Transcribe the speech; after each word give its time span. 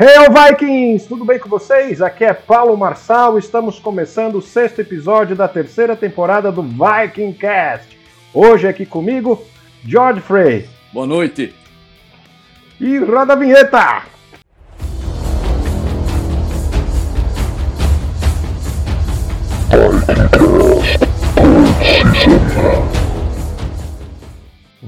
Hail 0.00 0.28
Vikings! 0.30 1.08
Tudo 1.08 1.24
bem 1.24 1.40
com 1.40 1.48
vocês? 1.48 2.00
Aqui 2.00 2.24
é 2.24 2.32
Paulo 2.32 2.76
Marçal, 2.76 3.36
estamos 3.36 3.80
começando 3.80 4.36
o 4.36 4.40
sexto 4.40 4.80
episódio 4.80 5.34
da 5.34 5.48
terceira 5.48 5.96
temporada 5.96 6.52
do 6.52 6.62
Viking 6.62 7.32
Cast. 7.32 7.98
Hoje 8.32 8.68
aqui 8.68 8.86
comigo, 8.86 9.44
George 9.84 10.20
Frey. 10.20 10.68
Boa 10.92 11.04
noite. 11.04 11.52
E 12.80 12.96
roda 12.98 13.32
a 13.32 13.36
vinheta! 13.36 14.17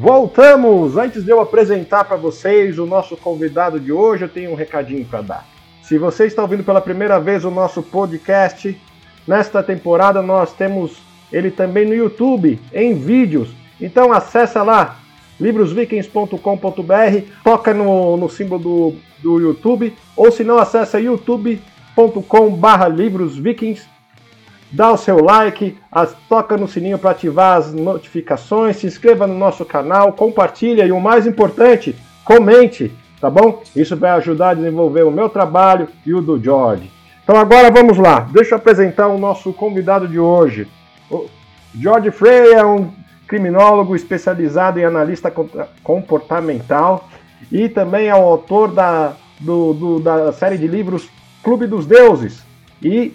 Voltamos! 0.01 0.97
Antes 0.97 1.23
de 1.27 1.31
eu 1.31 1.41
apresentar 1.43 2.05
para 2.05 2.17
vocês 2.17 2.79
o 2.79 2.87
nosso 2.87 3.19
convidado 3.19 3.79
de 3.79 3.93
hoje, 3.93 4.25
eu 4.25 4.31
tenho 4.31 4.51
um 4.51 4.55
recadinho 4.55 5.05
para 5.05 5.21
dar. 5.21 5.47
Se 5.83 5.99
você 5.99 6.25
está 6.25 6.41
ouvindo 6.41 6.65
pela 6.65 6.81
primeira 6.81 7.21
vez 7.21 7.45
o 7.45 7.51
nosso 7.51 7.83
podcast, 7.83 8.81
nesta 9.29 9.63
temporada 9.63 10.23
nós 10.23 10.55
temos 10.55 11.03
ele 11.31 11.51
também 11.51 11.85
no 11.85 11.95
YouTube, 11.95 12.59
em 12.73 12.95
vídeos. 12.95 13.51
Então 13.79 14.11
acessa 14.11 14.63
lá, 14.63 14.99
livrosvikings.com.br, 15.39 17.33
toca 17.45 17.75
no, 17.75 18.17
no 18.17 18.31
símbolo 18.31 18.63
do, 18.63 18.95
do 19.23 19.39
YouTube, 19.39 19.95
ou 20.17 20.33
se 20.33 20.43
não, 20.43 20.57
acessa 20.57 20.99
youtube.com.br 20.99 21.61
livrosvikings 22.91 23.87
dá 24.73 24.93
o 24.93 24.97
seu 24.97 25.23
like, 25.23 25.77
as, 25.91 26.15
toca 26.29 26.57
no 26.57 26.69
sininho 26.69 26.99
para 26.99 27.11
ativar 27.11 27.59
as 27.59 27.73
notificações, 27.73 28.77
se 28.77 28.87
inscreva 28.87 29.27
no 29.27 29.35
nosso 29.35 29.65
canal, 29.65 30.13
compartilha 30.13 30.87
e 30.87 30.93
o 30.93 31.01
mais 31.01 31.27
importante, 31.27 31.97
comente, 32.25 32.93
tá 33.21 33.29
bom? 33.29 33.63
Isso 33.75 33.97
vai 33.97 34.11
ajudar 34.11 34.51
a 34.51 34.55
desenvolver 34.55 35.03
o 35.03 35.11
meu 35.11 35.29
trabalho 35.29 35.89
e 36.07 36.15
o 36.15 36.21
do 36.21 36.43
George. 36.43 36.91
Então 37.23 37.37
agora 37.37 37.71
vamos 37.71 37.99
lá, 37.99 38.21
deixa 38.33 38.55
eu 38.55 38.59
apresentar 38.59 39.09
o 39.09 39.19
nosso 39.19 39.53
convidado 39.53 40.07
de 40.07 40.19
hoje. 40.19 40.69
O 41.11 41.27
George 41.75 42.11
Frey 42.11 42.53
é 42.53 42.65
um 42.65 42.91
criminólogo 43.27 43.95
especializado 43.95 44.81
em 44.81 44.85
analista 44.85 45.33
comportamental 45.85 47.09
e 47.51 47.69
também 47.69 48.09
é 48.09 48.15
o 48.15 48.23
autor 48.23 48.73
da, 48.73 49.13
do, 49.39 49.73
do, 49.73 50.01
da 50.01 50.33
série 50.33 50.59
de 50.59 50.67
livros 50.67 51.09
Clube 51.43 51.67
dos 51.67 51.87
Deuses. 51.87 52.43
E 52.83 53.15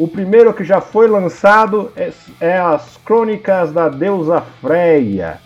o 0.00 0.08
primeiro 0.08 0.54
que 0.54 0.64
já 0.64 0.80
foi 0.80 1.06
lançado 1.06 1.92
é, 1.94 2.10
é 2.40 2.56
As 2.56 2.96
Crônicas 3.04 3.70
da 3.70 3.90
Deusa 3.90 4.40
Freia. 4.58 5.38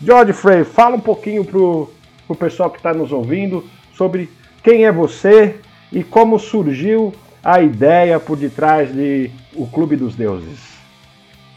George 0.00 0.32
Frey, 0.32 0.62
fala 0.62 0.94
um 0.94 1.00
pouquinho 1.00 1.44
pro, 1.44 1.92
pro 2.24 2.36
pessoal 2.36 2.70
que 2.70 2.76
está 2.76 2.94
nos 2.94 3.10
ouvindo 3.10 3.68
sobre 3.96 4.30
quem 4.62 4.84
é 4.84 4.92
você 4.92 5.56
e 5.90 6.04
como 6.04 6.38
surgiu 6.38 7.12
a 7.42 7.60
ideia 7.60 8.20
por 8.20 8.36
detrás 8.36 8.94
de 8.94 9.28
O 9.52 9.66
Clube 9.66 9.96
dos 9.96 10.14
Deuses. 10.14 10.60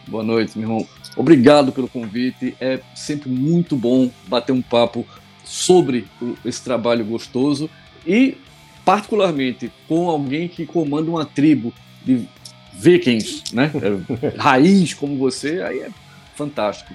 Boa 0.08 0.24
noite, 0.24 0.58
meu 0.58 0.68
irmão. 0.68 0.88
Obrigado 1.16 1.72
pelo 1.72 1.88
convite. 1.88 2.56
É 2.60 2.80
sempre 2.96 3.30
muito 3.30 3.76
bom 3.76 4.10
bater 4.28 4.54
um 4.54 4.62
papo 4.64 5.06
sobre 5.44 6.08
esse 6.44 6.64
trabalho 6.64 7.06
gostoso 7.06 7.70
e, 8.08 8.38
particularmente, 8.84 9.72
com 9.88 10.10
alguém 10.10 10.48
que 10.48 10.66
comanda 10.66 11.12
uma 11.12 11.26
tribo 11.26 11.72
de 12.04 12.28
vikings, 12.80 13.44
né? 13.54 13.72
É, 14.22 14.38
raiz 14.38 14.94
como 14.94 15.18
você, 15.18 15.62
aí 15.62 15.80
é 15.80 15.90
fantástico. 16.36 16.94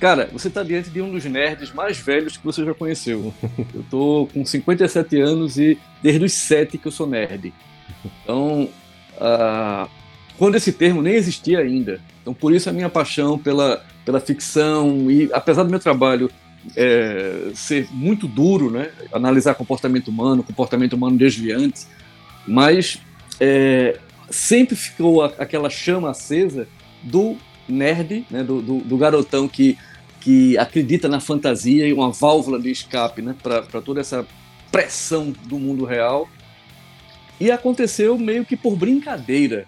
Cara, 0.00 0.28
você 0.32 0.48
está 0.48 0.62
diante 0.62 0.90
de 0.90 1.00
um 1.00 1.12
dos 1.12 1.24
nerds 1.24 1.72
mais 1.72 1.98
velhos 1.98 2.36
que 2.36 2.44
você 2.44 2.64
já 2.64 2.74
conheceu. 2.74 3.32
Eu 3.72 3.84
tô 3.90 4.28
com 4.32 4.44
57 4.44 5.20
anos 5.20 5.58
e 5.58 5.78
desde 6.02 6.24
os 6.24 6.32
7 6.32 6.76
que 6.76 6.86
eu 6.86 6.92
sou 6.92 7.06
nerd. 7.06 7.52
Então, 8.04 8.68
uh, 9.16 9.88
quando 10.36 10.56
esse 10.56 10.72
termo 10.72 11.02
nem 11.02 11.14
existia 11.14 11.60
ainda. 11.60 12.00
Então, 12.20 12.34
por 12.34 12.52
isso 12.52 12.68
a 12.68 12.72
minha 12.72 12.88
paixão 12.88 13.38
pela, 13.38 13.84
pela 14.04 14.18
ficção 14.18 15.08
e, 15.08 15.30
apesar 15.32 15.62
do 15.62 15.70
meu 15.70 15.78
trabalho 15.78 16.28
é, 16.76 17.50
ser 17.54 17.88
muito 17.92 18.26
duro, 18.26 18.70
né? 18.70 18.90
Analisar 19.12 19.54
comportamento 19.54 20.08
humano, 20.08 20.42
comportamento 20.42 20.94
humano 20.94 21.16
desviante, 21.16 21.86
mas 22.46 22.98
é, 23.40 23.98
sempre 24.32 24.74
ficou 24.74 25.22
aquela 25.22 25.70
chama 25.70 26.10
acesa 26.10 26.66
do 27.02 27.36
nerd, 27.68 28.26
né, 28.30 28.42
do, 28.42 28.60
do, 28.60 28.78
do, 28.78 28.96
garotão 28.96 29.46
que, 29.46 29.78
que 30.20 30.56
acredita 30.58 31.08
na 31.08 31.20
fantasia 31.20 31.86
e 31.86 31.92
uma 31.92 32.10
válvula 32.10 32.58
de 32.58 32.70
escape 32.70 33.22
né, 33.22 33.36
para 33.42 33.80
toda 33.80 34.00
essa 34.00 34.26
pressão 34.70 35.32
do 35.44 35.58
mundo 35.58 35.84
real. 35.84 36.28
E 37.38 37.50
aconteceu 37.50 38.16
meio 38.18 38.44
que 38.44 38.56
por 38.56 38.76
brincadeira. 38.76 39.66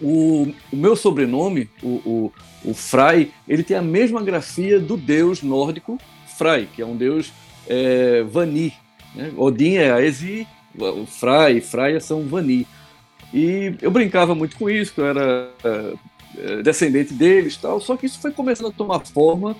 O, 0.00 0.52
o 0.72 0.76
meu 0.76 0.96
sobrenome, 0.96 1.68
o, 1.82 1.88
o, 1.88 2.32
o 2.64 2.74
Fry, 2.74 3.32
ele 3.48 3.62
tem 3.62 3.76
a 3.76 3.82
mesma 3.82 4.22
grafia 4.22 4.80
do 4.80 4.96
deus 4.96 5.42
nórdico 5.42 5.98
Fry, 6.36 6.66
que 6.74 6.82
é 6.82 6.86
um 6.86 6.96
deus 6.96 7.32
é, 7.68 8.22
Vani. 8.22 8.72
Né? 9.14 9.32
Odin 9.36 9.74
é 9.74 9.92
Aesi, 9.92 10.46
o 10.76 11.06
Fry, 11.06 11.60
Freya 11.60 12.00
são 12.00 12.22
Vani. 12.22 12.66
E 13.32 13.74
eu 13.80 13.90
brincava 13.90 14.34
muito 14.34 14.56
com 14.56 14.68
isso, 14.68 14.92
eu 14.96 15.06
era 15.06 15.50
é, 15.64 16.62
descendente 16.62 17.14
deles 17.14 17.56
tal. 17.56 17.80
Só 17.80 17.96
que 17.96 18.06
isso 18.06 18.20
foi 18.20 18.32
começando 18.32 18.68
a 18.68 18.72
tomar 18.72 19.00
forma 19.00 19.56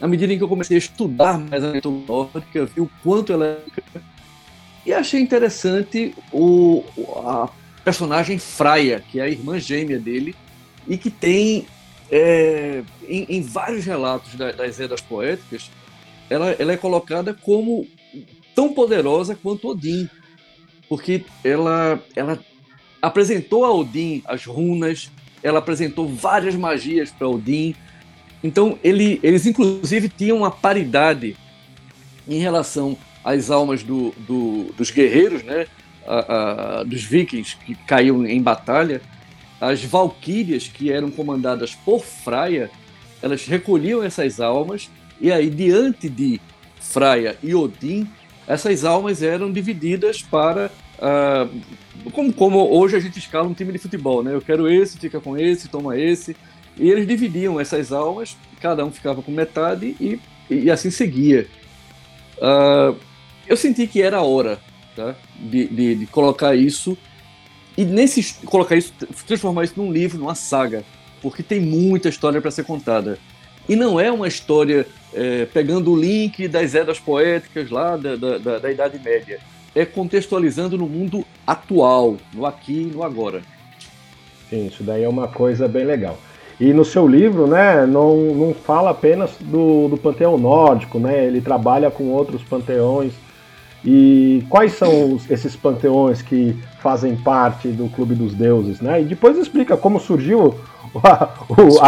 à 0.00 0.08
medida 0.08 0.32
em 0.32 0.38
que 0.38 0.42
eu 0.42 0.48
comecei 0.48 0.76
a 0.76 0.78
estudar 0.78 1.38
mais 1.38 1.62
a 1.62 1.72
mitológica, 1.72 2.64
vi 2.64 2.80
o 2.80 2.90
quanto 3.02 3.32
ela 3.32 3.46
é. 3.46 4.00
E 4.86 4.94
achei 4.94 5.20
interessante 5.20 6.14
o, 6.32 6.82
a 7.24 7.50
personagem 7.84 8.38
Fraia, 8.38 9.04
que 9.10 9.20
é 9.20 9.24
a 9.24 9.28
irmã 9.28 9.58
gêmea 9.58 9.98
dele, 9.98 10.34
e 10.88 10.96
que 10.96 11.10
tem 11.10 11.66
é, 12.10 12.82
em, 13.06 13.26
em, 13.28 13.42
vários 13.42 13.84
relatos 13.84 14.34
da, 14.34 14.52
das 14.52 14.80
Edas 14.80 15.02
Poéticas, 15.02 15.70
ela, 16.30 16.52
ela 16.58 16.72
é 16.72 16.76
colocada 16.78 17.34
como 17.34 17.86
tão 18.54 18.72
poderosa 18.72 19.38
quanto 19.40 19.68
Odin, 19.68 20.08
porque 20.88 21.24
ela, 21.44 22.02
ela 22.16 22.38
apresentou 23.00 23.64
a 23.64 23.72
Odin 23.72 24.22
as 24.26 24.44
runas, 24.44 25.10
ela 25.42 25.58
apresentou 25.58 26.08
várias 26.08 26.54
magias 26.54 27.10
para 27.10 27.28
Odin. 27.28 27.74
Então 28.42 28.78
ele, 28.82 29.20
eles 29.22 29.46
inclusive 29.46 30.08
tinham 30.08 30.38
uma 30.38 30.50
paridade 30.50 31.36
em 32.28 32.38
relação 32.38 32.96
às 33.24 33.50
almas 33.50 33.82
do, 33.82 34.14
do, 34.18 34.72
dos 34.76 34.90
guerreiros, 34.90 35.42
né? 35.42 35.66
A, 36.06 36.80
a, 36.80 36.82
dos 36.82 37.04
vikings 37.04 37.56
que 37.64 37.74
caíam 37.74 38.26
em 38.26 38.42
batalha. 38.42 39.00
As 39.60 39.84
valquírias 39.84 40.66
que 40.66 40.90
eram 40.90 41.10
comandadas 41.10 41.74
por 41.74 42.02
Freya, 42.02 42.70
elas 43.22 43.44
recolhiam 43.46 44.02
essas 44.02 44.40
almas 44.40 44.88
e 45.20 45.30
aí 45.30 45.50
diante 45.50 46.08
de 46.08 46.40
Freya 46.80 47.36
e 47.42 47.54
Odin, 47.54 48.08
essas 48.48 48.84
almas 48.84 49.22
eram 49.22 49.52
divididas 49.52 50.22
para 50.22 50.70
uh, 51.00 52.10
como, 52.10 52.32
como 52.32 52.58
hoje 52.70 52.96
a 52.96 53.00
gente 53.00 53.18
escala 53.18 53.48
um 53.48 53.54
time 53.54 53.72
de 53.72 53.78
futebol, 53.78 54.22
né? 54.22 54.34
Eu 54.34 54.40
quero 54.40 54.68
esse, 54.68 54.98
fica 54.98 55.20
com 55.20 55.36
esse, 55.36 55.68
toma 55.68 55.98
esse. 55.98 56.36
E 56.76 56.88
eles 56.88 57.06
dividiam 57.06 57.60
essas 57.60 57.92
almas, 57.92 58.36
cada 58.60 58.84
um 58.84 58.90
ficava 58.90 59.22
com 59.22 59.30
metade 59.30 59.96
e, 60.00 60.20
e 60.48 60.70
assim 60.70 60.90
seguia. 60.90 61.46
Uh, 62.38 62.96
eu 63.46 63.56
senti 63.56 63.86
que 63.86 64.00
era 64.00 64.18
a 64.18 64.22
hora 64.22 64.58
tá? 64.96 65.14
de, 65.38 65.66
de, 65.66 65.94
de, 65.96 66.06
colocar 66.06 66.54
isso 66.54 66.96
e 67.76 67.84
nesse 67.84 68.34
colocar 68.46 68.76
isso, 68.76 68.94
transformar 69.26 69.64
isso 69.64 69.74
num 69.76 69.92
livro, 69.92 70.18
numa 70.18 70.34
saga, 70.34 70.84
porque 71.20 71.42
tem 71.42 71.60
muita 71.60 72.08
história 72.08 72.40
para 72.40 72.50
ser 72.50 72.64
contada. 72.64 73.18
E 73.68 73.76
não 73.76 74.00
é 74.00 74.10
uma 74.10 74.26
história 74.26 74.86
é, 75.12 75.44
pegando 75.46 75.92
o 75.92 76.00
link 76.00 76.48
das 76.48 76.74
eras 76.74 76.98
poéticas 76.98 77.70
lá 77.70 77.96
da, 77.96 78.16
da, 78.16 78.38
da, 78.38 78.58
da 78.58 78.70
Idade 78.70 78.98
Média 78.98 79.38
é 79.74 79.84
contextualizando 79.84 80.76
no 80.76 80.86
mundo 80.86 81.24
atual, 81.46 82.16
no 82.32 82.46
aqui 82.46 82.88
e 82.90 82.94
no 82.94 83.02
agora. 83.02 83.42
Sim, 84.48 84.66
isso 84.66 84.82
daí 84.82 85.04
é 85.04 85.08
uma 85.08 85.28
coisa 85.28 85.68
bem 85.68 85.84
legal. 85.84 86.18
E 86.60 86.74
no 86.74 86.84
seu 86.84 87.06
livro, 87.06 87.46
né, 87.46 87.86
não, 87.86 88.16
não 88.34 88.52
fala 88.52 88.90
apenas 88.90 89.30
do, 89.40 89.88
do 89.88 89.96
panteão 89.96 90.36
nórdico, 90.36 90.98
né? 90.98 91.24
Ele 91.24 91.40
trabalha 91.40 91.90
com 91.90 92.08
outros 92.08 92.42
panteões. 92.42 93.12
E 93.82 94.44
quais 94.50 94.72
são 94.72 95.14
os, 95.14 95.30
esses 95.30 95.56
panteões 95.56 96.20
que 96.20 96.54
fazem 96.82 97.16
parte 97.16 97.68
do 97.68 97.88
Clube 97.88 98.14
dos 98.14 98.34
Deuses, 98.34 98.80
né? 98.80 99.00
E 99.00 99.04
depois 99.04 99.38
explica 99.38 99.74
como 99.74 99.98
surgiu 99.98 100.54
a, 101.02 101.30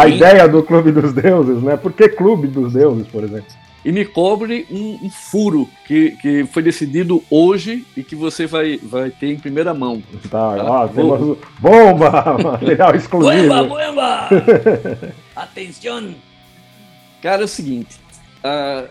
a 0.01 0.07
ideia 0.07 0.47
do 0.47 0.63
Clube 0.63 0.91
dos 0.91 1.13
Deuses, 1.13 1.61
né? 1.61 1.77
Por 1.77 1.93
que 1.93 2.09
Clube 2.09 2.47
dos 2.47 2.73
Deuses, 2.73 3.05
por 3.07 3.23
exemplo? 3.23 3.51
E 3.83 3.91
me 3.91 4.05
cobre 4.05 4.65
um, 4.71 5.05
um, 5.05 5.09
furo 5.09 5.69
que, 5.85 6.11
que 6.11 6.45
foi 6.45 6.63
decidido 6.63 7.23
hoje 7.29 7.85
e 7.97 8.03
que 8.03 8.15
você 8.15 8.45
vai, 8.45 8.77
vai 8.77 9.09
ter 9.09 9.31
em 9.31 9.39
primeira 9.39 9.73
mão. 9.73 10.01
Tá, 10.29 10.55
tá? 10.55 10.63
Ó, 10.63 10.87
temos 10.87 11.37
bomba, 11.59 12.37
material 12.41 12.95
exclusivo. 12.95 13.47
Bomba, 13.47 13.63
bomba! 13.63 14.29
Atenção! 15.35 16.15
Cara, 17.21 17.41
é 17.41 17.45
o 17.45 17.47
seguinte, 17.47 17.97
uh, 18.39 18.87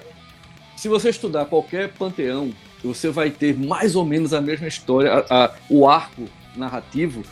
se 0.77 0.89
você 0.89 1.11
estudar 1.11 1.47
qualquer 1.47 1.91
panteão 1.93 2.53
você 2.85 3.11
vai 3.11 3.31
ter 3.31 3.56
mais 3.56 3.94
ou 3.94 4.05
menos 4.05 4.35
a 4.35 4.41
mesma 4.41 4.67
história, 4.67 5.12
a, 5.12 5.44
a, 5.44 5.55
o 5.69 5.89
arco 5.89 6.29
narrativo, 6.56 7.23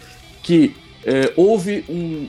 que 0.43 0.75
é, 1.05 1.33
houve 1.37 1.85
um, 1.89 2.29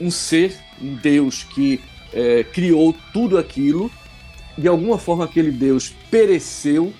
um 0.00 0.10
ser, 0.10 0.56
um 0.80 0.94
Deus 0.94 1.44
que 1.44 1.80
é, 2.12 2.44
criou 2.44 2.94
tudo 3.12 3.38
aquilo, 3.38 3.90
de 4.56 4.68
alguma 4.68 4.98
forma 4.98 5.24
aquele 5.24 5.50
Deus 5.50 5.94
pereceu, 6.10 6.92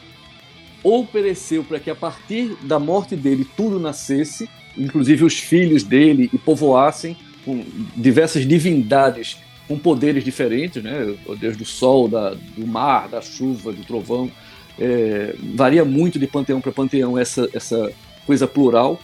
ou 0.83 1.07
pereceu 1.07 1.63
para 1.63 1.79
que 1.79 1.91
a 1.91 1.95
partir 1.95 2.57
da 2.63 2.79
morte 2.79 3.15
dele 3.15 3.47
tudo 3.57 3.79
nascesse, 3.79 4.49
inclusive 4.77 5.25
os 5.25 5.39
filhos 5.39 5.83
dele, 5.83 6.29
e 6.33 6.39
povoassem 6.39 7.17
com 7.45 7.65
diversas 7.97 8.47
divindades 8.47 9.37
com 9.69 9.79
poderes 9.79 10.25
diferentes, 10.25 10.83
né? 10.83 11.15
O 11.27 11.37
Deus 11.37 11.57
do 11.57 11.65
sol, 11.65 12.09
da, 12.09 12.35
do 12.35 12.67
mar, 12.67 13.09
da 13.09 13.23
chuva, 13.23 13.73
do 13.73 13.85
trovão. 13.85 14.31
É, 14.79 15.35
varia 15.55 15.85
muito 15.85 16.19
de 16.19 16.27
panteão 16.27 16.61
para 16.61 16.73
panteão 16.73 17.19
essa, 17.19 17.49
essa 17.53 17.93
coisa 18.27 18.47
plural. 18.47 19.01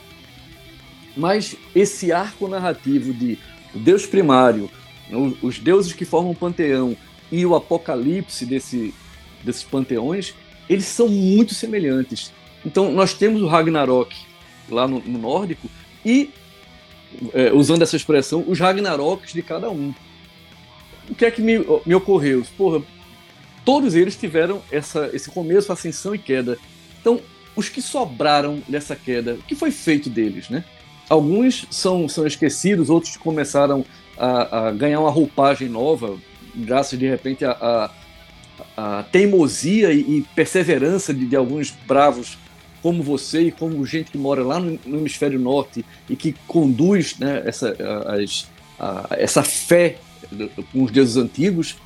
Mas 1.17 1.57
esse 1.75 2.13
arco 2.13 2.49
narrativo 2.49 3.13
de 3.13 3.39
Deus 3.75 4.07
primário, 4.07 4.71
os 5.43 5.59
deuses 5.59 5.93
que 5.93 6.05
formam 6.05 6.33
o 6.33 6.37
panteão 6.37 6.97
e 7.31 7.45
o 7.45 7.55
apocalipse 7.55 8.47
desse, 8.47 8.95
desses 9.45 9.63
panteões, 9.63 10.35
eles 10.69 10.85
são 10.85 11.09
muito 11.09 11.55
semelhantes. 11.55 12.33
Então 12.65 12.93
nós 12.93 13.15
temos 13.15 13.43
o 13.43 13.47
Ragnarok 13.47 14.15
lá 14.71 14.87
no, 14.87 15.01
no 15.01 15.19
nórdico 15.19 15.69
e, 16.05 16.31
é, 17.33 17.53
usando 17.53 17.83
essa 17.83 17.97
expressão, 17.97 18.45
os 18.47 18.59
Ragnaroks 18.59 19.33
de 19.33 19.43
cada 19.43 19.71
um. 19.71 19.95
O 21.09 21.15
que 21.15 21.25
é 21.25 21.31
que 21.31 21.41
me, 21.41 21.59
me 21.87 21.95
ocorreu? 21.95 22.45
Porra, 22.57 22.83
todos 23.65 23.95
eles 23.95 24.17
tiveram 24.17 24.63
essa, 24.71 25.11
esse 25.13 25.31
começo, 25.31 25.73
ascensão 25.73 26.15
e 26.15 26.19
queda. 26.19 26.59
Então, 27.01 27.21
os 27.57 27.69
que 27.69 27.81
sobraram 27.81 28.63
dessa 28.69 28.95
queda, 28.95 29.35
o 29.35 29.43
que 29.43 29.55
foi 29.55 29.71
feito 29.71 30.11
deles, 30.11 30.49
né? 30.49 30.65
Alguns 31.09 31.67
são, 31.71 32.07
são 32.09 32.27
esquecidos, 32.27 32.91
outros 32.91 33.17
começaram 33.17 33.85
a, 34.17 34.69
a 34.69 34.71
ganhar 34.71 35.01
uma 35.01 35.11
roupagem 35.11 35.69
nova, 35.69 36.19
graças 36.55 36.99
de 36.99 37.09
repente 37.09 37.45
a, 37.45 37.53
a, 38.77 38.99
a 38.99 39.03
teimosia 39.05 39.93
e, 39.93 40.19
e 40.19 40.27
perseverança 40.35 41.13
de, 41.13 41.27
de, 41.27 41.37
alguns 41.37 41.71
bravos 41.87 42.39
como 42.83 43.03
você 43.03 43.43
e 43.43 43.53
como 43.53 43.85
gente 43.85 44.11
que 44.11 44.19
mora 44.19 44.43
lá 44.43 44.61
no, 44.61 44.79
no 44.87 44.99
hemisfério 44.99 45.39
norte 45.39 45.85
e 46.09 46.17
que 46.17 46.35
conduz 46.47 47.19
né, 47.19 47.43
essa, 47.45 47.77
as, 48.07 48.49
essa 49.11 49.43
fé 49.43 49.99
com 50.73 50.85
os 50.85 50.91
deuses 50.91 51.17
antigos 51.17 51.77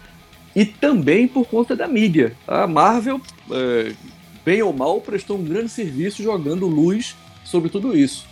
e 0.54 0.64
também 0.64 1.26
por 1.26 1.46
conta 1.46 1.74
da 1.74 1.88
mídia. 1.88 2.36
A 2.46 2.66
Marvel, 2.66 3.20
é, 3.50 3.92
bem 4.44 4.62
ou 4.62 4.72
mal, 4.72 5.00
prestou 5.00 5.38
um 5.38 5.44
grande 5.44 5.70
serviço 5.70 6.22
jogando 6.22 6.66
luz 6.66 7.16
sobre 7.44 7.70
tudo 7.70 7.96
isso. 7.96 8.26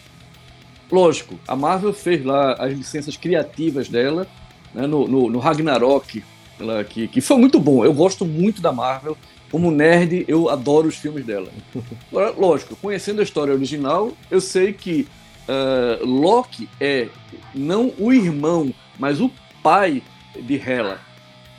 Lógico, 0.91 1.38
a 1.47 1.55
Marvel 1.55 1.93
fez 1.93 2.25
lá 2.25 2.55
as 2.55 2.73
licenças 2.73 3.17
criativas 3.17 3.88
dela, 3.88 4.27
né, 4.75 4.87
no, 4.87 5.06
no, 5.06 5.31
no, 5.31 5.38
Ragnarok, 5.38 6.22
ela, 6.58 6.84
que, 6.84 7.08
que 7.08 7.20
foi 7.20 7.37
muito 7.37 7.58
bom. 7.58 7.84
Eu 7.84 7.93
gosto 7.93 8.25
muito 8.25 8.61
da 8.61 8.72
Marvel. 8.72 9.17
Como 9.50 9.70
nerd, 9.70 10.25
eu 10.28 10.49
adoro 10.49 10.88
os 10.88 10.96
filmes 10.96 11.25
dela. 11.25 11.49
Agora, 12.11 12.31
lógico, 12.37 12.76
conhecendo 12.76 13.20
a 13.20 13.25
história 13.25 13.52
original, 13.52 14.12
eu 14.31 14.40
sei 14.40 14.72
que 14.72 15.08
uh, 15.49 16.06
Loki 16.06 16.69
é 16.81 17.08
não 17.55 17.93
o 17.99 18.12
irmão, 18.12 18.72
mas 18.99 19.20
o 19.20 19.31
pai 19.62 20.02
de 20.40 20.56
Hela. 20.56 21.00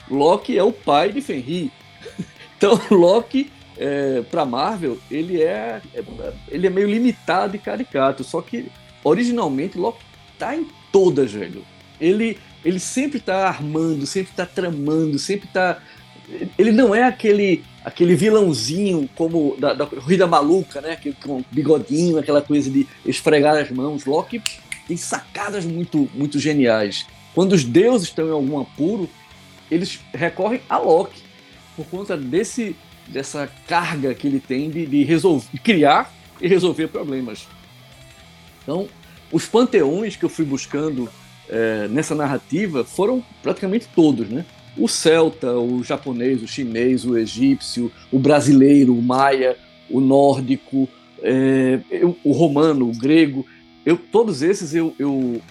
Loki 0.09 0.57
é 0.57 0.63
o 0.63 0.71
pai 0.71 1.11
de 1.11 1.21
Fenrir. 1.21 1.69
Então, 2.61 2.79
Loki, 2.91 3.51
é, 3.75 4.21
para 4.29 4.45
Marvel, 4.45 4.99
ele 5.09 5.41
é, 5.41 5.81
é, 5.95 6.03
ele 6.47 6.67
é 6.67 6.69
meio 6.69 6.87
limitado 6.87 7.55
e 7.55 7.59
caricato. 7.59 8.23
Só 8.23 8.39
que 8.39 8.67
originalmente 9.03 9.79
Loki 9.79 10.03
tá 10.37 10.55
em 10.55 10.67
todas, 10.91 11.31
velho. 11.31 11.63
Ele, 11.99 12.37
ele 12.63 12.79
sempre 12.79 13.19
tá 13.19 13.47
armando, 13.47 14.05
sempre 14.05 14.33
tá 14.33 14.45
tramando, 14.45 15.17
sempre 15.17 15.47
tá. 15.47 15.81
Ele 16.57 16.71
não 16.71 16.93
é 16.93 17.03
aquele 17.03 17.63
aquele 17.83 18.15
vilãozinho 18.15 19.09
como 19.15 19.57
da, 19.57 19.73
da 19.73 19.85
Corrida 19.85 20.27
Maluca, 20.27 20.81
né? 20.81 20.95
Que, 20.95 21.13
com 21.13 21.43
bigodinho, 21.51 22.17
aquela 22.17 22.41
coisa 22.41 22.69
de 22.69 22.87
esfregar 23.05 23.57
as 23.57 23.71
mãos. 23.71 24.05
Loki 24.05 24.41
tem 24.87 24.97
sacadas 24.97 25.65
muito, 25.65 26.09
muito 26.13 26.39
geniais. 26.39 27.05
Quando 27.33 27.53
os 27.53 27.63
deuses 27.63 28.07
estão 28.07 28.27
em 28.27 28.31
algum 28.31 28.59
apuro, 28.59 29.09
eles 29.69 29.99
recorrem 30.13 30.61
a 30.69 30.77
Loki 30.77 31.21
por 31.75 31.85
conta 31.85 32.17
desse 32.17 32.75
dessa 33.07 33.49
carga 33.67 34.13
que 34.13 34.27
ele 34.27 34.39
tem 34.39 34.69
de, 34.69 34.85
de 34.85 35.03
resolver, 35.03 35.47
de 35.51 35.59
criar 35.59 36.13
e 36.39 36.47
resolver 36.47 36.87
problemas. 36.87 37.47
Então, 38.63 38.87
os 39.31 39.45
panteões 39.45 40.15
que 40.15 40.23
eu 40.23 40.29
fui 40.29 40.45
buscando 40.45 41.09
é, 41.51 41.87
nessa 41.89 42.15
narrativa 42.15 42.85
foram 42.85 43.23
praticamente 43.43 43.87
todos, 43.93 44.29
né? 44.29 44.45
O 44.77 44.87
celta, 44.87 45.53
o 45.53 45.83
japonês, 45.83 46.41
o 46.41 46.47
chinês, 46.47 47.03
o 47.03 47.17
egípcio, 47.17 47.91
o 48.09 48.17
brasileiro, 48.17 48.97
o 48.97 49.01
maia, 49.01 49.57
o 49.89 49.99
nórdico, 49.99 50.87
é, 51.21 51.79
o 52.23 52.31
romano, 52.31 52.89
o 52.89 52.97
grego. 52.97 53.45
Eu, 53.85 53.97
todos 53.97 54.41
esses 54.41 54.73
eu, 54.73 54.95
eu 54.97 55.41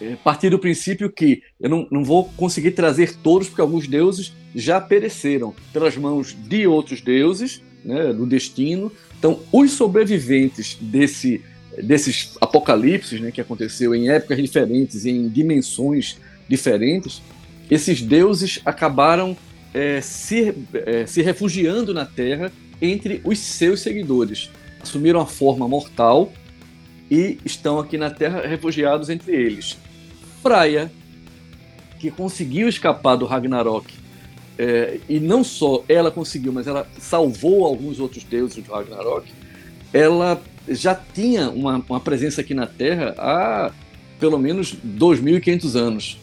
é, 0.00 0.16
parti 0.16 0.50
do 0.50 0.58
princípio 0.58 1.10
que 1.10 1.42
eu 1.60 1.70
não, 1.70 1.86
não 1.90 2.04
vou 2.04 2.24
conseguir 2.36 2.72
trazer 2.72 3.16
todos, 3.16 3.48
porque 3.48 3.60
alguns 3.60 3.86
deuses 3.86 4.32
já 4.54 4.80
pereceram 4.80 5.54
pelas 5.72 5.96
mãos 5.96 6.36
de 6.36 6.66
outros 6.66 7.00
deuses, 7.00 7.62
né, 7.84 8.12
do 8.12 8.26
destino. 8.26 8.90
Então, 9.18 9.40
os 9.52 9.70
sobreviventes 9.70 10.76
desse 10.80 11.40
desses 11.82 12.36
apocalipses 12.40 13.20
né, 13.20 13.30
que 13.30 13.40
aconteceu 13.40 13.94
em 13.94 14.08
épocas 14.08 14.38
diferentes, 14.38 15.04
em 15.06 15.28
dimensões 15.28 16.18
diferentes, 16.48 17.22
esses 17.70 18.02
deuses 18.02 18.60
acabaram 18.64 19.36
é, 19.72 20.00
se, 20.00 20.54
é, 20.74 21.06
se 21.06 21.22
refugiando 21.22 21.92
na 21.92 22.04
Terra 22.04 22.52
entre 22.80 23.20
os 23.24 23.38
seus 23.38 23.80
seguidores. 23.80 24.50
Assumiram 24.82 25.20
a 25.20 25.26
forma 25.26 25.66
mortal 25.66 26.32
e 27.10 27.38
estão 27.44 27.78
aqui 27.78 27.96
na 27.96 28.10
Terra 28.10 28.46
refugiados 28.46 29.08
entre 29.08 29.34
eles. 29.34 29.76
Freya, 30.42 30.90
que 31.98 32.10
conseguiu 32.10 32.68
escapar 32.68 33.16
do 33.16 33.24
Ragnarok, 33.24 33.92
é, 34.58 35.00
e 35.08 35.18
não 35.18 35.42
só 35.42 35.82
ela 35.88 36.10
conseguiu, 36.10 36.52
mas 36.52 36.66
ela 36.66 36.86
salvou 36.98 37.64
alguns 37.64 37.98
outros 37.98 38.22
deuses 38.24 38.62
do 38.62 38.70
Ragnarok, 38.70 39.32
ela 39.92 40.40
já 40.68 40.94
tinha 40.94 41.50
uma, 41.50 41.82
uma 41.88 42.00
presença 42.00 42.40
aqui 42.40 42.54
na 42.54 42.66
Terra 42.66 43.14
há 43.18 43.72
pelo 44.18 44.38
menos 44.38 44.74
2.500 44.74 45.74
anos. 45.76 46.18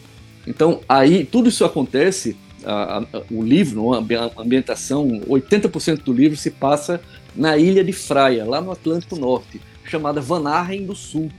Então, 0.46 0.80
aí, 0.88 1.24
tudo 1.24 1.48
isso 1.48 1.64
acontece, 1.64 2.36
a, 2.64 2.98
a, 2.98 3.04
o 3.30 3.42
livro, 3.42 3.92
a 3.94 3.98
ambientação, 4.38 5.20
80% 5.28 6.02
do 6.02 6.12
livro 6.12 6.36
se 6.36 6.50
passa 6.50 7.00
na 7.34 7.56
ilha 7.56 7.84
de 7.84 7.92
Fraia, 7.92 8.44
lá 8.44 8.60
no 8.60 8.72
Atlântico 8.72 9.16
Norte, 9.16 9.60
chamada 9.84 10.20
Vanarren 10.20 10.84
do 10.84 10.94
Sul. 10.94 11.30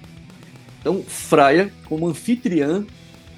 Então, 0.80 1.04
Fraia, 1.06 1.72
como 1.86 2.08
anfitriã, 2.08 2.86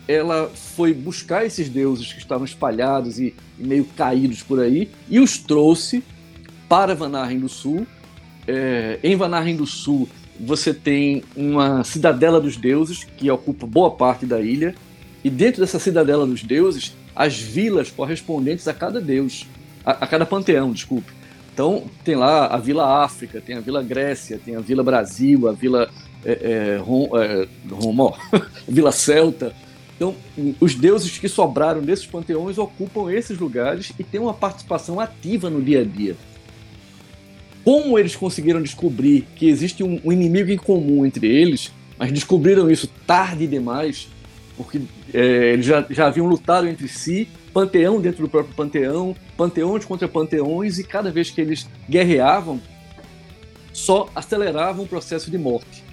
ela 0.07 0.49
foi 0.53 0.93
buscar 0.93 1.45
esses 1.45 1.67
deuses 1.67 2.13
que 2.13 2.19
estavam 2.19 2.45
espalhados 2.45 3.19
e, 3.19 3.33
e 3.57 3.63
meio 3.65 3.85
caídos 3.95 4.43
por 4.43 4.59
aí 4.59 4.89
e 5.09 5.19
os 5.19 5.37
trouxe 5.37 6.03
para 6.69 6.93
Vanarren 6.93 7.39
do 7.39 7.49
Sul 7.49 7.87
é, 8.47 8.99
em 9.03 9.15
Vanarren 9.15 9.55
do 9.55 9.65
Sul, 9.65 10.07
você 10.39 10.73
tem 10.73 11.23
uma 11.35 11.83
cidadela 11.83 12.41
dos 12.41 12.57
deuses 12.57 13.03
que 13.03 13.29
ocupa 13.31 13.65
boa 13.65 13.91
parte 13.91 14.25
da 14.25 14.41
ilha, 14.41 14.75
e 15.23 15.29
dentro 15.29 15.61
dessa 15.61 15.79
cidadela 15.79 16.27
dos 16.27 16.43
deuses, 16.43 16.95
as 17.15 17.39
vilas 17.39 17.89
correspondentes 17.89 18.67
a 18.67 18.73
cada 18.73 18.99
deus, 18.99 19.47
a, 19.85 19.91
a 19.91 20.07
cada 20.07 20.25
panteão, 20.25 20.71
desculpe. 20.71 21.11
Então, 21.53 21.85
tem 22.03 22.15
lá 22.15 22.47
a 22.47 22.57
Vila 22.57 23.03
África, 23.03 23.39
tem 23.39 23.55
a 23.55 23.61
Vila 23.61 23.81
Grécia, 23.81 24.39
tem 24.43 24.57
a 24.57 24.59
Vila 24.59 24.83
Brasil, 24.83 25.47
a 25.47 25.53
Vila 25.53 25.89
é, 26.25 26.31
é, 26.31 26.77
Rom, 26.77 27.09
é, 27.17 27.47
Vila 28.67 28.91
Celta. 28.91 29.55
Então, 29.95 30.13
os 30.59 30.75
deuses 30.75 31.17
que 31.17 31.29
sobraram 31.29 31.81
desses 31.81 32.05
panteões 32.05 32.57
ocupam 32.57 33.09
esses 33.09 33.39
lugares 33.39 33.93
e 33.97 34.03
têm 34.03 34.19
uma 34.19 34.33
participação 34.33 34.99
ativa 34.99 35.49
no 35.49 35.61
dia 35.61 35.79
a 35.79 35.85
dia. 35.85 36.17
Como 37.65 37.97
eles 37.97 38.15
conseguiram 38.15 38.61
descobrir 38.61 39.27
que 39.35 39.47
existe 39.47 39.83
um, 39.83 39.99
um 40.05 40.11
inimigo 40.11 40.51
em 40.51 40.57
comum 40.57 41.03
entre 41.03 41.27
eles, 41.27 41.71
mas 41.97 42.11
descobriram 42.11 42.69
isso 42.69 42.87
tarde 43.07 43.47
demais, 43.47 44.07
porque 44.55 44.81
é, 45.11 45.53
eles 45.53 45.65
já, 45.65 45.83
já 45.89 46.05
haviam 46.05 46.27
lutado 46.27 46.67
entre 46.67 46.87
si, 46.87 47.27
panteão 47.51 47.99
dentro 47.99 48.21
do 48.21 48.29
próprio 48.29 48.53
panteão, 48.53 49.15
panteões 49.35 49.83
contra 49.83 50.07
panteões, 50.07 50.77
e 50.77 50.83
cada 50.83 51.11
vez 51.11 51.31
que 51.31 51.41
eles 51.41 51.67
guerreavam, 51.89 52.61
só 53.73 54.09
aceleravam 54.13 54.85
o 54.85 54.87
processo 54.87 55.31
de 55.31 55.37
morte, 55.39 55.83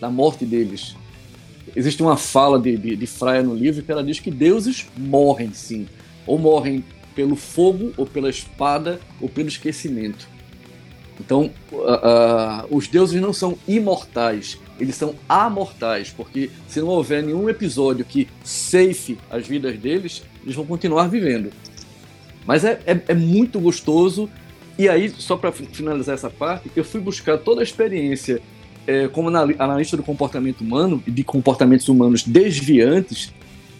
da 0.00 0.10
morte 0.10 0.44
deles. 0.44 0.96
Existe 1.76 2.02
uma 2.02 2.16
fala 2.16 2.58
de, 2.58 2.76
de, 2.76 2.96
de 2.96 3.08
no 3.44 3.54
livro 3.54 3.84
que 3.84 3.92
ela 3.92 4.02
diz 4.02 4.18
que 4.18 4.32
deuses 4.32 4.84
morrem 4.98 5.52
sim, 5.52 5.86
ou 6.26 6.40
morrem 6.40 6.84
pelo 7.14 7.36
fogo, 7.36 7.92
ou 7.96 8.04
pela 8.04 8.28
espada, 8.28 8.98
ou 9.20 9.28
pelo 9.28 9.46
esquecimento. 9.46 10.28
Então, 11.20 11.50
uh, 11.70 11.76
uh, 11.76 12.76
os 12.76 12.88
deuses 12.88 13.20
não 13.20 13.32
são 13.32 13.56
imortais, 13.68 14.58
eles 14.80 14.96
são 14.96 15.14
amortais, 15.28 16.10
porque 16.10 16.50
se 16.66 16.80
não 16.80 16.88
houver 16.88 17.22
nenhum 17.22 17.48
episódio 17.48 18.04
que 18.04 18.26
safe 18.42 19.18
as 19.30 19.46
vidas 19.46 19.78
deles, 19.78 20.22
eles 20.42 20.56
vão 20.56 20.64
continuar 20.64 21.08
vivendo. 21.08 21.52
Mas 22.46 22.64
é, 22.64 22.80
é, 22.86 22.98
é 23.08 23.14
muito 23.14 23.60
gostoso. 23.60 24.30
E 24.78 24.88
aí, 24.88 25.10
só 25.10 25.36
para 25.36 25.52
finalizar 25.52 26.14
essa 26.14 26.30
parte, 26.30 26.70
eu 26.74 26.82
fui 26.82 27.00
buscar 27.00 27.36
toda 27.36 27.60
a 27.60 27.64
experiência 27.64 28.40
é, 28.86 29.06
como 29.08 29.28
analista 29.28 29.94
do 29.94 30.02
comportamento 30.02 30.62
humano 30.62 31.02
e 31.06 31.10
de 31.10 31.22
comportamentos 31.22 31.86
humanos 31.88 32.22
desviantes 32.22 33.30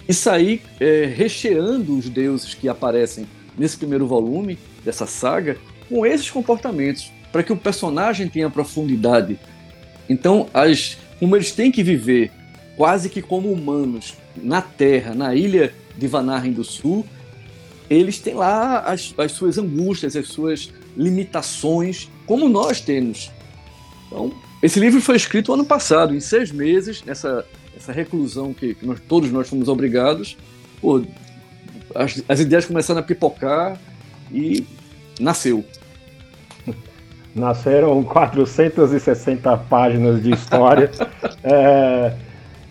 e 0.07 0.13
sair 0.13 0.61
é, 0.79 1.07
recheando 1.07 1.97
os 1.97 2.11
deuses 2.11 2.53
que 2.53 2.69
aparecem 2.69 3.27
nesse 3.57 3.79
primeiro 3.79 4.07
volume 4.07 4.59
dessa 4.85 5.07
saga 5.07 5.57
com 5.89 6.05
esses 6.05 6.31
comportamentos 6.31 7.11
para 7.33 7.43
que 7.43 7.53
o 7.53 7.57
personagem 7.57 8.29
tenha 8.29 8.51
profundidade. 8.51 9.39
Então, 10.09 10.49
as, 10.53 10.97
como 11.19 11.37
eles 11.37 11.53
têm 11.53 11.71
que 11.71 11.83
viver 11.83 12.31
quase 12.77 13.09
que 13.09 13.23
como 13.23 13.53
humanos 13.53 14.15
na 14.37 14.63
Terra, 14.63 15.15
na 15.15 15.35
ilha 15.35 15.73
de 15.97 16.07
Vanaheim 16.07 16.53
do 16.53 16.65
Sul, 16.65 17.05
eles 17.89 18.19
têm 18.19 18.35
lá 18.35 18.81
as, 18.81 19.15
as 19.19 19.33
suas 19.33 19.59
angústias, 19.59 20.17
as 20.17 20.29
suas 20.29 20.73
limitações, 20.97 22.09
como 22.27 22.49
nós 22.49 22.81
temos. 22.81 23.31
Então, 24.07 24.33
esse 24.63 24.81
livro 24.81 25.01
foi 25.01 25.17
escrito 25.17 25.53
ano 25.53 25.65
passado, 25.65 26.15
em 26.15 26.21
seis 26.21 26.51
meses, 26.51 27.03
nessa 27.05 27.45
essa 27.81 27.93
reclusão 27.93 28.53
que, 28.53 28.75
que 28.75 28.87
nós, 28.87 29.01
todos 29.01 29.31
nós 29.33 29.49
fomos 29.49 29.69
obrigados. 29.69 30.37
Pô, 30.81 31.03
as, 31.95 32.23
as 32.29 32.41
ideias 32.41 32.67
começaram 32.67 33.01
a 33.01 33.03
pipocar 33.03 33.81
e 34.33 34.65
nasceu. 35.19 35.65
Nasceram 37.35 38.03
460 38.03 39.57
páginas 39.57 40.23
de 40.23 40.33
história. 40.33 40.91
é, 41.45 42.13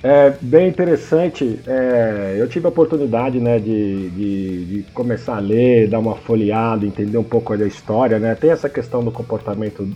é 0.03 0.33
bem 0.41 0.67
interessante. 0.67 1.59
É, 1.65 2.35
eu 2.37 2.47
tive 2.47 2.65
a 2.65 2.69
oportunidade 2.69 3.39
né, 3.39 3.59
de, 3.59 4.09
de, 4.09 4.65
de, 4.65 4.85
começar 4.93 5.37
a 5.37 5.39
ler, 5.39 5.87
dar 5.87 5.99
uma 5.99 6.15
folheada, 6.15 6.85
entender 6.85 7.17
um 7.17 7.23
pouco 7.23 7.55
da 7.57 7.65
história. 7.65 8.19
Né? 8.19 8.35
Tem 8.35 8.51
essa 8.51 8.69
questão 8.69 9.03
do 9.03 9.11
comportamento 9.11 9.87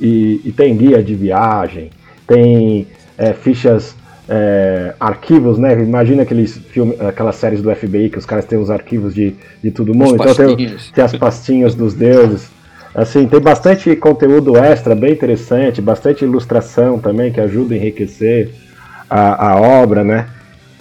e, 0.00 0.40
e 0.44 0.52
tem 0.52 0.76
guia 0.76 1.02
de 1.02 1.14
viagem, 1.14 1.90
tem 2.26 2.86
é, 3.18 3.32
fichas, 3.34 3.94
é, 4.28 4.94
arquivos, 5.00 5.58
né? 5.58 5.72
Imagina 5.82 6.22
aqueles 6.22 6.56
filmes, 6.56 7.00
aquelas 7.00 7.34
séries 7.34 7.60
do 7.60 7.74
FBI 7.74 8.08
que 8.08 8.18
os 8.18 8.24
caras 8.24 8.44
têm 8.44 8.58
os 8.58 8.70
arquivos 8.70 9.12
de, 9.12 9.34
de 9.62 9.70
todo 9.72 9.92
mundo. 9.92 10.14
Então 10.14 10.34
tem, 10.34 10.76
tem 10.94 11.04
as 11.04 11.16
pastinhas 11.16 11.74
dos 11.74 11.94
deuses. 11.94 12.48
Assim, 12.94 13.26
tem 13.28 13.40
bastante 13.40 13.94
conteúdo 13.94 14.56
extra, 14.56 14.94
bem 14.94 15.12
interessante, 15.12 15.80
bastante 15.80 16.24
ilustração 16.24 16.98
também 16.98 17.30
que 17.32 17.40
ajuda 17.40 17.74
a 17.74 17.76
enriquecer 17.76 18.50
a, 19.08 19.52
a 19.52 19.60
obra, 19.60 20.02
né? 20.02 20.28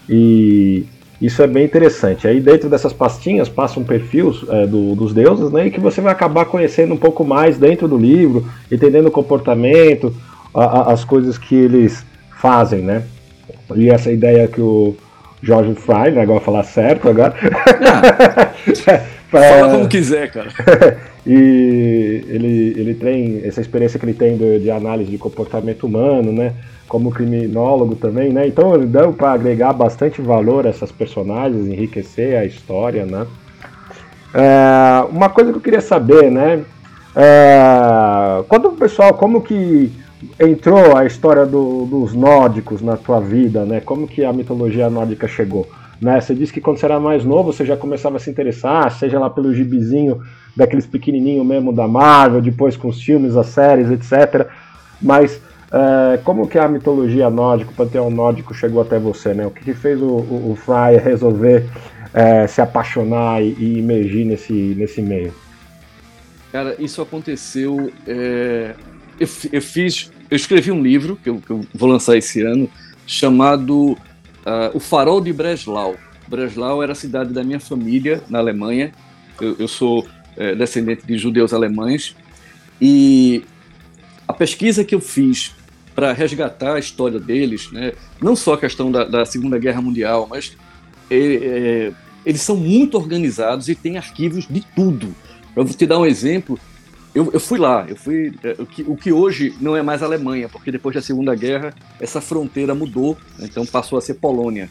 E 0.10 0.86
isso 1.22 1.44
é 1.44 1.48
bem 1.48 1.66
interessante. 1.66 2.28
Aí 2.28 2.40
dentro 2.40 2.68
dessas 2.68 2.94
pastinhas 2.94 3.48
passa 3.48 3.80
um 3.80 3.84
perfil 3.84 4.34
é, 4.50 4.66
do, 4.66 4.96
dos 4.96 5.14
deuses, 5.14 5.52
né? 5.52 5.68
E 5.68 5.72
que 5.72 5.80
você 5.80 6.02
vai 6.02 6.12
acabar 6.12 6.46
conhecendo 6.46 6.94
um 6.94 6.98
pouco 6.98 7.24
mais 7.24 7.58
dentro 7.58 7.88
do 7.88 7.98
livro, 7.98 8.48
entendendo 8.72 9.08
o 9.08 9.12
comportamento, 9.12 10.16
a, 10.54 10.64
a, 10.64 10.94
as 10.94 11.04
coisas 11.04 11.38
que 11.38 11.54
eles 11.54 12.04
fazem, 12.40 12.82
né? 12.82 13.04
E 13.76 13.90
essa 13.90 14.12
ideia 14.12 14.48
que 14.48 14.60
o 14.60 14.96
Jorge 15.44 15.76
Fry, 15.76 16.12
né? 16.12 16.22
Agora 16.22 16.40
falar 16.40 16.64
certo 16.64 17.08
agora. 17.08 17.36
Ah, 17.86 19.04
Fala 19.30 19.70
como 19.70 19.88
quiser, 19.88 20.32
cara. 20.32 20.50
e 21.26 22.24
ele, 22.28 22.74
ele 22.78 22.94
tem 22.94 23.42
essa 23.44 23.62
experiência 23.62 24.00
que 24.00 24.06
ele 24.06 24.14
tem 24.14 24.38
de, 24.38 24.60
de, 24.60 24.72
análise 24.72 25.12
de 25.12 25.18
comportamento 25.18 25.86
humano, 25.86 26.32
né? 26.32 26.54
Como 26.88 27.12
criminólogo 27.12 27.96
também, 27.96 28.32
né? 28.32 28.48
Então 28.48 28.74
ele 28.74 28.86
deu 28.86 29.14
para 29.14 29.34
agregar 29.34 29.74
bastante 29.74 30.22
valor 30.22 30.66
a 30.66 30.70
essas 30.70 30.92
personagens, 30.92 31.68
enriquecer 31.68 32.38
a 32.38 32.46
história, 32.46 33.06
né? 33.06 33.28
É, 34.34 35.06
uma 35.12 35.30
coisa 35.30 35.52
que 35.52 35.58
eu 35.58 35.62
queria 35.62 35.82
saber, 35.82 36.32
né? 36.32 36.64
É, 37.16 38.44
quando 38.48 38.70
o 38.70 38.74
pessoal, 38.74 39.14
como 39.14 39.42
que 39.42 39.92
entrou 40.40 40.96
a 40.96 41.06
história 41.06 41.46
do, 41.46 41.86
dos 41.86 42.14
nórdicos 42.14 42.82
na 42.82 42.96
tua 42.96 43.20
vida, 43.20 43.66
né? 43.66 43.82
Como 43.82 44.08
que 44.08 44.24
a 44.24 44.32
mitologia 44.32 44.90
nórdica 44.90 45.28
chegou? 45.28 45.68
Né? 46.02 46.20
Você 46.22 46.34
disse 46.34 46.54
que 46.54 46.62
quando 46.62 46.78
você 46.78 46.86
era 46.86 47.00
mais 47.00 47.26
novo 47.26 47.52
você 47.52 47.66
já 47.66 47.76
começava 47.76 48.16
a 48.16 48.20
se 48.20 48.30
interessar, 48.30 48.90
seja 48.92 49.20
lá 49.20 49.30
pelo 49.30 49.54
gibizinho 49.54 50.22
daqueles 50.60 50.86
pequenininho 50.86 51.44
mesmo 51.44 51.74
da 51.74 51.88
Marvel, 51.88 52.42
depois 52.42 52.76
com 52.76 52.90
os 52.90 53.02
filmes, 53.02 53.36
as 53.36 53.48
séries, 53.48 53.90
etc. 53.90 54.48
Mas 55.02 55.42
é, 55.72 56.18
como 56.18 56.48
que 56.48 56.60
a 56.60 56.68
mitologia 56.68 57.30
nórdica, 57.30 57.72
o 57.72 57.74
panteão 57.74 58.10
nórdico 58.12 58.54
chegou 58.54 58.82
até 58.82 59.00
você, 59.00 59.34
né? 59.34 59.48
O 59.48 59.52
que, 59.52 59.64
que 59.64 59.74
fez 59.74 60.02
o, 60.02 60.06
o, 60.06 60.52
o 60.52 60.56
Fry 60.56 60.98
resolver 61.02 61.66
é, 62.14 62.46
se 62.46 62.62
apaixonar 62.62 63.42
e, 63.42 63.56
e 63.58 63.80
emergir 63.80 64.26
nesse, 64.26 64.54
nesse 64.54 65.02
meio? 65.02 65.34
Cara, 66.52 66.76
isso 66.80 67.02
aconteceu. 67.02 67.92
É... 68.06 68.76
Eu, 69.20 69.28
eu, 69.52 69.62
fiz, 69.62 70.12
eu 70.30 70.36
escrevi 70.36 70.72
um 70.72 70.82
livro 70.82 71.18
que 71.22 71.30
eu, 71.30 71.38
que 71.38 71.50
eu 71.52 71.62
vou 71.74 71.90
lançar 71.90 72.18
esse 72.18 72.42
ano 72.42 72.70
chamado 73.06 73.92
uh, 73.92 73.98
o 74.74 74.80
Farol 74.80 75.22
de 75.22 75.32
Breslau. 75.32 75.96
Breslau 76.28 76.82
era 76.82 76.94
a 76.94 76.96
cidade 76.96 77.34
da 77.34 77.44
minha 77.44 77.60
família 77.60 78.24
na 78.30 78.40
Alemanha. 78.40 78.92
Eu, 79.40 79.56
eu 79.60 79.68
sou 79.68 80.08
é, 80.38 80.56
descendente 80.56 81.06
de 81.06 81.18
judeus 81.18 81.54
alemães 81.54 82.16
e 82.82 83.44
a 84.28 84.34
pesquisa 84.34 84.84
que 84.84 84.96
eu 84.96 85.00
fiz 85.00 85.54
para 85.96 86.14
resgatar 86.14 86.76
a 86.76 86.80
história 86.80 87.20
deles, 87.20 87.72
né, 87.72 87.94
não 88.22 88.36
só 88.36 88.54
a 88.54 88.58
questão 88.58 88.92
da, 88.92 89.04
da 89.04 89.26
Segunda 89.26 89.58
Guerra 89.58 89.82
Mundial, 89.82 90.28
mas 90.30 90.56
é, 91.10 91.18
é, 91.18 91.92
eles 92.26 92.42
são 92.42 92.56
muito 92.56 92.96
organizados 92.96 93.68
e 93.68 93.76
têm 93.76 93.98
arquivos 93.98 94.48
de 94.48 94.62
tudo. 94.76 95.14
Para 95.54 95.66
te 95.66 95.86
dar 95.86 96.00
um 96.00 96.06
exemplo, 96.06 96.58
eu, 97.14 97.30
eu, 97.34 97.40
fui 97.40 97.58
lá, 97.58 97.86
eu 97.90 97.96
fui 97.96 98.34
é, 98.44 98.56
o 98.60 98.66
que, 98.66 98.84
o 98.84 98.96
que, 98.96 99.12
hoje 99.12 99.54
não 99.60 99.76
é 99.76 99.82
mais 99.82 100.04
Alemanha, 100.04 100.48
porque 100.48 100.72
depois 100.72 100.96
da 100.96 101.02
Segunda 101.02 101.34
Guerra 101.36 101.74
essa 102.00 102.22
fronteira 102.22 102.76
mudou, 102.76 103.18
então 103.40 103.66
passou 103.66 103.98
a 103.98 104.02
ser 104.02 104.14
Polônia. 104.16 104.70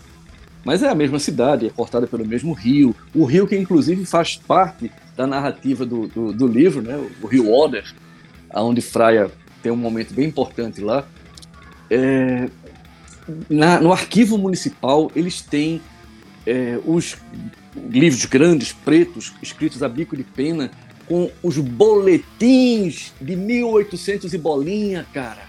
Mas 0.65 0.83
é 0.83 0.89
a 0.89 0.95
mesma 0.95 1.19
cidade, 1.19 1.67
é 1.67 1.71
cortada 1.71 2.07
pelo 2.07 2.25
mesmo 2.25 2.53
rio, 2.53 2.95
o 3.15 3.25
rio 3.25 3.47
que 3.47 3.57
inclusive 3.57 4.07
faz 4.07 4.37
parte 4.37 4.91
da 5.19 5.27
narrativa 5.27 5.85
do, 5.85 6.07
do, 6.07 6.33
do 6.33 6.47
livro, 6.47 6.81
né, 6.81 6.97
o 7.21 7.27
rio 7.27 7.51
Oder, 7.51 7.85
onde 8.55 8.81
Fraia 8.81 9.29
tem 9.61 9.73
um 9.73 9.77
momento 9.77 10.15
bem 10.15 10.29
importante 10.29 10.81
lá. 10.81 11.05
É, 11.91 12.49
na, 13.51 13.81
no 13.81 13.93
arquivo 13.93 14.39
municipal 14.39 15.11
eles 15.17 15.43
têm 15.43 15.81
é, 16.47 16.79
os 16.87 17.17
livros 17.91 18.25
grandes, 18.27 18.73
pretos, 18.73 19.35
escritos 19.43 19.83
a 19.83 19.89
bico 19.89 20.17
de 20.17 20.23
pena, 20.23 20.71
com 21.09 21.29
os 21.43 21.59
boletins 21.59 23.13
de 23.21 23.35
1800 23.35 24.33
e 24.33 24.39
bolinha, 24.39 25.05
cara. 25.13 25.49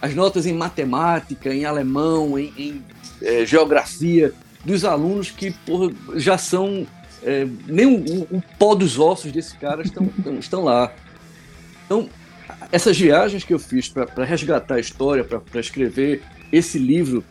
As 0.00 0.14
notas 0.14 0.46
em 0.46 0.54
matemática, 0.54 1.52
em 1.52 1.66
alemão, 1.66 2.38
em, 2.38 2.50
em 2.56 2.82
é, 3.20 3.44
geografia 3.44 4.32
dos 4.64 4.86
alunos 4.86 5.30
que 5.30 5.54
já 6.14 6.38
são 6.38 6.86
é, 7.24 7.46
nem 7.66 7.86
o, 7.86 8.22
o, 8.30 8.42
pó 8.58 8.74
dos 8.74 8.98
ossos 8.98 9.32
desse 9.32 9.56
cara 9.56 9.82
estão, 9.82 10.08
estão 10.38 10.64
lá. 10.64 10.92
Então, 11.86 12.08
essas 12.70 12.98
viagens 12.98 13.44
que 13.44 13.52
eu 13.52 13.58
fiz 13.58 13.88
para 13.88 14.24
resgatar 14.24 14.76
a 14.76 14.80
história, 14.80 15.24
para 15.24 15.60
escrever 15.60 16.22
esse 16.52 16.78
livro, 16.78 17.24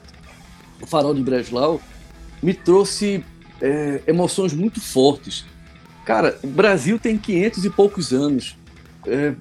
O 0.81 0.87
Farol 0.87 1.13
de 1.13 1.21
Breslau, 1.21 1.81
me 2.41 2.53
trouxe 2.53 3.23
é, 3.61 4.01
emoções 4.07 4.53
muito 4.53 4.81
fortes. 4.81 5.45
Cara, 6.05 6.37
o 6.43 6.47
Brasil 6.47 6.97
tem 6.97 7.17
500 7.17 7.65
e 7.65 7.69
poucos 7.69 8.11
anos. 8.11 8.57
É, 9.05 9.33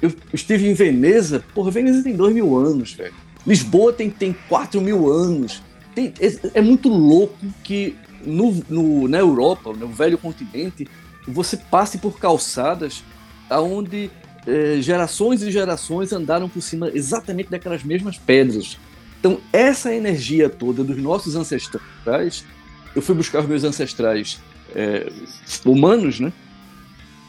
eu 0.00 0.12
estive 0.32 0.68
em 0.68 0.74
Veneza, 0.74 1.44
porra, 1.54 1.70
Veneza 1.70 2.02
tem 2.02 2.16
2 2.16 2.34
mil 2.34 2.56
anos, 2.56 2.92
velho. 2.92 3.14
Lisboa 3.46 3.92
tem, 3.92 4.10
tem 4.10 4.34
4 4.48 4.80
mil 4.80 5.10
anos. 5.10 5.62
Tem, 5.94 6.12
é, 6.20 6.58
é, 6.58 6.60
muito 6.60 6.88
louco 6.88 7.36
que 7.62 7.96
no, 8.24 8.62
no, 8.68 9.08
na 9.08 9.18
Europa, 9.18 9.72
no 9.72 9.88
velho 9.88 10.18
continente, 10.18 10.88
você 11.26 11.56
passe 11.56 11.98
por 11.98 12.18
calçadas 12.18 13.04
onde 13.50 14.10
é, 14.46 14.80
gerações 14.80 15.42
e 15.42 15.50
gerações 15.50 16.12
andaram 16.12 16.48
por 16.48 16.60
cima 16.60 16.90
exatamente 16.92 17.50
daquelas 17.50 17.82
mesmas 17.82 18.18
pedras. 18.18 18.78
Então, 19.20 19.38
essa 19.52 19.94
energia 19.94 20.48
toda 20.48 20.82
dos 20.82 20.96
nossos 20.96 21.36
ancestrais, 21.36 22.44
eu 22.94 23.00
fui 23.00 23.14
buscar 23.14 23.40
os 23.40 23.46
meus 23.46 23.62
ancestrais 23.62 24.40
é, 24.74 25.10
humanos, 25.64 26.18
né? 26.18 26.32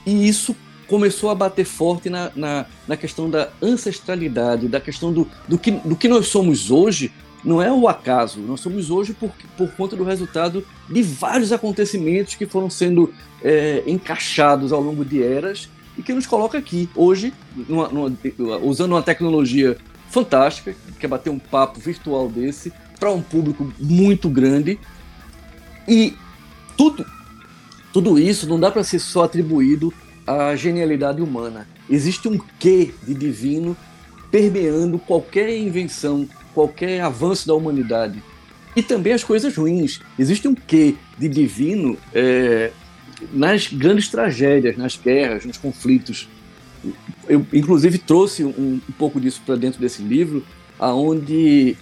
E 0.05 0.27
isso 0.27 0.55
começou 0.87 1.29
a 1.29 1.35
bater 1.35 1.65
forte 1.65 2.09
na, 2.09 2.31
na, 2.35 2.65
na, 2.87 2.97
questão 2.97 3.29
da 3.29 3.49
ancestralidade, 3.61 4.67
da 4.67 4.81
questão 4.81 5.13
do, 5.13 5.27
do, 5.47 5.57
que, 5.57 5.71
do 5.71 5.95
que 5.95 6.07
nós 6.07 6.27
somos 6.27 6.71
hoje, 6.71 7.11
não 7.43 7.61
é 7.61 7.71
o 7.71 7.87
acaso, 7.87 8.39
nós 8.39 8.61
somos 8.61 8.89
hoje 8.89 9.13
por, 9.13 9.31
por 9.57 9.69
conta 9.71 9.95
do 9.95 10.03
resultado 10.03 10.65
de 10.89 11.01
vários 11.01 11.51
acontecimentos 11.51 12.35
que 12.35 12.45
foram 12.45 12.69
sendo 12.69 13.13
é, 13.43 13.83
encaixados 13.85 14.71
ao 14.71 14.81
longo 14.81 15.03
de 15.03 15.21
eras 15.21 15.69
e 15.97 16.01
que 16.01 16.13
nos 16.13 16.25
coloca 16.25 16.57
aqui, 16.57 16.89
hoje, 16.95 17.33
numa, 17.67 17.87
numa, 17.89 18.17
usando 18.61 18.93
uma 18.93 19.01
tecnologia 19.01 19.77
fantástica, 20.09 20.75
que 20.99 21.05
é 21.05 21.09
bater 21.09 21.29
um 21.29 21.39
papo 21.39 21.79
virtual 21.79 22.29
desse, 22.29 22.71
para 22.99 23.11
um 23.11 23.21
público 23.21 23.71
muito 23.79 24.29
grande. 24.29 24.79
E 25.87 26.15
tudo, 26.77 27.05
tudo 27.91 28.17
isso 28.17 28.47
não 28.47 28.59
dá 28.59 28.71
para 28.71 28.83
ser 28.83 28.99
só 28.99 29.23
atribuído 29.23 29.93
à 30.25 30.55
genialidade 30.55 31.21
humana. 31.21 31.67
Existe 31.89 32.27
um 32.27 32.39
quê 32.59 32.93
de 33.03 33.13
divino 33.13 33.75
permeando 34.31 34.97
qualquer 34.97 35.55
invenção, 35.55 36.27
qualquer 36.53 37.01
avanço 37.01 37.47
da 37.47 37.53
humanidade. 37.53 38.21
E 38.75 38.81
também 38.81 39.13
as 39.13 39.23
coisas 39.23 39.55
ruins. 39.55 39.99
Existe 40.17 40.47
um 40.47 40.55
quê 40.55 40.95
de 41.17 41.27
divino 41.27 41.97
é, 42.13 42.71
nas 43.31 43.67
grandes 43.67 44.07
tragédias, 44.07 44.77
nas 44.77 44.97
guerras, 44.97 45.45
nos 45.45 45.57
conflitos. 45.57 46.27
Eu, 47.27 47.45
inclusive, 47.53 47.97
trouxe 47.97 48.43
um, 48.43 48.81
um 48.87 48.93
pouco 48.97 49.19
disso 49.19 49.41
para 49.45 49.55
dentro 49.55 49.79
desse 49.79 50.01
livro, 50.01 50.43
aonde 50.79 51.77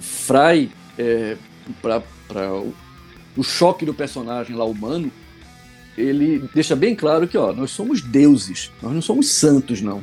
Fry, 0.00 0.70
é, 0.98 1.36
para 1.80 2.52
o, 2.52 2.74
o 3.36 3.42
choque 3.42 3.84
do 3.84 3.94
personagem 3.94 4.56
lá 4.56 4.64
humano, 4.64 5.12
ele 5.96 6.48
deixa 6.54 6.74
bem 6.74 6.94
claro 6.94 7.28
que 7.28 7.36
ó, 7.36 7.52
nós 7.52 7.70
somos 7.70 8.00
deuses, 8.00 8.70
nós 8.82 8.92
não 8.92 9.02
somos 9.02 9.28
santos, 9.30 9.80
não. 9.80 10.02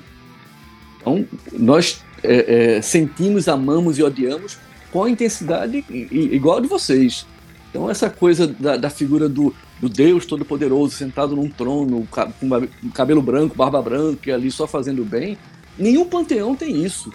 Então, 0.98 1.26
nós 1.54 2.04
é, 2.24 2.78
é, 2.78 2.82
sentimos, 2.82 3.48
amamos 3.48 3.98
e 3.98 4.04
odiamos 4.04 4.58
com 4.92 5.04
a 5.04 5.10
intensidade 5.10 5.86
igual 5.90 6.58
a 6.58 6.62
de 6.62 6.68
vocês. 6.68 7.26
Então, 7.70 7.90
essa 7.90 8.10
coisa 8.10 8.48
da, 8.48 8.78
da 8.78 8.90
figura 8.90 9.30
do, 9.30 9.54
do 9.80 9.88
Deus 9.88 10.26
Todo-Poderoso 10.26 10.96
sentado 10.96 11.36
num 11.36 11.50
trono, 11.50 12.08
com 12.10 12.92
cabelo 12.92 13.22
branco, 13.22 13.56
barba 13.56 13.82
branca, 13.82 14.30
e 14.30 14.32
ali 14.32 14.52
só 14.52 14.66
fazendo 14.66 15.06
bem, 15.06 15.38
nenhum 15.78 16.06
panteão 16.06 16.56
tem 16.56 16.84
isso. 16.84 17.12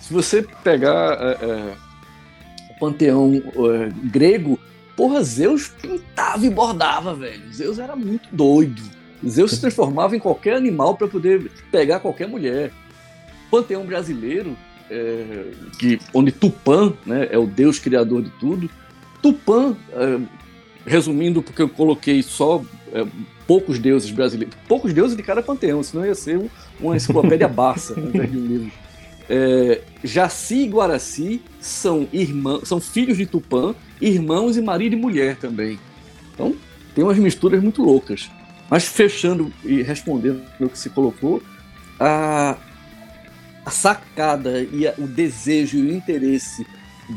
Se 0.00 0.12
você 0.12 0.46
pegar 0.62 1.18
é, 1.20 1.44
é, 1.44 1.74
o 2.70 2.78
panteão 2.78 3.34
é, 3.34 3.90
grego, 4.04 4.58
porra, 4.94 5.22
Zeus 5.24 5.68
pintava 5.68 6.44
e 6.44 6.50
bordava, 6.50 7.14
velho. 7.14 7.52
Zeus 7.52 7.78
era 7.78 7.96
muito 7.96 8.28
doido. 8.30 8.82
Zeus 9.26 9.52
se 9.52 9.60
transformava 9.62 10.14
em 10.14 10.20
qualquer 10.20 10.56
animal 10.56 10.96
para 10.96 11.08
poder 11.08 11.50
pegar 11.72 12.00
qualquer 12.00 12.28
mulher. 12.28 12.70
Panteão 13.50 13.84
brasileiro, 13.84 14.56
é, 14.90 15.50
que, 15.78 15.98
onde 16.12 16.32
Tupã 16.32 16.92
né, 17.04 17.28
é 17.30 17.38
o 17.38 17.46
deus 17.46 17.78
criador 17.78 18.22
de 18.22 18.30
tudo, 18.30 18.70
Tupã, 19.22 19.76
é, 19.92 20.20
resumindo, 20.84 21.42
porque 21.42 21.62
eu 21.62 21.68
coloquei 21.68 22.22
só 22.22 22.62
é, 22.92 23.04
poucos 23.46 23.78
deuses 23.78 24.10
brasileiros, 24.10 24.56
poucos 24.68 24.92
deuses 24.92 25.16
de 25.16 25.22
cada 25.22 25.42
panteão, 25.42 25.82
senão 25.82 26.06
ia 26.06 26.14
ser 26.14 26.38
um, 26.38 26.48
uma 26.80 26.96
enciclopédia 26.96 27.48
Barça, 27.48 27.98
invés 27.98 28.30
de 28.30 28.38
um 28.38 28.46
livro. 28.46 28.72
É, 29.28 29.80
Jaci 30.04 30.62
e 30.62 30.68
Guaraci 30.68 31.42
são, 31.60 32.08
irmãos, 32.12 32.68
são 32.68 32.80
filhos 32.80 33.16
de 33.16 33.26
Tupã, 33.26 33.74
irmãos 34.00 34.56
e 34.56 34.62
marido 34.62 34.94
e 34.94 34.96
mulher 34.96 35.36
também. 35.36 35.78
Então, 36.32 36.54
tem 36.94 37.02
umas 37.02 37.18
misturas 37.18 37.62
muito 37.62 37.82
loucas. 37.82 38.30
Mas 38.70 38.86
fechando 38.86 39.52
e 39.64 39.82
respondendo 39.82 40.42
o 40.60 40.68
que 40.68 40.78
se 40.78 40.90
colocou, 40.90 41.42
a, 41.98 42.56
a 43.66 43.70
sacada 43.70 44.62
e 44.72 44.86
a, 44.86 44.94
o 44.96 45.08
desejo 45.08 45.76
e 45.76 45.82
o 45.82 45.92
interesse 45.92 46.64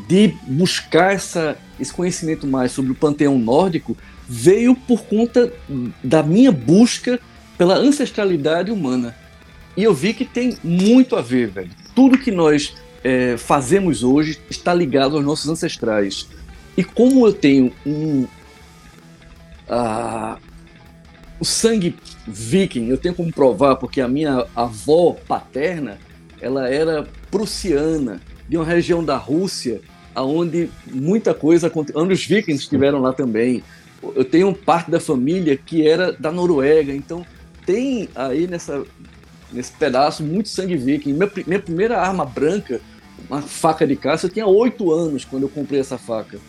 de 0.08 0.34
buscar 0.48 1.14
essa, 1.14 1.56
esse 1.80 1.94
conhecimento 1.94 2.48
mais 2.48 2.72
sobre 2.72 2.92
o 2.92 2.96
panteão 2.96 3.38
nórdico 3.38 3.96
veio 4.28 4.76
por 4.76 5.04
conta 5.04 5.54
da 6.04 6.24
minha 6.24 6.52
busca 6.52 7.20
pela 7.56 7.76
ancestralidade 7.76 8.72
humana. 8.72 9.16
E 9.78 9.84
eu 9.84 9.94
vi 9.94 10.14
que 10.14 10.26
tem 10.26 10.58
muito 10.64 11.16
a 11.16 11.22
ver, 11.22 11.50
velho. 11.50 11.72
Tudo 11.96 12.18
que 12.18 12.32
nós 12.32 12.76
é, 13.04 13.38
fazemos 13.38 14.04
hoje 14.04 14.40
está 14.50 14.74
ligado 14.74 15.16
aos 15.16 15.26
nossos 15.26 15.50
ancestrais. 15.50 16.28
E 16.76 16.84
como 16.84 17.26
eu 17.28 17.34
tenho 17.34 17.72
um. 17.86 18.28
Uh, 19.68 20.38
o 21.40 21.46
sangue 21.46 21.96
viking, 22.28 22.88
eu 22.88 22.98
tenho 22.98 23.14
como 23.14 23.32
provar, 23.32 23.76
porque 23.76 24.02
a 24.02 24.08
minha 24.08 24.46
avó 24.56 25.16
paterna 25.28 25.98
ela 26.42 26.70
era 26.70 27.08
prussiana 27.30 28.22
de 28.48 28.58
uma 28.58 28.66
região 28.66 29.04
da 29.04 29.18
Rússia 29.18 29.82
onde 30.16 30.70
muita 30.92 31.34
coisa 31.34 31.72
onde 31.96 32.14
os 32.14 32.26
vikings 32.26 32.64
estiveram 32.64 33.00
lá 33.00 33.14
também. 33.14 33.64
Eu 34.16 34.26
tenho 34.26 34.54
parte 34.54 34.90
da 34.90 35.00
família 35.00 35.56
que 35.58 35.88
era 35.88 36.12
da 36.14 36.32
Noruega, 36.32 36.94
então 36.94 37.26
tem 37.66 38.10
aí 38.16 38.48
nessa 38.48 38.84
nesse 39.52 39.72
pedaço 39.74 40.24
muito 40.24 40.50
sangue 40.50 40.78
viking. 40.78 41.14
Minha, 41.14 41.32
minha 41.46 41.60
primeira 41.60 42.00
arma 42.00 42.26
branca, 42.26 42.80
uma 43.30 43.42
faca 43.42 43.86
de 43.86 43.96
caça, 43.96 44.28
eu 44.28 44.30
tinha 44.30 44.46
oito 44.46 44.92
anos 44.92 45.26
quando 45.26 45.44
eu 45.44 45.50
comprei 45.50 45.80
essa 45.80 45.98
faca. 45.98 46.40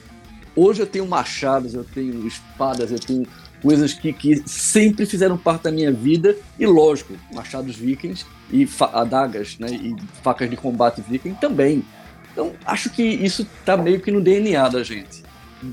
Hoje 0.54 0.82
eu 0.82 0.86
tenho 0.86 1.06
machados, 1.06 1.74
eu 1.74 1.84
tenho 1.84 2.26
espadas, 2.26 2.90
eu 2.90 2.98
tenho 2.98 3.26
coisas 3.62 3.92
que, 3.92 4.12
que 4.12 4.42
sempre 4.46 5.06
fizeram 5.06 5.36
parte 5.36 5.64
da 5.64 5.72
minha 5.72 5.92
vida 5.92 6.36
e 6.58 6.66
lógico, 6.66 7.14
machados 7.32 7.76
vikings 7.76 8.24
e 8.52 8.68
adagas, 8.92 9.58
né, 9.58 9.68
e 9.70 9.94
facas 10.22 10.48
de 10.48 10.56
combate 10.56 11.02
viking 11.06 11.34
também. 11.34 11.84
Então, 12.32 12.52
acho 12.64 12.90
que 12.90 13.02
isso 13.02 13.42
está 13.42 13.76
meio 13.76 14.00
que 14.00 14.10
no 14.10 14.20
DNA 14.20 14.68
da 14.68 14.82
gente. 14.82 15.22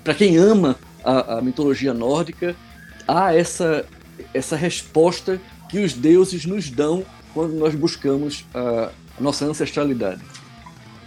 Para 0.03 0.13
quem 0.13 0.37
ama 0.37 0.75
a, 1.03 1.37
a, 1.37 1.41
mitologia 1.41 1.93
nórdica, 1.93 2.55
há 3.07 3.33
essa, 3.33 3.85
essa 4.33 4.55
resposta 4.55 5.39
que 5.69 5.79
os 5.79 5.93
deuses 5.93 6.45
nos 6.45 6.69
dão 6.69 7.03
quando 7.33 7.53
nós 7.53 7.75
buscamos 7.75 8.45
a, 8.53 8.89
a 9.17 9.21
nossa 9.21 9.45
ancestralidade. 9.45 10.21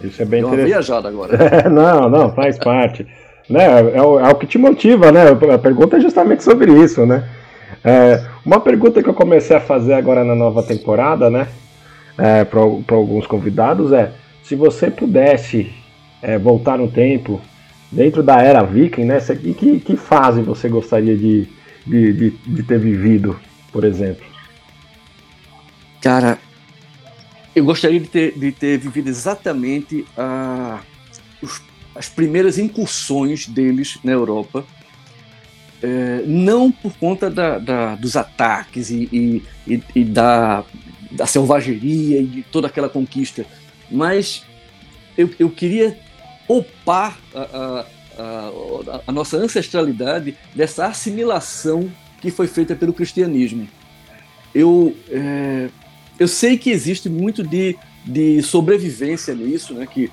Isso 0.03 0.21
é 0.21 0.25
bem 0.25 0.41
Deu 0.41 0.49
interessante. 0.49 0.67
viajada 0.67 1.07
agora. 1.07 1.35
É, 1.35 1.67
não, 1.69 2.09
não, 2.09 2.33
faz 2.33 2.57
parte. 2.57 3.05
Né, 3.51 3.95
é, 3.95 4.01
o, 4.01 4.19
é 4.19 4.29
o 4.29 4.35
que 4.35 4.47
te 4.47 4.57
motiva, 4.57 5.11
né? 5.11 5.23
A 5.53 5.57
pergunta 5.57 5.97
é 5.97 5.99
justamente 5.99 6.43
sobre 6.43 6.71
isso, 6.71 7.05
né? 7.05 7.27
É, 7.83 8.23
uma 8.45 8.59
pergunta 8.59 9.01
que 9.01 9.09
eu 9.09 9.13
comecei 9.13 9.55
a 9.55 9.61
fazer 9.61 9.93
agora 9.93 10.23
na 10.23 10.35
nova 10.35 10.63
temporada, 10.63 11.29
né? 11.29 11.47
É, 12.17 12.43
para 12.43 12.59
alguns 12.61 13.25
convidados 13.25 13.91
é 13.91 14.11
se 14.43 14.55
você 14.55 14.91
pudesse 14.91 15.71
é, 16.21 16.37
voltar 16.37 16.77
no 16.77 16.89
tempo, 16.89 17.41
dentro 17.91 18.21
da 18.21 18.41
era 18.41 18.63
viking, 18.63 19.05
né? 19.05 19.19
Que, 19.19 19.79
que 19.79 19.95
fase 19.97 20.41
você 20.41 20.69
gostaria 20.69 21.17
de, 21.17 21.47
de, 21.85 22.13
de, 22.13 22.29
de 22.29 22.63
ter 22.63 22.79
vivido, 22.79 23.39
por 23.71 23.83
exemplo? 23.83 24.25
Cara, 26.01 26.37
eu 27.55 27.65
gostaria 27.65 27.99
de 27.99 28.07
ter, 28.07 28.37
de 28.37 28.51
ter 28.51 28.77
vivido 28.77 29.09
exatamente 29.09 30.05
a, 30.17 30.79
os, 31.41 31.61
as 31.95 32.07
primeiras 32.09 32.57
incursões 32.57 33.47
deles 33.47 33.97
na 34.03 34.11
Europa. 34.11 34.65
É, 35.83 36.23
não 36.27 36.71
por 36.71 36.93
conta 36.97 37.27
da, 37.27 37.57
da, 37.57 37.95
dos 37.95 38.15
ataques 38.15 38.91
e, 38.91 39.43
e, 39.67 39.83
e, 39.95 40.03
da, 40.03 40.63
da 41.11 41.25
selvageria 41.25 42.21
e 42.21 42.25
de 42.27 42.43
toda 42.43 42.67
aquela 42.67 42.87
conquista, 42.87 43.47
mas 43.89 44.43
eu, 45.17 45.29
eu 45.39 45.49
queria 45.49 45.97
poupar 46.47 47.17
a, 47.33 47.85
a, 48.17 49.01
a, 49.07 49.11
nossa 49.11 49.37
ancestralidade 49.37 50.37
dessa 50.53 50.85
assimilação 50.85 51.91
que 52.19 52.29
foi 52.29 52.47
feita 52.47 52.75
pelo 52.75 52.93
cristianismo. 52.93 53.67
Eu, 54.53 54.95
é, 55.09 55.69
eu 56.19 56.27
sei 56.27 56.57
que 56.57 56.69
existe 56.69 57.09
muito 57.09 57.41
de, 57.41 57.75
de 58.05 58.41
sobrevivência 58.43 59.33
nisso, 59.33 59.73
né, 59.73 59.87
que 59.87 60.11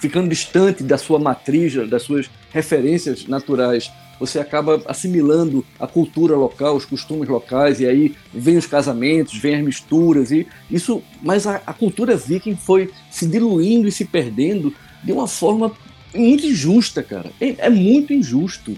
ficando 0.00 0.28
distante 0.28 0.82
da 0.82 0.98
sua 0.98 1.18
matriz, 1.18 1.74
das 1.88 2.02
suas 2.02 2.30
referências 2.50 3.26
naturais, 3.26 3.90
você 4.18 4.38
acaba 4.38 4.82
assimilando 4.86 5.64
a 5.78 5.86
cultura 5.86 6.34
local, 6.34 6.76
os 6.76 6.84
costumes 6.84 7.28
locais, 7.28 7.80
e 7.80 7.86
aí 7.86 8.14
vem 8.34 8.56
os 8.56 8.66
casamentos, 8.66 9.38
vem 9.38 9.54
as 9.54 9.64
misturas, 9.64 10.32
e 10.32 10.46
isso. 10.70 11.02
Mas 11.22 11.46
a, 11.46 11.62
a 11.64 11.72
cultura 11.72 12.16
viking 12.16 12.56
foi 12.56 12.90
se 13.10 13.26
diluindo 13.26 13.86
e 13.86 13.92
se 13.92 14.04
perdendo 14.04 14.74
de 15.04 15.12
uma 15.12 15.28
forma 15.28 15.72
muito 16.14 16.46
injusta, 16.46 17.02
cara. 17.02 17.30
É, 17.40 17.54
é 17.58 17.70
muito 17.70 18.12
injusto. 18.12 18.76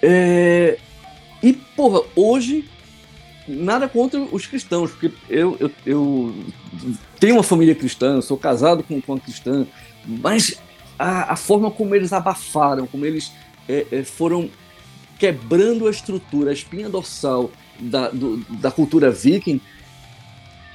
É, 0.00 0.78
e, 1.42 1.52
porra, 1.52 2.02
hoje, 2.14 2.64
nada 3.48 3.88
contra 3.88 4.20
os 4.20 4.46
cristãos, 4.46 4.90
porque 4.90 5.12
eu, 5.28 5.56
eu, 5.60 5.70
eu 5.84 6.34
tenho 7.20 7.36
uma 7.36 7.42
família 7.42 7.74
cristã, 7.74 8.20
sou 8.20 8.36
casado 8.36 8.82
com, 8.82 9.00
com 9.00 9.12
uma 9.12 9.20
cristã, 9.20 9.66
mas 10.04 10.60
a, 10.98 11.32
a 11.32 11.36
forma 11.36 11.70
como 11.70 11.94
eles 11.94 12.12
abafaram, 12.12 12.86
como 12.86 13.04
eles 13.04 13.32
é, 13.68 13.86
é, 13.90 14.04
foram 14.04 14.50
quebrando 15.18 15.86
a 15.86 15.90
estrutura, 15.90 16.50
a 16.50 16.52
espinha 16.52 16.88
dorsal 16.88 17.50
da, 17.78 18.08
do, 18.08 18.38
da 18.50 18.70
cultura 18.70 19.10
viking, 19.10 19.60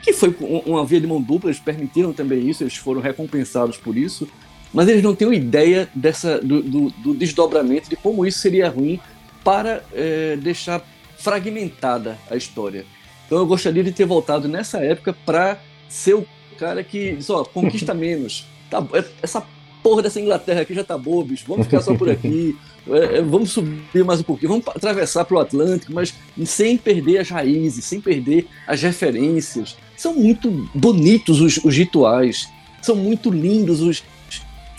que 0.01 0.13
foi 0.13 0.35
uma 0.65 0.83
via 0.85 0.99
de 0.99 1.05
mão 1.05 1.21
dupla, 1.21 1.49
eles 1.49 1.59
permitiram 1.59 2.11
também 2.11 2.49
isso, 2.49 2.63
eles 2.63 2.75
foram 2.75 3.01
recompensados 3.01 3.77
por 3.77 3.95
isso, 3.95 4.27
mas 4.73 4.87
eles 4.87 5.03
não 5.03 5.13
têm 5.13 5.31
ideia 5.33 5.87
dessa, 5.93 6.39
do, 6.39 6.63
do, 6.63 6.89
do 6.89 7.13
desdobramento, 7.13 7.89
de 7.89 7.95
como 7.95 8.25
isso 8.25 8.39
seria 8.39 8.69
ruim 8.69 8.99
para 9.43 9.83
é, 9.93 10.37
deixar 10.37 10.81
fragmentada 11.21 12.17
a 12.29 12.35
história. 12.35 12.85
Então 13.25 13.37
eu 13.37 13.45
gostaria 13.45 13.83
de 13.83 13.91
ter 13.91 14.05
voltado 14.05 14.47
nessa 14.47 14.79
época 14.79 15.13
para 15.25 15.59
ser 15.87 16.15
o 16.15 16.25
cara 16.57 16.83
que 16.83 17.13
diz, 17.13 17.29
ó, 17.29 17.43
conquista 17.43 17.93
menos. 17.95 18.45
Tá, 18.69 18.85
é, 18.93 19.03
essa 19.21 19.45
porra 19.81 20.01
dessa 20.01 20.19
Inglaterra 20.19 20.61
aqui 20.61 20.73
já 20.73 20.83
tá 20.83 20.97
boa, 20.97 21.23
bicho. 21.23 21.45
Vamos 21.47 21.65
ficar 21.65 21.81
só 21.81 21.95
por 21.95 22.09
aqui. 22.09 22.55
É, 22.87 23.17
é, 23.17 23.21
vamos 23.21 23.51
subir 23.51 24.03
mais 24.03 24.19
um 24.19 24.23
pouquinho, 24.23 24.49
vamos 24.49 24.67
atravessar 24.67 25.23
para 25.25 25.37
o 25.37 25.39
Atlântico, 25.39 25.93
mas 25.93 26.13
sem 26.45 26.77
perder 26.77 27.19
as 27.19 27.29
raízes, 27.29 27.85
sem 27.85 28.01
perder 28.01 28.47
as 28.65 28.81
referências. 28.81 29.77
São 29.95 30.15
muito 30.15 30.49
bonitos 30.73 31.41
os, 31.41 31.57
os 31.57 31.77
rituais, 31.77 32.49
são 32.81 32.95
muito 32.95 33.29
lindos 33.29 33.81
os, 33.81 34.03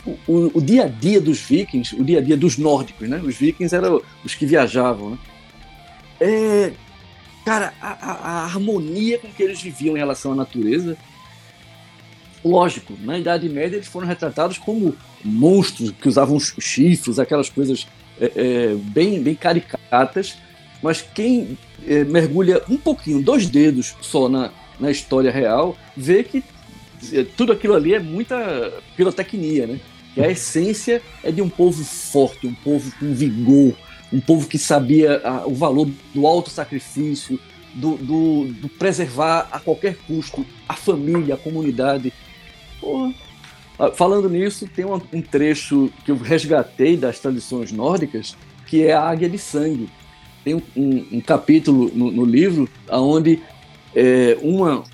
o, 0.04 0.10
o, 0.26 0.50
o, 0.54 0.60
dia 0.60 0.84
a 0.84 0.88
dia 0.88 1.20
dos 1.20 1.38
vikings, 1.40 1.94
o 1.94 2.04
dia 2.04 2.18
a 2.18 2.20
dia 2.20 2.36
dos 2.36 2.58
nórdicos, 2.58 3.08
né? 3.08 3.20
Os 3.24 3.36
vikings 3.36 3.74
eram 3.74 4.02
os 4.24 4.34
que 4.34 4.44
viajavam, 4.44 5.10
né? 5.10 5.18
É, 6.24 6.72
cara, 7.44 7.72
a, 7.80 8.12
a, 8.12 8.44
harmonia 8.44 9.18
com 9.18 9.28
que 9.28 9.42
eles 9.42 9.60
viviam 9.60 9.96
em 9.96 9.98
relação 9.98 10.32
à 10.32 10.34
natureza 10.36 10.96
Lógico, 12.44 12.94
na 13.00 13.18
Idade 13.18 13.48
Média 13.48 13.76
eles 13.76 13.86
foram 13.86 14.06
retratados 14.06 14.58
como 14.58 14.96
monstros 15.24 15.92
que 15.92 16.08
usavam 16.08 16.38
chifres, 16.40 17.18
aquelas 17.18 17.48
coisas 17.48 17.86
é, 18.20 18.32
é, 18.34 18.74
bem, 18.74 19.22
bem 19.22 19.34
caricatas, 19.34 20.36
mas 20.82 21.00
quem 21.00 21.56
é, 21.86 22.02
mergulha 22.02 22.60
um 22.68 22.76
pouquinho, 22.76 23.22
dois 23.22 23.46
dedos 23.46 23.94
só 24.00 24.28
na, 24.28 24.50
na 24.80 24.90
história 24.90 25.30
real, 25.30 25.76
vê 25.96 26.24
que 26.24 26.42
é, 27.12 27.24
tudo 27.36 27.52
aquilo 27.52 27.74
ali 27.74 27.94
é 27.94 28.00
muita 28.00 28.72
pirotecnia, 28.96 29.66
né? 29.66 29.80
A 30.18 30.28
essência 30.28 31.00
é 31.22 31.32
de 31.32 31.40
um 31.40 31.48
povo 31.48 31.82
forte, 31.82 32.46
um 32.46 32.54
povo 32.54 32.92
com 32.98 33.14
vigor, 33.14 33.74
um 34.12 34.20
povo 34.20 34.46
que 34.46 34.58
sabia 34.58 35.20
a, 35.24 35.46
o 35.46 35.54
valor 35.54 35.88
do 36.14 36.26
alto 36.26 36.50
sacrifício, 36.50 37.38
do, 37.74 37.96
do, 37.96 38.44
do, 38.52 38.68
preservar 38.68 39.48
a 39.50 39.58
qualquer 39.58 39.96
custo 40.06 40.44
a 40.68 40.74
família, 40.74 41.34
a 41.34 41.38
comunidade. 41.38 42.12
Porra. 42.80 43.14
Ah, 43.78 43.90
falando 43.90 44.28
nisso, 44.28 44.68
tem 44.68 44.84
um, 44.84 45.00
um 45.12 45.22
trecho 45.22 45.90
que 46.04 46.10
eu 46.10 46.16
resgatei 46.16 46.96
das 46.96 47.18
tradições 47.18 47.72
nórdicas, 47.72 48.36
que 48.66 48.86
é 48.86 48.92
a 48.92 49.02
Águia 49.02 49.28
de 49.28 49.38
Sangue. 49.38 49.88
Tem 50.44 50.54
um, 50.54 50.62
um, 50.76 51.06
um 51.12 51.20
capítulo 51.20 51.90
no, 51.94 52.10
no, 52.10 52.24
livro 52.24 52.68
onde 52.90 53.40
é, 53.94 54.36
uma 54.42 54.84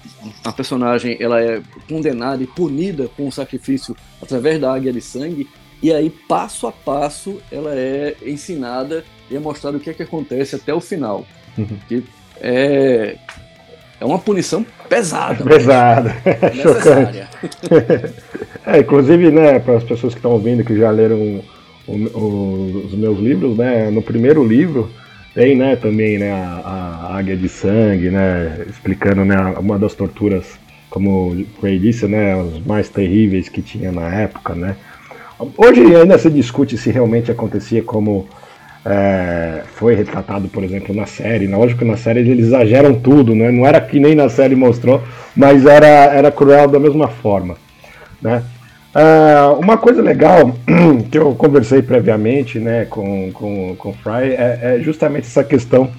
a 0.45 0.53
personagem 0.53 1.17
ela 1.21 1.41
é 1.41 1.63
condenada 1.89 2.43
e 2.43 2.47
punida 2.47 3.09
com 3.17 3.27
o 3.27 3.33
sacrifício 3.33 3.97
através 4.23 4.61
da 4.61 4.73
Águia 4.73 4.93
de 4.93 5.01
Sangue, 5.01 5.49
e 5.83 5.93
aí, 5.93 6.11
passo 6.11 6.67
a 6.67 6.73
passo, 6.73 7.41
ela 7.51 7.75
é 7.75 8.15
ensinada 8.25 9.05
e 9.31 9.37
é 9.37 9.39
mostrado 9.39 9.77
o 9.77 9.81
que 9.81 9.91
é 9.91 9.95
que 9.95 10.03
acontece 10.03 10.57
até 10.57 10.75
o 10.75 10.81
final. 10.81 11.27
Uhum. 11.57 11.79
Que 11.89 12.05
é, 12.41 13.17
é 14.01 14.05
uma 14.05 14.19
punição 14.19 14.65
pesada. 14.89 15.45
Pesada, 15.45 16.17
chocante. 16.55 17.29
é, 18.67 18.79
inclusive, 18.79 19.31
né, 19.31 19.59
para 19.59 19.77
as 19.77 19.85
pessoas 19.85 20.15
que 20.15 20.19
estão 20.19 20.33
ouvindo, 20.33 20.65
que 20.65 20.77
já 20.77 20.91
leram 20.91 21.43
o, 21.87 21.93
o, 21.93 22.83
os 22.87 22.95
meus 22.95 23.19
livros, 23.19 23.57
né, 23.57 23.91
no 23.91 24.03
primeiro 24.03 24.45
livro 24.47 24.91
tem, 25.35 25.57
né, 25.57 25.77
também, 25.77 26.19
né, 26.19 26.33
a, 26.33 27.11
a 27.11 27.17
águia 27.19 27.37
de 27.37 27.49
sangue, 27.49 28.11
né, 28.11 28.65
explicando, 28.69 29.25
né, 29.25 29.37
uma 29.59 29.79
das 29.79 29.95
torturas, 29.95 30.59
como 30.91 31.31
o 31.31 31.47
Ray 31.63 31.79
disse, 31.79 32.09
né, 32.09 32.37
os 32.37 32.65
mais 32.67 32.89
terríveis 32.89 33.49
que 33.49 33.63
tinha 33.63 33.93
na 33.93 34.13
época, 34.13 34.55
né. 34.57 34.75
Hoje 35.57 35.81
ainda 35.95 36.19
se 36.19 36.29
discute 36.31 36.77
se 36.77 36.91
realmente 36.91 37.31
acontecia 37.31 37.83
como 37.83 38.27
é, 38.85 39.63
foi 39.75 39.95
retratado, 39.95 40.49
por 40.49 40.65
exemplo, 40.65 40.95
na 40.95 41.07
série. 41.07 41.47
Lógico 41.47 41.81
que 41.81 41.85
na 41.85 41.97
série 41.97 42.21
eles 42.21 42.47
exageram 42.47 42.95
tudo, 42.95 43.35
né? 43.35 43.51
Não 43.51 43.67
era 43.67 43.81
que 43.81 44.01
nem 44.01 44.15
na 44.15 44.29
série 44.29 44.57
mostrou, 44.57 45.03
mas 45.37 45.65
era, 45.67 45.87
era 45.87 46.33
cruel 46.33 46.69
da 46.69 46.81
mesma 46.81 47.09
forma, 47.09 47.57
né? 48.21 48.43
É, 48.95 49.47
uma 49.59 49.77
coisa 49.77 50.03
legal 50.03 50.53
que 51.11 51.19
eu 51.19 51.35
conversei 51.35 51.83
previamente 51.83 52.59
né, 52.59 52.87
com, 52.87 53.31
com, 53.33 53.77
com 53.77 53.91
o 53.91 53.93
Fry 53.93 54.33
é, 54.33 54.59
é 54.63 54.81
justamente 54.81 55.27
essa 55.27 55.45
questão 55.45 55.91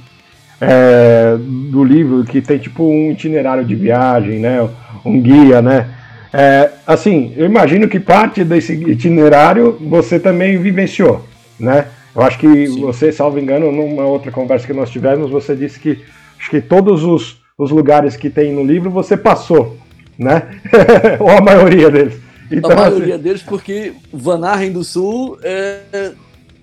é, 0.59 1.37
do 1.37 1.83
livro 1.83 2.23
que 2.25 2.41
tem 2.41 2.57
tipo 2.57 2.83
um 2.83 3.11
itinerário 3.11 3.63
de 3.63 3.75
viagem, 3.75 4.39
né, 4.39 4.67
um 5.05 5.21
guia, 5.21 5.61
né? 5.61 5.87
É, 6.31 6.69
assim, 6.85 7.33
eu 7.35 7.45
imagino 7.45 7.87
que 7.87 7.99
parte 7.99 8.43
desse 8.43 8.73
itinerário 8.73 9.77
você 9.81 10.19
também 10.19 10.57
vivenciou, 10.57 11.25
né? 11.59 11.87
Eu 12.15 12.21
acho 12.21 12.37
que 12.37 12.67
Sim. 12.67 12.81
você, 12.81 13.11
salvo 13.11 13.39
engano, 13.39 13.71
numa 13.71 14.05
outra 14.05 14.31
conversa 14.31 14.67
que 14.67 14.73
nós 14.73 14.89
tivemos, 14.89 15.31
você 15.31 15.55
disse 15.55 15.79
que 15.79 15.99
acho 16.39 16.49
que 16.49 16.61
todos 16.61 17.03
os, 17.03 17.37
os 17.57 17.71
lugares 17.71 18.15
que 18.15 18.29
tem 18.29 18.53
no 18.53 18.63
livro 18.63 18.89
você 18.89 19.17
passou, 19.17 19.77
né? 20.17 20.59
Ou 21.19 21.29
a 21.29 21.41
maioria 21.41 21.89
deles. 21.89 22.19
Então, 22.51 22.71
a 22.71 22.75
maioria 22.75 23.15
assim... 23.15 23.23
deles, 23.23 23.41
porque 23.43 23.93
Van 24.11 24.45
Arren 24.45 24.71
do 24.71 24.83
Sul 24.83 25.37
é, 25.43 26.11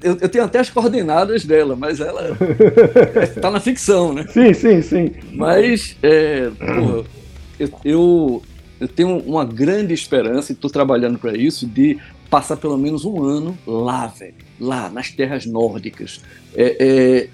eu, 0.03 0.19
eu, 0.21 0.29
tenho 0.29 0.45
até 0.45 0.59
as 0.59 0.71
coordenadas 0.71 1.45
dela, 1.45 1.75
mas 1.77 2.01
ela 2.01 2.37
está 3.23 3.51
na 3.51 3.61
ficção, 3.61 4.13
né? 4.13 4.27
Sim, 4.29 4.53
sim, 4.53 4.83
sim. 4.83 5.13
Mas, 5.33 5.97
é, 6.03 6.51
porra, 6.59 7.05
eu, 7.59 7.71
eu, 7.85 8.43
eu, 8.81 8.89
tenho 8.89 9.19
uma 9.19 9.45
grande 9.45 9.93
esperança, 9.95 10.53
e 10.53 10.55
estou 10.55 10.71
trabalhando 10.71 11.19
para 11.19 11.37
isso, 11.37 11.67
de 11.67 11.99
passar 12.29 12.57
pelo 12.57 12.77
menos 12.77 13.05
um 13.05 13.23
ano 13.23 13.57
lá, 13.67 14.07
velho. 14.07 14.35
Lá, 14.59 14.89
nas 14.89 15.11
terras 15.11 15.47
nórdicas. 15.47 16.21
É, 16.55 16.77
é, 16.79 17.29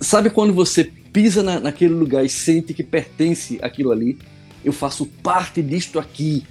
sabe 0.00 0.30
quando 0.30 0.52
você 0.52 0.84
pisa 1.12 1.42
na, 1.42 1.60
naquele 1.60 1.94
lugar 1.94 2.24
e 2.24 2.28
sente 2.28 2.72
que 2.72 2.82
pertence 2.82 3.58
àquilo 3.62 3.92
ali? 3.92 4.18
Eu 4.64 4.72
faço 4.72 5.06
parte 5.06 5.62
disto 5.62 5.98
aqui. 5.98 6.44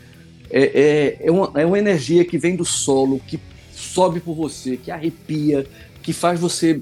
É, 0.49 1.17
é, 1.21 1.27
é, 1.27 1.31
uma, 1.31 1.51
é 1.55 1.65
uma 1.65 1.77
energia 1.77 2.25
que 2.25 2.37
vem 2.37 2.55
do 2.55 2.65
solo, 2.65 3.21
que 3.27 3.39
sobe 3.71 4.19
por 4.19 4.35
você, 4.35 4.77
que 4.77 4.91
arrepia, 4.91 5.65
que 6.01 6.13
faz 6.13 6.39
você 6.39 6.81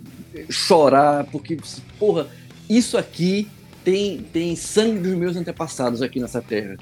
chorar, 0.50 1.26
porque, 1.26 1.58
porra, 2.00 2.28
isso 2.70 2.98
aqui 2.98 3.48
tem, 3.84 4.20
tem 4.34 4.56
sangue 4.56 5.00
dos 5.00 5.13
meus 5.13 5.36
antepassados 5.36 6.02
aqui 6.02 6.20
nessa 6.20 6.42
terra. 6.42 6.78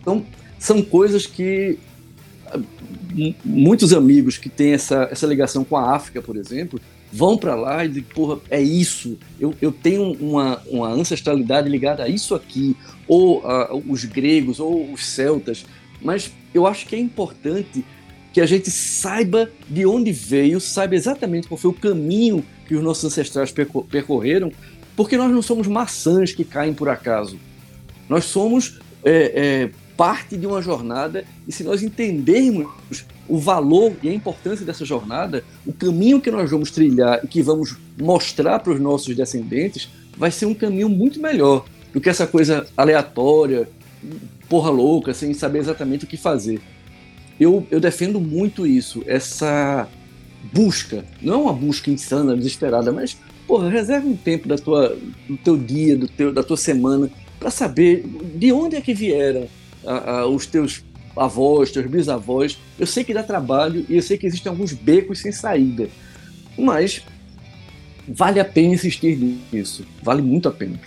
Então, 0.00 0.24
são 0.58 0.82
coisas 0.82 1.26
que 1.26 1.78
muitos 3.44 3.92
amigos 3.92 4.38
que 4.38 4.48
têm 4.48 4.72
essa, 4.72 5.08
essa 5.10 5.26
ligação 5.26 5.64
com 5.64 5.76
a 5.76 5.94
África, 5.94 6.20
por 6.22 6.36
exemplo, 6.36 6.80
vão 7.12 7.36
para 7.36 7.54
lá 7.54 7.84
e 7.84 7.88
dizem, 7.88 8.02
porra, 8.02 8.40
é 8.48 8.60
isso, 8.60 9.18
eu, 9.38 9.54
eu 9.60 9.72
tenho 9.72 10.12
uma, 10.12 10.60
uma 10.68 10.88
ancestralidade 10.88 11.68
ligada 11.68 12.04
a 12.04 12.08
isso 12.08 12.34
aqui, 12.34 12.76
ou 13.08 13.46
a, 13.46 13.74
os 13.74 14.04
gregos, 14.04 14.60
ou 14.60 14.92
os 14.92 15.06
celtas, 15.06 15.64
mas 16.00 16.30
eu 16.54 16.66
acho 16.66 16.86
que 16.86 16.94
é 16.94 16.98
importante 16.98 17.84
que 18.32 18.40
a 18.40 18.46
gente 18.46 18.70
saiba 18.70 19.50
de 19.68 19.84
onde 19.84 20.12
veio, 20.12 20.60
saiba 20.60 20.94
exatamente 20.94 21.48
qual 21.48 21.58
foi 21.58 21.70
o 21.70 21.74
caminho 21.74 22.44
que 22.66 22.76
os 22.76 22.82
nossos 22.82 23.04
ancestrais 23.04 23.52
percorreram, 23.90 24.52
porque 24.94 25.16
nós 25.16 25.32
não 25.32 25.42
somos 25.42 25.66
maçãs 25.66 26.32
que 26.32 26.44
caem 26.44 26.72
por 26.72 26.88
acaso. 26.88 27.38
Nós 28.08 28.24
somos 28.24 28.78
é, 29.04 29.12
é, 29.12 29.70
parte 30.00 30.34
de 30.34 30.46
uma 30.46 30.62
jornada 30.62 31.26
e 31.46 31.52
se 31.52 31.62
nós 31.62 31.82
entendermos 31.82 33.04
o 33.28 33.36
valor 33.36 33.92
e 34.02 34.08
a 34.08 34.14
importância 34.14 34.64
dessa 34.64 34.82
jornada, 34.82 35.44
o 35.66 35.74
caminho 35.74 36.22
que 36.22 36.30
nós 36.30 36.50
vamos 36.50 36.70
trilhar 36.70 37.20
e 37.22 37.28
que 37.28 37.42
vamos 37.42 37.76
mostrar 38.00 38.60
para 38.60 38.72
os 38.72 38.80
nossos 38.80 39.14
descendentes 39.14 39.90
vai 40.16 40.30
ser 40.30 40.46
um 40.46 40.54
caminho 40.54 40.88
muito 40.88 41.20
melhor 41.20 41.66
do 41.92 42.00
que 42.00 42.08
essa 42.08 42.26
coisa 42.26 42.66
aleatória, 42.74 43.68
porra 44.48 44.70
louca, 44.70 45.12
sem 45.12 45.34
saber 45.34 45.58
exatamente 45.58 46.06
o 46.06 46.08
que 46.08 46.16
fazer. 46.16 46.62
Eu, 47.38 47.66
eu 47.70 47.78
defendo 47.78 48.18
muito 48.18 48.66
isso, 48.66 49.02
essa 49.06 49.86
busca, 50.50 51.04
não 51.20 51.34
é 51.34 51.36
uma 51.36 51.52
busca 51.52 51.90
insana, 51.90 52.34
desesperada, 52.34 52.90
mas 52.90 53.18
porra, 53.46 53.68
reserva 53.68 54.08
um 54.08 54.16
tempo 54.16 54.48
da 54.48 54.56
tua, 54.56 54.96
do 55.28 55.36
teu 55.36 55.58
dia, 55.58 55.94
do 55.94 56.08
teu, 56.08 56.32
da 56.32 56.42
tua 56.42 56.56
semana, 56.56 57.10
para 57.38 57.50
saber 57.50 58.02
de 58.34 58.50
onde 58.50 58.76
é 58.76 58.80
que 58.80 58.94
vieram 58.94 59.46
os 60.28 60.46
teus 60.46 60.84
avós, 61.16 61.70
teus 61.70 61.86
bisavós. 61.86 62.58
Eu 62.78 62.86
sei 62.86 63.04
que 63.04 63.14
dá 63.14 63.22
trabalho 63.22 63.84
e 63.88 63.96
eu 63.96 64.02
sei 64.02 64.16
que 64.16 64.26
existem 64.26 64.50
alguns 64.50 64.72
becos 64.72 65.20
sem 65.20 65.32
saída, 65.32 65.88
mas 66.58 67.04
vale 68.08 68.40
a 68.40 68.44
pena 68.44 68.74
insistir 68.74 69.16
nisso, 69.52 69.86
vale 70.02 70.22
muito 70.22 70.48
a 70.48 70.52
pena. 70.52 70.78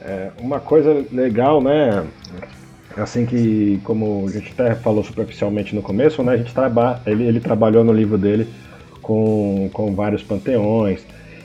É, 0.00 0.30
uma 0.40 0.60
coisa 0.60 1.04
legal, 1.12 1.62
né? 1.62 2.06
Assim 2.96 3.24
que, 3.26 3.80
como 3.84 4.26
a 4.26 4.30
gente 4.30 4.50
até 4.52 4.74
falou 4.74 5.04
superficialmente 5.04 5.74
no 5.74 5.82
começo, 5.82 6.22
né? 6.22 6.32
A 6.32 6.36
gente 6.36 6.52
traba 6.52 7.00
ele, 7.06 7.24
ele 7.24 7.40
trabalhou 7.40 7.84
no 7.84 7.92
livro 7.92 8.16
dele 8.16 8.48
com, 9.02 9.70
com 9.72 9.94
vários 9.94 10.22
panteões. 10.22 11.00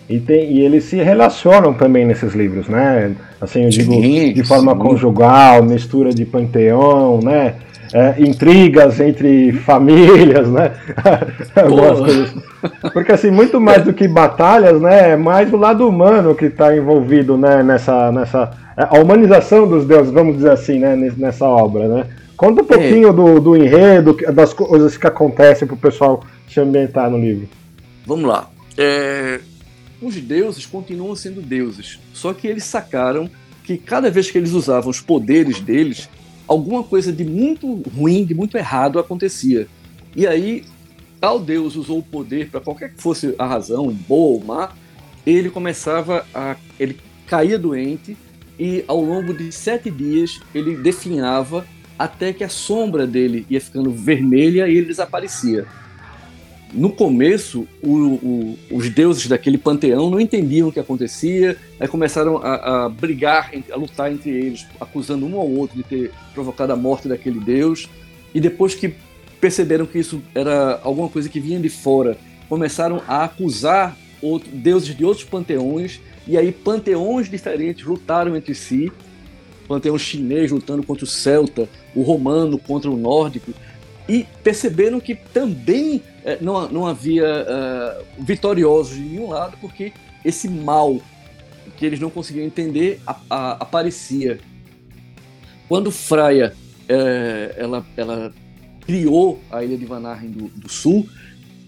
E, 0.08 0.20
tem, 0.20 0.52
e 0.52 0.62
eles 0.62 0.84
se 0.84 0.98
relacionam 0.98 1.74
também 1.74 2.06
nesses 2.06 2.34
livros, 2.34 2.68
né? 2.68 3.16
Assim, 3.42 3.64
eu 3.64 3.70
digo 3.70 3.94
sim, 3.94 4.34
de 4.34 4.44
forma 4.44 4.74
sim. 4.74 4.80
conjugal, 4.80 5.64
mistura 5.64 6.14
de 6.14 6.26
panteão, 6.26 7.20
né? 7.22 7.56
é, 7.96 8.16
intrigas 8.20 9.00
entre 9.00 9.54
famílias, 9.64 10.50
né? 10.50 10.72
Porque 12.94 13.14
assim, 13.14 13.32
muito 13.32 13.60
mais 13.60 13.84
do 13.84 13.94
que 13.94 14.06
batalhas, 14.06 14.82
né? 14.82 15.12
É 15.12 15.16
mais 15.16 15.52
o 15.54 15.58
lado 15.58 15.88
humano 15.88 16.36
que 16.36 16.46
está 16.46 16.76
envolvido 16.76 17.38
né, 17.38 17.64
nessa, 17.64 18.12
nessa. 18.12 18.52
É, 18.76 18.84
a 18.84 19.00
humanização 19.00 19.66
dos 19.68 19.86
deuses, 19.86 20.12
vamos 20.12 20.36
dizer 20.36 20.52
assim, 20.52 20.80
né? 20.80 20.96
Nessa 21.18 21.46
obra, 21.46 21.88
né? 21.88 22.06
Conta 22.36 22.64
um 22.64 22.66
pouquinho 22.66 23.10
é. 23.10 23.14
do, 23.14 23.40
do 23.40 23.56
enredo, 23.56 24.18
das 24.34 24.54
coisas 24.54 24.98
que 24.98 25.08
acontecem 25.08 25.66
para 25.66 25.76
o 25.76 25.78
pessoal 25.78 26.22
se 26.50 26.60
ambientar 26.60 27.10
no 27.10 27.18
livro. 27.18 27.48
Vamos 28.06 28.26
lá. 28.26 28.50
É, 28.78 29.40
os 30.02 30.16
deuses 30.16 30.66
continuam 30.66 31.16
sendo 31.16 31.42
deuses, 31.42 32.00
só 32.14 32.34
que 32.34 32.48
eles 32.48 32.64
sacaram 32.64 33.30
que 33.64 33.78
cada 33.78 34.12
vez 34.12 34.30
que 34.30 34.38
eles 34.38 34.52
usavam 34.52 34.90
os 34.90 35.02
poderes 35.02 35.60
deles, 35.60 36.10
alguma 36.48 36.84
coisa 36.84 37.12
de 37.12 37.24
muito 37.24 37.82
ruim, 37.90 38.24
de 38.24 38.34
muito 38.34 38.58
errado 38.58 39.00
acontecia. 39.00 39.68
E 40.16 40.28
aí, 40.28 40.64
tal 41.20 41.40
Deus 41.40 41.76
usou 41.76 42.00
o 42.00 42.04
poder 42.04 42.50
para 42.50 42.62
qualquer 42.62 42.94
que 42.94 43.02
fosse 43.02 43.34
a 43.40 43.46
razão, 43.46 43.88
boa 44.08 44.38
ou 44.38 44.44
má, 44.44 44.74
ele 45.26 45.50
começava 45.50 46.26
a. 46.34 46.56
ele 46.80 47.00
caía 47.26 47.58
doente 47.58 48.16
e 48.60 48.86
ao 48.88 49.02
longo 49.02 49.34
de 49.34 49.52
sete 49.52 49.90
dias 49.90 50.40
ele 50.54 50.78
definhava 50.78 51.66
até 51.98 52.32
que 52.32 52.44
a 52.44 52.50
sombra 52.50 53.08
dele 53.08 53.48
ia 53.50 53.60
ficando 53.60 53.90
vermelha 53.90 54.68
e 54.68 54.78
ele 54.78 54.86
desaparecia 54.86 55.66
no 56.74 56.92
começo, 56.92 57.68
o, 57.82 57.90
o, 57.90 58.60
os 58.72 58.90
deuses 58.90 59.28
daquele 59.28 59.58
panteão 59.58 60.10
não 60.10 60.20
entendiam 60.20 60.68
o 60.68 60.72
que 60.72 60.80
acontecia, 60.80 61.58
aí 61.80 61.88
começaram 61.88 62.38
a, 62.38 62.86
a, 62.86 62.90
brigar, 62.90 63.52
a 63.72 63.76
lutar 63.76 64.12
entre 64.12 64.30
eles, 64.30 64.66
acusando 64.80 65.26
um 65.26 65.40
ao 65.40 65.50
outro 65.50 65.78
de 65.78 65.84
ter 65.84 66.12
provocado 66.34 66.74
a 66.74 66.76
morte 66.76 67.08
daquele 67.08 67.40
deus. 67.40 67.88
E 68.34 68.42
depois 68.42 68.76
que 68.76 68.94
perceberam 69.40 69.86
que 69.86 70.00
isso 70.00 70.22
era 70.34 70.80
alguma 70.84 71.08
coisa 71.08 71.30
que 71.30 71.40
vinha 71.40 71.60
de 71.60 71.70
fora, 71.70 72.18
começaram 72.50 73.02
a 73.08 73.24
acusar 73.24 73.98
outro, 74.22 74.50
deuses 74.52 74.96
de 74.96 75.06
outros 75.06 75.26
panteões, 75.26 76.02
e 76.28 76.38
aí 76.38 76.52
panteões 76.52 77.30
diferentes 77.30 77.86
lutaram 77.86 78.36
entre 78.36 78.54
si. 78.56 78.92
O 79.64 79.68
panteão 79.68 79.98
chinês 79.98 80.52
lutando 80.52 80.84
contra 80.84 81.06
o 81.06 81.08
celta, 81.08 81.70
o 81.96 82.02
romano 82.02 82.58
contra 82.58 82.90
o 82.90 82.98
nórdico 82.98 83.52
e 84.08 84.26
perceberam 84.44 85.00
que 85.00 85.16
também 85.16 86.02
é, 86.24 86.38
não, 86.42 86.70
não 86.70 86.86
havia 86.86 87.26
uh, 87.26 88.24
vitoriosos 88.24 88.96
de 88.96 89.02
nenhum 89.02 89.30
lado, 89.30 89.58
porque 89.60 89.94
esse 90.24 90.48
mal 90.48 91.02
que 91.78 91.86
eles 91.86 92.00
não 92.00 92.10
conseguiam 92.10 92.46
entender 92.46 93.00
a, 93.06 93.18
a, 93.30 93.52
aparecia. 93.54 94.40
Quando 95.68 95.92
Freya 95.92 96.54
é, 96.88 97.56
ela, 97.58 97.86
ela 97.98 98.34
criou 98.86 99.42
a 99.52 99.64
ilha 99.64 99.78
de 99.78 99.86
Vanaheim 99.86 100.30
do, 100.30 100.48
do 100.48 100.70
Sul, 100.70 101.08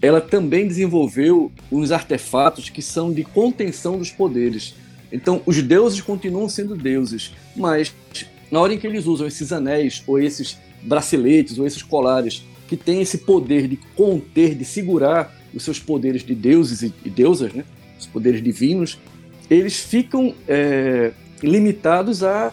ela 0.00 0.20
também 0.20 0.66
desenvolveu 0.66 1.50
uns 1.70 1.90
artefatos 1.90 2.70
que 2.70 2.80
são 2.80 3.12
de 3.12 3.24
contenção 3.24 3.98
dos 3.98 4.10
poderes. 4.10 4.74
Então, 5.12 5.42
os 5.44 5.60
deuses 5.62 6.00
continuam 6.00 6.48
sendo 6.48 6.76
deuses, 6.76 7.32
mas 7.56 7.94
na 8.50 8.60
hora 8.60 8.74
em 8.74 8.78
que 8.78 8.86
eles 8.86 9.06
usam 9.06 9.26
esses 9.26 9.52
anéis 9.52 10.02
ou 10.06 10.18
esses 10.18 10.56
braceletes 10.82 11.58
ou 11.58 11.66
esses 11.66 11.82
colares 11.82 12.44
que 12.66 12.76
têm 12.76 13.00
esse 13.00 13.18
poder 13.18 13.66
de 13.66 13.76
conter, 13.96 14.54
de 14.54 14.64
segurar 14.64 15.34
os 15.54 15.62
seus 15.62 15.78
poderes 15.78 16.22
de 16.22 16.34
deuses 16.34 16.82
e 16.82 17.10
deusas, 17.10 17.52
né? 17.52 17.64
os 17.98 18.06
poderes 18.06 18.42
divinos, 18.42 18.98
eles 19.50 19.80
ficam 19.80 20.34
é, 20.46 21.12
limitados 21.42 22.22
a, 22.22 22.52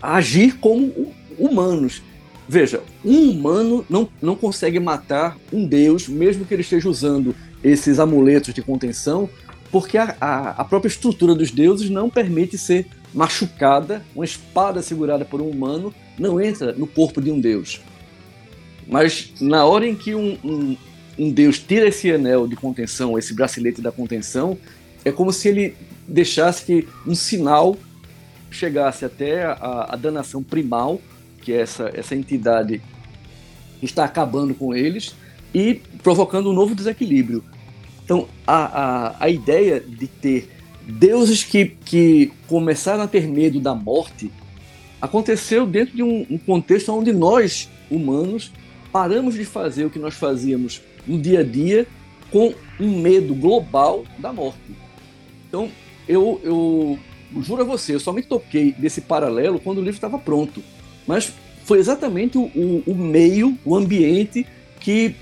a, 0.00 0.16
agir 0.16 0.56
como 0.58 1.12
humanos. 1.38 2.02
Veja, 2.48 2.82
um 3.04 3.30
humano 3.30 3.84
não, 3.90 4.08
não 4.22 4.34
consegue 4.34 4.80
matar 4.80 5.36
um 5.52 5.66
deus, 5.66 6.08
mesmo 6.08 6.44
que 6.44 6.54
ele 6.54 6.62
esteja 6.62 6.88
usando 6.88 7.34
esses 7.62 7.98
amuletos 7.98 8.54
de 8.54 8.62
contenção, 8.62 9.28
porque 9.70 9.98
a, 9.98 10.16
a, 10.20 10.50
a 10.50 10.64
própria 10.64 10.88
estrutura 10.88 11.34
dos 11.34 11.50
deuses 11.50 11.90
não 11.90 12.08
permite 12.08 12.56
ser 12.56 12.86
machucada, 13.12 14.02
uma 14.14 14.24
espada 14.24 14.80
segurada 14.80 15.24
por 15.24 15.42
um 15.42 15.48
humano 15.48 15.92
não 16.18 16.40
entra 16.40 16.72
no 16.72 16.86
corpo 16.86 17.20
de 17.20 17.30
um 17.30 17.40
deus. 17.40 17.80
Mas 18.86 19.32
na 19.40 19.64
hora 19.64 19.86
em 19.86 19.94
que 19.94 20.14
um, 20.14 20.38
um, 20.42 20.76
um 21.18 21.30
deus 21.30 21.58
tira 21.58 21.88
esse 21.88 22.10
anel 22.10 22.46
de 22.46 22.56
contenção, 22.56 23.18
esse 23.18 23.34
bracelete 23.34 23.82
da 23.82 23.92
contenção, 23.92 24.58
é 25.04 25.12
como 25.12 25.32
se 25.32 25.48
ele 25.48 25.76
deixasse 26.06 26.64
que 26.64 26.88
um 27.06 27.14
sinal 27.14 27.76
chegasse 28.50 29.04
até 29.04 29.44
a, 29.44 29.88
a 29.90 29.96
danação 29.96 30.42
primal, 30.42 31.00
que 31.42 31.52
é 31.52 31.60
essa, 31.60 31.90
essa 31.94 32.14
entidade 32.14 32.80
que 33.78 33.84
está 33.84 34.04
acabando 34.04 34.54
com 34.54 34.74
eles 34.74 35.14
e 35.54 35.80
provocando 36.02 36.50
um 36.50 36.52
novo 36.52 36.74
desequilíbrio. 36.74 37.44
Então, 38.04 38.26
a, 38.46 38.56
a, 38.56 39.16
a 39.20 39.28
ideia 39.28 39.80
de 39.80 40.06
ter 40.06 40.50
deuses 40.86 41.44
que, 41.44 41.66
que 41.66 42.32
começaram 42.46 43.02
a 43.02 43.06
ter 43.06 43.26
medo 43.28 43.60
da 43.60 43.74
morte 43.74 44.30
aconteceu 45.00 45.66
dentro 45.66 45.96
de 45.96 46.02
um, 46.02 46.26
um, 46.30 46.38
contexto 46.38 46.92
onde 46.92 47.12
nós, 47.12 47.68
humanos, 47.90 48.52
paramos 48.92 49.34
de 49.34 49.44
fazer 49.44 49.84
o 49.84 49.90
que 49.90 49.98
nós 49.98 50.14
fazíamos 50.14 50.80
no 51.06 51.18
dia 51.18 51.40
a 51.40 51.44
dia 51.44 51.86
com 52.30 52.52
um 52.78 53.00
medo 53.00 53.34
global 53.34 54.04
da 54.18 54.32
morte. 54.32 54.58
Então, 55.48 55.70
eu, 56.06 56.40
eu 56.42 56.98
juro 57.42 57.62
a 57.62 57.64
você, 57.64 57.94
eu 57.94 58.00
só 58.00 58.12
me 58.12 58.22
toquei 58.22 58.72
desse 58.72 59.00
paralelo 59.00 59.60
quando 59.60 59.78
o 59.78 59.82
livro 59.82 59.96
estava 59.96 60.18
pronto. 60.18 60.62
Mas 61.06 61.32
foi 61.64 61.78
exatamente 61.78 62.36
o, 62.36 62.42
o, 62.42 62.82
o 62.86 62.94
meio, 62.94 63.56
o 63.64 63.76
ambiente 63.76 64.46
que 64.80 65.14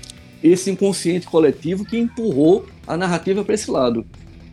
esse 0.43 0.69
inconsciente 0.69 1.27
coletivo 1.27 1.85
que 1.85 1.97
empurrou 1.97 2.65
a 2.85 2.95
narrativa 2.95 3.43
para 3.43 3.55
esse 3.55 3.69
lado. 3.69 4.05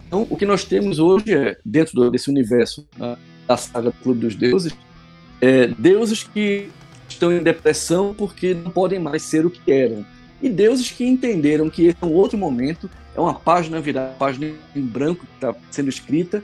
Então, 0.07 0.27
o 0.31 0.37
que 0.37 0.47
nós 0.47 0.65
temos 0.65 0.99
hoje 0.99 1.35
é, 1.35 1.57
dentro 1.65 2.11
desse 2.11 2.31
universo 2.31 2.87
né, 2.97 3.17
da 3.47 3.57
saga 3.57 3.91
do 3.91 3.97
Clube 3.99 4.21
dos 4.21 4.35
Deuses, 4.35 4.75
é, 5.45 5.67
deuses 5.67 6.23
que 6.23 6.71
estão 7.07 7.31
em 7.31 7.43
depressão 7.43 8.15
porque 8.17 8.55
não 8.55 8.71
podem 8.71 8.99
mais 8.99 9.23
ser 9.23 9.45
o 9.45 9.51
que 9.51 9.71
eram. 9.71 10.07
E 10.41 10.49
deuses 10.49 10.91
que 10.91 11.05
entenderam 11.05 11.69
que 11.69 11.87
esse 11.87 11.99
é 12.01 12.07
um 12.07 12.13
outro 12.13 12.39
momento, 12.39 12.89
é 13.15 13.21
uma 13.21 13.35
página 13.35 13.79
virada, 13.79 14.15
página 14.15 14.55
em 14.75 14.81
branco 14.81 15.27
que 15.27 15.35
está 15.35 15.55
sendo 15.71 15.91
escrita, 15.91 16.43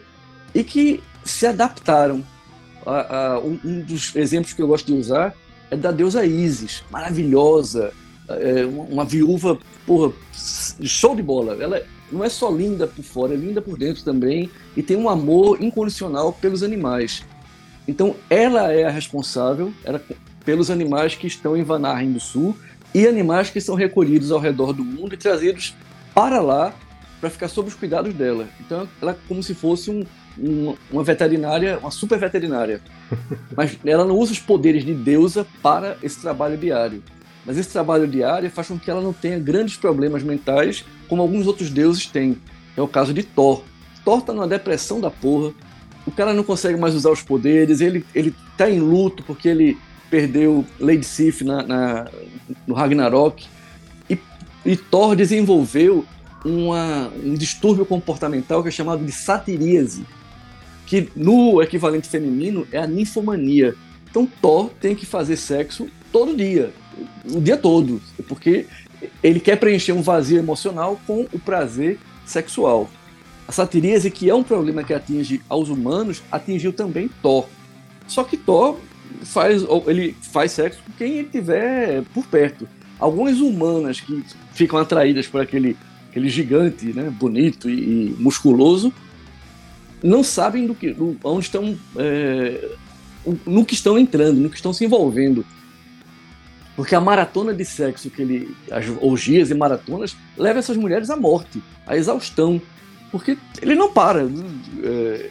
e 0.54 0.62
que 0.62 1.02
se 1.24 1.46
adaptaram. 1.46 2.22
A, 2.84 3.16
a, 3.16 3.38
um, 3.40 3.58
um, 3.64 3.80
dos 3.80 4.14
exemplos 4.16 4.52
que 4.52 4.60
eu 4.60 4.66
gosto 4.66 4.86
de 4.86 4.98
usar 4.98 5.34
é 5.70 5.76
da 5.76 5.90
deusa 5.90 6.24
Isis, 6.24 6.82
maravilhosa, 6.90 7.92
é, 8.28 8.66
uma, 8.66 8.84
uma, 8.84 9.04
viúva, 9.04 9.58
porra, 9.86 10.12
show 10.82 11.16
de 11.16 11.22
bola. 11.22 11.56
Ela 11.62 11.82
não 12.12 12.22
é 12.22 12.28
só 12.28 12.50
linda 12.50 12.86
por 12.86 13.02
fora, 13.02 13.32
é 13.32 13.36
linda 13.36 13.62
por 13.62 13.78
dentro 13.78 14.02
também 14.02 14.50
e 14.76 14.82
tem 14.82 14.96
um 14.96 15.08
amor 15.08 15.62
incondicional 15.62 16.32
pelos 16.34 16.62
animais. 16.62 17.22
Então, 17.90 18.14
ela 18.30 18.72
é 18.72 18.84
a 18.84 18.88
responsável 18.90 19.74
ela, 19.82 20.00
pelos 20.44 20.70
animais 20.70 21.16
que 21.16 21.26
estão 21.26 21.56
em 21.56 21.64
Vanaheim 21.64 22.12
do 22.12 22.20
Sul 22.20 22.56
e 22.94 23.04
animais 23.04 23.50
que 23.50 23.60
são 23.60 23.74
recolhidos 23.74 24.30
ao 24.30 24.38
redor 24.38 24.72
do 24.72 24.84
mundo 24.84 25.12
e 25.14 25.16
trazidos 25.16 25.74
para 26.14 26.40
lá 26.40 26.72
para 27.20 27.28
ficar 27.28 27.48
sob 27.48 27.68
os 27.68 27.74
cuidados 27.74 28.14
dela. 28.14 28.46
Então, 28.60 28.88
ela 29.02 29.10
é 29.10 29.16
como 29.26 29.42
se 29.42 29.56
fosse 29.56 29.90
um, 29.90 30.04
um, 30.38 30.76
uma 30.88 31.02
veterinária, 31.02 31.80
uma 31.80 31.90
super 31.90 32.16
veterinária. 32.16 32.80
Mas 33.56 33.76
ela 33.84 34.04
não 34.04 34.16
usa 34.16 34.30
os 34.30 34.38
poderes 34.38 34.84
de 34.84 34.94
deusa 34.94 35.44
para 35.60 35.96
esse 36.00 36.20
trabalho 36.20 36.56
diário. 36.56 37.02
Mas 37.44 37.58
esse 37.58 37.70
trabalho 37.70 38.06
diário 38.06 38.48
faz 38.52 38.68
com 38.68 38.78
que 38.78 38.88
ela 38.88 39.00
não 39.00 39.12
tenha 39.12 39.40
grandes 39.40 39.76
problemas 39.76 40.22
mentais 40.22 40.84
como 41.08 41.22
alguns 41.22 41.48
outros 41.48 41.70
deuses 41.70 42.06
têm. 42.06 42.38
É 42.76 42.80
o 42.80 42.86
caso 42.86 43.12
de 43.12 43.24
Thor. 43.24 43.64
Thor 44.04 44.22
tá 44.22 44.32
numa 44.32 44.46
depressão 44.46 45.00
da 45.00 45.10
porra. 45.10 45.52
O 46.06 46.10
cara 46.10 46.32
não 46.32 46.42
consegue 46.42 46.78
mais 46.78 46.94
usar 46.94 47.10
os 47.10 47.22
poderes. 47.22 47.80
Ele, 47.80 48.04
ele 48.14 48.34
tá 48.56 48.70
em 48.70 48.80
luto 48.80 49.22
porque 49.22 49.48
ele 49.48 49.78
perdeu 50.10 50.64
Lady 50.78 51.04
Sif 51.04 51.42
na, 51.44 51.62
na, 51.62 52.08
no 52.66 52.74
Ragnarok. 52.74 53.46
E, 54.08 54.18
e 54.64 54.76
Thor 54.76 55.14
desenvolveu 55.14 56.04
uma, 56.44 57.12
um 57.22 57.34
distúrbio 57.34 57.84
comportamental 57.84 58.62
que 58.62 58.68
é 58.68 58.72
chamado 58.72 59.04
de 59.04 59.12
satiríase, 59.12 60.04
que 60.86 61.08
no 61.14 61.62
equivalente 61.62 62.08
feminino 62.08 62.66
é 62.72 62.78
a 62.78 62.86
ninfomania. 62.86 63.74
Então 64.10 64.28
Thor 64.40 64.70
tem 64.80 64.94
que 64.94 65.06
fazer 65.06 65.36
sexo 65.36 65.88
todo 66.10 66.36
dia 66.36 66.72
o 67.24 67.40
dia 67.40 67.56
todo, 67.56 68.00
porque 68.28 68.66
ele 69.22 69.40
quer 69.40 69.56
preencher 69.56 69.92
um 69.92 70.02
vazio 70.02 70.38
emocional 70.38 71.00
com 71.06 71.26
o 71.32 71.38
prazer 71.38 71.98
sexual. 72.24 72.88
A 73.50 73.52
satiríase, 73.52 74.12
que 74.12 74.30
é 74.30 74.34
um 74.34 74.44
problema 74.44 74.84
que 74.84 74.94
atinge 74.94 75.42
aos 75.48 75.68
humanos, 75.68 76.22
atingiu 76.30 76.72
também 76.72 77.10
Thor. 77.20 77.48
Só 78.06 78.22
que 78.22 78.36
Thor 78.36 78.78
faz, 79.24 79.64
ele 79.88 80.14
faz 80.22 80.52
sexo 80.52 80.80
com 80.86 80.92
quem 80.92 81.18
ele 81.18 81.28
tiver 81.28 82.04
por 82.14 82.24
perto. 82.28 82.68
Algumas 82.96 83.40
humanas 83.40 83.98
que 83.98 84.22
ficam 84.52 84.78
atraídas 84.78 85.26
por 85.26 85.40
aquele, 85.40 85.76
aquele 86.08 86.28
gigante, 86.28 86.92
né, 86.92 87.10
bonito 87.10 87.68
e, 87.68 88.12
e 88.12 88.16
musculoso, 88.20 88.92
não 90.00 90.22
sabem 90.22 90.68
do 90.68 90.74
que, 90.76 90.92
do, 90.92 91.16
onde 91.24 91.46
estão, 91.46 91.76
é, 91.96 92.68
no 93.44 93.64
que 93.64 93.74
estão 93.74 93.98
entrando, 93.98 94.38
no 94.38 94.48
que 94.48 94.54
estão 94.54 94.72
se 94.72 94.84
envolvendo. 94.84 95.44
Porque 96.76 96.94
a 96.94 97.00
maratona 97.00 97.52
de 97.52 97.64
sexo 97.64 98.10
que 98.10 98.22
ele. 98.22 98.56
as 98.70 98.84
orgias 99.00 99.50
e 99.50 99.54
maratonas 99.54 100.16
leva 100.38 100.60
essas 100.60 100.76
mulheres 100.76 101.10
à 101.10 101.16
morte, 101.16 101.60
à 101.84 101.96
exaustão. 101.96 102.62
Porque 103.10 103.36
ele 103.60 103.74
não 103.74 103.92
para. 103.92 104.22
É, 104.82 105.30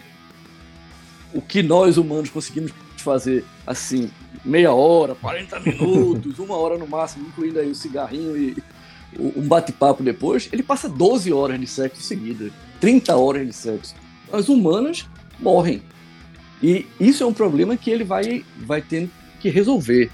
o 1.34 1.42
que 1.42 1.62
nós 1.62 1.98
humanos 1.98 2.30
conseguimos 2.30 2.72
fazer 2.98 3.46
assim, 3.66 4.10
meia 4.44 4.74
hora, 4.74 5.16
40 5.16 5.60
minutos, 5.62 6.40
uma 6.40 6.58
hora 6.58 6.78
no 6.78 6.88
máximo, 6.88 7.28
incluindo 7.28 7.60
aí 7.60 7.70
o 7.70 7.76
cigarrinho 7.76 8.36
e 8.36 8.58
um 9.18 9.48
bate-papo 9.48 10.04
depois, 10.04 10.50
ele 10.52 10.62
passa 10.62 10.88
12 10.88 11.32
horas 11.34 11.60
de 11.60 11.68
sexo 11.68 12.02
seguida, 12.02 12.52
30 12.80 13.16
horas 13.16 13.48
de 13.48 13.54
sexo. 13.54 13.96
As 14.32 14.50
humanas 14.50 15.08
morrem. 15.40 15.82
E 16.62 16.86
isso 17.00 17.24
é 17.24 17.26
um 17.26 17.34
problema 17.34 17.78
que 17.78 17.90
ele 17.90 18.04
vai, 18.04 18.46
vai 18.58 18.82
tendo 18.82 19.10
que 19.40 19.50
resolver. 19.50 20.12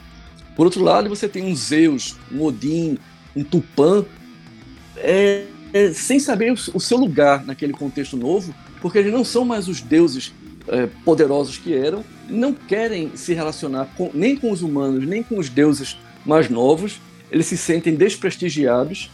Por 0.55 0.65
outro 0.65 0.83
lado, 0.83 1.09
você 1.09 1.27
tem 1.27 1.43
um 1.43 1.55
Zeus, 1.55 2.15
um 2.31 2.43
Odin, 2.43 2.97
um 3.35 3.43
Tupã, 3.43 4.05
é, 4.97 5.45
é, 5.75 5.91
sem 5.91 6.21
saber 6.21 6.53
o, 6.53 6.55
o, 6.73 6.79
seu 6.79 6.97
lugar 6.97 7.45
naquele 7.45 7.73
contexto 7.73 8.15
novo, 8.15 8.55
porque 8.81 8.97
eles 8.97 9.11
não 9.11 9.25
são 9.25 9.43
mais 9.43 9.67
os 9.67 9.81
deuses 9.81 10.33
é, 10.69 10.87
poderosos 11.03 11.57
que 11.57 11.73
eram, 11.73 12.01
não 12.29 12.53
querem 12.53 13.11
se 13.17 13.33
relacionar 13.33 13.89
com, 13.97 14.09
nem 14.13 14.37
com 14.37 14.53
os 14.53 14.61
humanos, 14.61 15.05
nem 15.05 15.21
com 15.21 15.37
os 15.37 15.49
deuses 15.49 15.97
mais 16.25 16.49
novos, 16.49 17.01
eles 17.29 17.47
se 17.47 17.57
sentem 17.57 17.93
desprestigiados, 17.93 19.11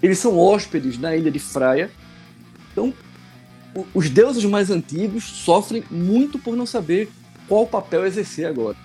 eles 0.00 0.20
são 0.20 0.38
hóspedes 0.38 0.96
na 1.00 1.16
ilha 1.16 1.32
de 1.32 1.40
Fraia. 1.40 1.90
Então, 2.70 2.94
os 3.92 4.08
deuses 4.08 4.44
mais 4.44 4.70
antigos 4.70 5.24
sofrem 5.24 5.82
muito 5.90 6.38
por 6.38 6.54
não 6.54 6.64
saber 6.64 7.10
qual 7.48 7.66
papel 7.66 8.06
exercer 8.06 8.46
agora. 8.46 8.76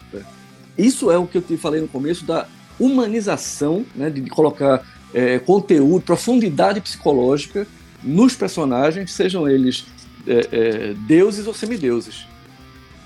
Isso 0.76 1.12
é 1.12 1.18
o 1.20 1.28
que 1.28 1.38
eu 1.38 1.44
te 1.44 1.58
falei 1.58 1.80
no 1.80 1.88
começo 1.88 2.26
da 2.26 2.48
humanização, 2.80 3.86
né, 3.94 4.10
de, 4.10 4.28
colocar 4.32 4.84
é, 5.14 5.40
conteúdo, 5.40 6.02
profundidade 6.02 6.82
psicológica 6.82 7.68
nos 8.04 8.36
personagens, 8.36 9.12
sejam 9.12 9.50
eles 9.50 9.86
é, 10.28 10.48
é, 10.52 10.94
deuses 11.08 11.48
ou 11.48 11.54
semideuses. 11.54 12.28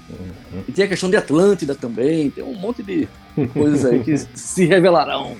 Uhum. 0.09 0.61
E 0.67 0.71
tem 0.71 0.85
a 0.85 0.87
questão 0.87 1.09
de 1.09 1.15
Atlântida 1.15 1.73
também, 1.73 2.29
tem 2.29 2.43
um 2.43 2.53
monte 2.53 2.83
de 2.83 3.07
coisas 3.53 3.85
aí 3.85 3.99
que 3.99 4.17
se 4.17 4.65
revelarão. 4.65 5.35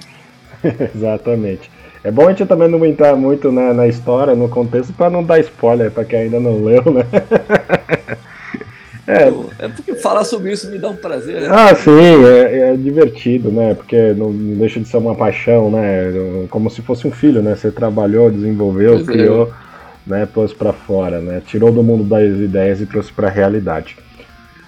Exatamente. 0.96 1.70
É 2.04 2.12
bom 2.12 2.28
a 2.28 2.30
gente 2.32 2.46
também 2.46 2.68
não 2.68 2.86
entrar 2.86 3.16
muito 3.16 3.52
né, 3.52 3.72
na 3.72 3.88
história, 3.88 4.36
no 4.36 4.50
contexto, 4.50 4.92
para 4.92 5.10
não 5.10 5.24
dar 5.24 5.40
spoiler 5.40 5.90
para 5.90 6.04
quem 6.04 6.20
ainda 6.20 6.40
não 6.40 6.64
leu, 6.64 6.84
né? 6.92 7.06
É. 9.06 9.66
é 9.66 9.68
porque 9.68 9.96
falar 9.96 10.24
sobre 10.24 10.52
isso 10.52 10.70
me 10.72 10.78
dá 10.78 10.90
um 10.90 10.96
prazer. 10.96 11.42
Né? 11.42 11.48
Ah, 11.52 11.76
sim, 11.76 12.26
é, 12.26 12.72
é, 12.72 12.76
divertido, 12.78 13.52
né? 13.52 13.74
Porque 13.74 14.14
não 14.14 14.32
deixa 14.32 14.80
de 14.80 14.88
ser 14.88 14.98
uma 14.98 15.14
paixão, 15.14 15.70
né? 15.70 16.46
Como 16.50 16.70
se 16.70 16.82
fosse 16.82 17.06
um 17.06 17.12
filho, 17.12 17.42
né? 17.42 17.56
Você 17.56 17.70
trabalhou, 17.70 18.32
desenvolveu, 18.32 18.94
pois 18.94 19.10
é. 19.10 19.12
criou, 19.12 19.48
é. 19.48 20.10
né? 20.10 20.26
Pôs 20.26 20.54
para 20.54 20.72
fora, 20.72 21.20
né? 21.20 21.42
Tirou 21.46 21.72
do 21.72 21.84
mundo 21.84 22.04
das 22.04 22.40
ideias 22.40 22.80
e 22.80 22.86
trouxe 22.86 23.12
para 23.12 23.28
a 23.28 23.32
realidade. 23.32 23.98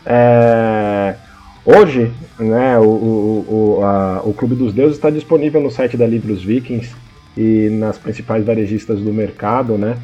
É... 0.06 1.15
Hoje, 1.65 2.12
né, 2.38 2.78
o, 2.78 2.84
o, 2.84 3.78
o, 3.80 3.84
a, 3.84 4.21
o 4.24 4.34
Clube 4.34 4.54
dos 4.54 4.71
Deuses 4.71 4.98
está 4.98 5.10
disponível 5.10 5.60
no 5.60 5.71
site 5.71 5.98
da 5.98 6.06
Livros 6.06 6.43
Vikings 6.43 6.93
e 7.36 7.69
nas 7.71 7.98
principais 7.98 8.45
varejistas 8.45 9.00
do 9.00 9.12
mercado, 9.12 9.76
né? 9.76 9.98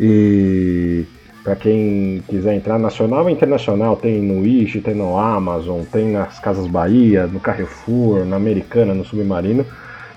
E 0.00 1.04
para 1.42 1.56
quem 1.56 2.22
quiser 2.28 2.54
entrar 2.54 2.78
nacional 2.78 3.28
e 3.28 3.32
internacional, 3.32 3.96
tem 3.96 4.20
no 4.20 4.42
Wish, 4.42 4.80
tem 4.80 4.94
no 4.94 5.18
Amazon, 5.18 5.82
tem 5.90 6.12
nas 6.12 6.38
Casas 6.38 6.66
Bahia, 6.66 7.26
no 7.26 7.40
Carrefour, 7.40 8.24
na 8.24 8.36
Americana, 8.36 8.92
no 8.92 9.04
Submarino. 9.04 9.64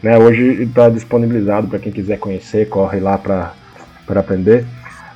Né? 0.01 0.17
Hoje 0.17 0.63
está 0.63 0.89
disponibilizado 0.89 1.67
para 1.67 1.79
quem 1.79 1.91
quiser 1.91 2.17
conhecer, 2.17 2.67
corre 2.69 2.99
lá 2.99 3.17
para 3.17 3.53
aprender. 4.07 4.65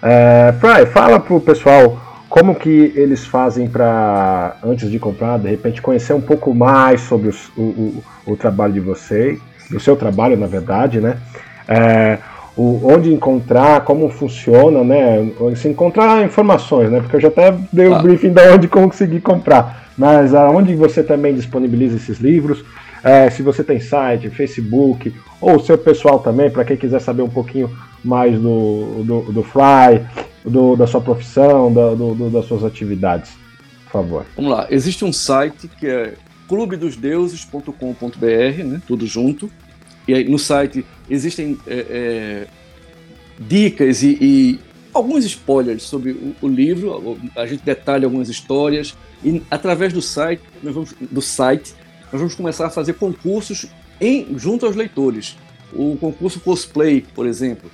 É, 0.01 0.53
Fry, 0.59 0.85
fala 0.85 1.19
pro 1.19 1.41
pessoal 1.41 1.99
como 2.29 2.53
que 2.53 2.91
eles 2.95 3.25
fazem 3.25 3.67
para, 3.67 4.57
antes 4.63 4.91
de 4.91 4.99
comprar, 4.99 5.39
de 5.39 5.49
repente 5.49 5.81
conhecer 5.81 6.13
um 6.13 6.21
pouco 6.21 6.53
mais 6.53 7.01
sobre 7.01 7.29
os, 7.29 7.49
o, 7.57 7.61
o, 7.61 8.03
o, 8.27 8.37
trabalho 8.37 8.73
de 8.73 8.79
vocês, 8.79 9.39
do 9.69 9.79
seu 9.79 9.95
trabalho, 9.95 10.37
na 10.37 10.45
verdade, 10.45 10.99
né? 10.99 11.17
É, 11.67 12.19
o, 12.55 12.79
onde 12.83 13.13
encontrar, 13.13 13.81
como 13.81 14.09
funciona, 14.09 14.83
né? 14.83 15.31
Se 15.55 15.67
encontrar 15.67 16.23
informações, 16.23 16.89
né? 16.89 17.01
Porque 17.01 17.17
eu 17.17 17.21
já 17.21 17.27
até 17.27 17.55
dei 17.71 17.87
o 17.87 17.91
um 17.91 17.95
ah. 17.95 18.01
briefing 18.01 18.31
de 18.31 18.49
onde 18.49 18.67
conseguir 18.67 19.21
comprar. 19.21 19.85
Mas 19.97 20.33
aonde 20.33 20.75
você 20.75 21.03
também 21.03 21.33
disponibiliza 21.33 21.95
esses 21.95 22.19
livros, 22.19 22.63
é, 23.03 23.29
se 23.29 23.41
você 23.41 23.63
tem 23.63 23.79
site, 23.79 24.29
Facebook, 24.29 25.13
ou 25.39 25.57
o 25.57 25.59
seu 25.59 25.77
pessoal 25.77 26.19
também, 26.19 26.49
para 26.49 26.65
quem 26.65 26.75
quiser 26.75 26.99
saber 26.99 27.21
um 27.21 27.29
pouquinho 27.29 27.69
mais 28.03 28.39
do, 28.39 29.03
do, 29.03 29.21
do 29.31 29.43
Fly, 29.43 30.01
do, 30.43 30.75
da 30.75 30.87
sua 30.87 31.01
profissão, 31.01 31.73
da, 31.73 31.93
do, 31.93 32.29
das 32.29 32.45
suas 32.45 32.63
atividades, 32.63 33.31
por 33.85 33.91
favor. 33.91 34.25
Vamos 34.35 34.51
lá, 34.51 34.67
existe 34.69 35.05
um 35.05 35.13
site 35.13 35.67
que 35.67 35.87
é 35.87 36.13
clubedosdeuses.com.br, 36.47 38.63
né, 38.63 38.81
tudo 38.87 39.05
junto, 39.05 39.51
e 40.07 40.13
aí 40.13 40.27
no 40.27 40.39
site 40.39 40.85
existem 41.09 41.57
é, 41.67 41.85
é, 41.89 42.47
dicas 43.39 44.03
e, 44.03 44.17
e, 44.21 44.59
alguns 44.93 45.25
spoilers 45.25 45.83
sobre 45.83 46.11
o, 46.11 46.35
o, 46.41 46.47
livro, 46.47 47.19
a 47.35 47.45
gente 47.45 47.63
detalha 47.63 48.05
algumas 48.05 48.29
histórias, 48.29 48.95
e 49.23 49.41
através 49.51 49.91
do 49.91 50.01
site, 50.01 50.41
nós 50.63 50.73
vamos, 50.73 50.93
do 50.99 51.21
site, 51.21 51.73
nós 52.11 52.21
vamos 52.21 52.35
começar 52.35 52.67
a 52.67 52.69
fazer 52.69 52.93
concursos 52.93 53.67
em, 53.99 54.37
junto 54.37 54.65
aos 54.65 54.75
leitores. 54.75 55.35
O 55.73 55.97
concurso 55.97 56.39
cosplay, 56.39 57.05
por 57.13 57.25
exemplo, 57.25 57.69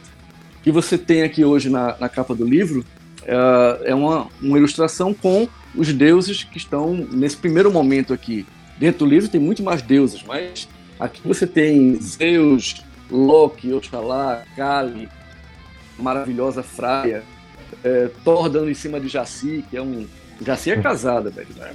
que 0.63 0.72
você 0.72 0.98
tem 0.98 1.24
aqui 1.24 1.44
hoje 1.44 1.70
na, 1.70 1.96
na 2.00 2.10
capa 2.10 2.34
do 2.34 2.46
livro 2.46 2.84
é, 3.24 3.91
é 3.91 3.96
uma, 3.96 4.28
uma 4.41 4.58
ilustração 4.58 5.13
com 5.13 5.48
os 5.76 5.94
deuses 5.94 6.44
que 6.44 6.58
estão 6.58 6.96
nesse 7.12 7.38
primeiro 7.38 7.72
momento 7.72 8.13
aqui. 8.13 8.46
Dentro 8.78 9.06
do 9.06 9.06
livro 9.06 9.30
tem 9.30 9.39
muito 9.39 9.62
mais 9.62 9.82
deuses, 9.82 10.24
mas 10.24 10.67
aqui 11.02 11.20
você 11.28 11.48
tem 11.48 12.00
Zeus, 12.00 12.84
Loki, 13.10 13.74
Oxalá, 13.74 14.44
Kali, 14.56 15.10
maravilhosa 15.98 16.62
Fraia, 16.62 17.24
é, 17.84 18.10
Thor 18.24 18.48
dando 18.48 18.70
em 18.70 18.74
cima 18.76 19.00
de 19.00 19.08
Jaci, 19.08 19.66
que 19.70 19.76
é 19.76 19.82
um. 19.82 20.08
Jaci 20.46 20.72
é 20.72 20.78
casada, 20.80 21.32
velho. 21.32 21.50
Né? 21.58 21.74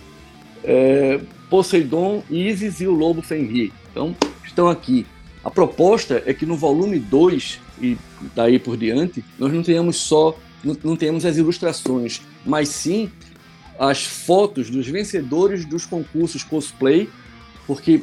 É, 0.65 1.21
Poseidon, 1.51 2.23
Isis 2.31 2.81
e 2.81 2.87
o 2.87 2.93
Lobo 2.93 3.21
Fenrir. 3.21 3.73
Então, 3.91 4.17
estão 4.45 4.69
aqui. 4.69 5.05
A 5.45 5.51
proposta 5.51 6.23
é 6.25 6.33
que 6.33 6.47
no 6.47 6.57
volume 6.57 6.99
2 6.99 7.61
e 7.81 7.97
daí 8.35 8.59
por 8.59 8.77
diante, 8.77 9.25
nós 9.39 9.53
não 9.53 9.63
tenhamos 9.63 9.97
só, 9.97 10.37
não, 10.65 10.77
não 10.83 10.97
tenhamos 10.97 11.25
as 11.25 11.37
ilustrações, 11.37 12.23
mas 12.45 12.69
sim 12.69 13.11
as 13.79 14.05
fotos 14.05 14.71
dos 14.71 14.87
vencedores 14.89 15.65
dos 15.65 15.85
concursos 15.85 16.43
cosplay, 16.43 17.09
porque 17.67 18.03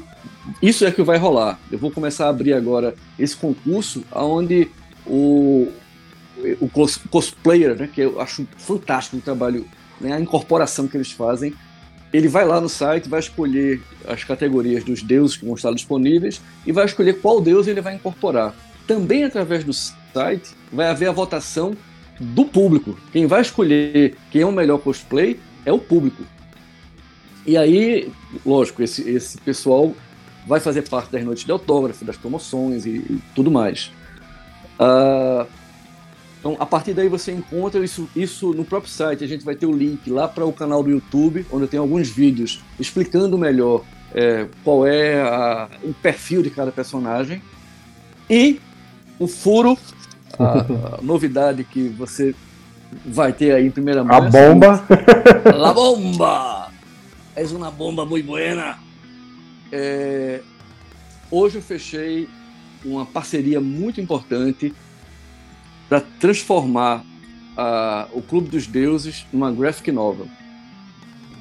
isso 0.62 0.86
é 0.86 0.92
que 0.92 1.02
vai 1.02 1.18
rolar. 1.18 1.60
Eu 1.72 1.78
vou 1.78 1.92
começar 1.92 2.26
a 2.26 2.30
abrir 2.30 2.54
agora 2.54 2.96
esse 3.18 3.36
concurso, 3.36 4.04
onde 4.12 4.70
o, 5.06 5.70
o 6.60 6.70
cos, 6.70 6.98
cosplayer, 7.10 7.76
né, 7.76 7.90
que 7.92 8.02
eu 8.02 8.20
acho 8.20 8.48
fantástico 8.58 9.18
o 9.18 9.22
trabalho, 9.22 9.66
né, 10.00 10.14
a 10.14 10.20
incorporação 10.20 10.88
que 10.88 10.98
eles 10.98 11.12
fazem, 11.12 11.54
ele 12.12 12.28
vai 12.28 12.46
lá 12.46 12.62
no 12.62 12.70
site, 12.70 13.10
vai 13.10 13.20
escolher 13.20 13.82
as 14.08 14.24
categorias 14.24 14.84
dos 14.84 15.02
deuses 15.02 15.36
que 15.36 15.46
vão 15.46 15.56
estar 15.56 15.74
disponíveis 15.74 16.42
e 16.66 16.72
vai 16.72 16.86
escolher 16.86 17.20
qual 17.20 17.42
deus 17.42 17.68
ele 17.68 17.82
vai 17.82 17.96
incorporar. 17.96 18.54
Também 18.86 19.24
através 19.24 19.64
do 19.64 19.74
site 19.74 20.52
vai 20.72 20.88
haver 20.88 21.10
a 21.10 21.12
votação 21.12 21.76
do 22.20 22.46
público. 22.46 22.98
Quem 23.12 23.26
vai 23.26 23.42
escolher 23.42 24.16
quem 24.30 24.42
é 24.42 24.46
o 24.46 24.52
melhor 24.52 24.78
cosplay 24.78 25.40
é 25.66 25.74
o 25.74 25.80
público. 25.80 26.24
E 27.46 27.58
aí, 27.58 28.12
lógico, 28.46 28.82
esse, 28.82 29.10
esse 29.10 29.38
pessoal 29.40 29.94
vai 30.48 30.60
fazer 30.60 30.88
parte 30.88 31.12
das 31.12 31.24
noites 31.24 31.44
de 31.44 31.52
autógrafo, 31.52 32.06
das 32.06 32.18
promoções 32.18 32.86
e, 32.86 32.90
e 32.90 33.22
tudo 33.36 33.52
mais. 33.52 33.92
Uh, 34.80 35.48
então, 36.40 36.58
a 36.60 36.66
partir 36.66 36.94
daí 36.94 37.08
você 37.08 37.32
encontra 37.32 37.84
isso, 37.84 38.10
isso 38.14 38.54
no 38.54 38.66
próprio 38.66 38.92
site. 38.92 39.24
A 39.24 39.28
gente 39.28 39.46
vai 39.46 39.56
ter 39.56 39.66
o 39.66 39.72
link 39.72 40.10
lá 40.10 40.28
para 40.28 40.46
o 40.46 40.52
canal 40.52 40.84
do 40.84 40.90
YouTube, 40.90 41.46
onde 41.52 41.64
eu 41.64 41.68
tenho 41.70 41.84
alguns 41.84 42.10
vídeos 42.10 42.62
explicando 42.78 43.38
melhor 43.38 43.84
é, 44.14 44.48
qual 44.64 44.86
é 44.86 45.22
a, 45.22 45.70
o 45.84 45.94
perfil 45.94 46.44
de 46.44 46.50
cada 46.50 46.72
personagem. 46.72 47.42
E 48.30 48.60
o 49.18 49.28
furo, 49.28 49.78
a, 50.38 50.98
a 50.98 51.00
novidade 51.02 51.64
que 51.64 51.88
você 51.88 52.36
vai 53.06 53.32
ter 53.32 53.54
aí 53.54 53.68
em 53.68 53.72
primeira 53.72 54.04
mão. 54.04 54.18
A 54.18 54.22
bomba! 54.22 54.84
La 55.56 55.74
bomba! 55.74 56.53
É 57.36 57.44
uma 57.46 57.72
bomba 57.72 58.06
muito 58.06 58.26
buena. 58.26 58.78
É, 59.72 60.42
hoje 61.32 61.58
eu 61.58 61.62
fechei 61.62 62.30
uma 62.86 63.06
parceria 63.06 63.60
muito 63.60 64.00
importante 64.00 64.74
para 65.90 66.02
transformar 66.02 67.04
a, 67.58 68.08
o 68.14 68.22
Clube 68.22 68.50
dos 68.50 68.68
Deuses 68.68 69.26
numa 69.34 69.52
graphic 69.52 69.92
novel. 69.92 70.28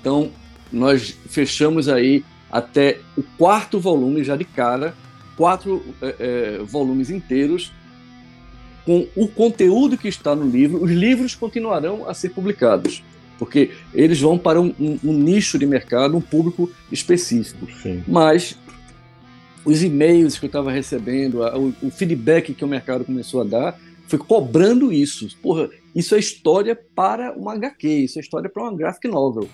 Então, 0.01 0.30
nós 0.72 1.16
fechamos 1.28 1.88
aí 1.88 2.24
até 2.51 3.01
o 3.16 3.22
quarto 3.22 3.78
volume, 3.78 4.24
já 4.24 4.36
de 4.36 4.45
cara, 4.45 4.95
quatro 5.36 5.82
é, 6.01 6.16
é, 6.18 6.59
volumes 6.64 7.11
inteiros, 7.11 7.72
com 8.84 9.07
o 9.14 9.28
conteúdo 9.28 9.97
que 9.97 10.09
está 10.09 10.34
no 10.34 10.49
livro. 10.49 10.82
Os 10.82 10.90
livros 10.90 11.34
continuarão 11.34 12.09
a 12.09 12.14
ser 12.14 12.30
publicados, 12.30 13.03
porque 13.43 13.72
eles 13.93 14.20
vão 14.20 14.38
para 14.38 14.61
um, 14.61 14.72
um, 14.78 14.99
um 15.03 15.12
nicho 15.12 15.59
de 15.59 15.66
mercado, 15.66 16.16
um 16.16 16.20
público 16.20 16.70
específico. 16.93 17.66
Sim. 17.82 18.05
Mas 18.07 18.57
os 19.64 19.82
e-mails 19.82 20.38
que 20.38 20.45
eu 20.45 20.47
estava 20.47 20.70
recebendo, 20.70 21.43
a, 21.43 21.59
o, 21.59 21.74
o 21.82 21.90
feedback 21.90 22.55
que 22.55 22.64
o 22.64 22.68
mercado 22.68 23.05
começou 23.05 23.40
a 23.40 23.45
dar, 23.45 23.80
foi 24.07 24.16
cobrando 24.16 24.93
isso. 24.93 25.28
Porra, 25.43 25.68
isso 25.93 26.14
é 26.14 26.20
história 26.20 26.78
para 26.95 27.32
uma 27.32 27.55
HQ, 27.55 27.88
isso 27.88 28.20
é 28.20 28.22
história 28.22 28.49
para 28.49 28.62
uma 28.62 28.76
graphic 28.76 29.09
novel. 29.09 29.49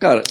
Cara, 0.00 0.24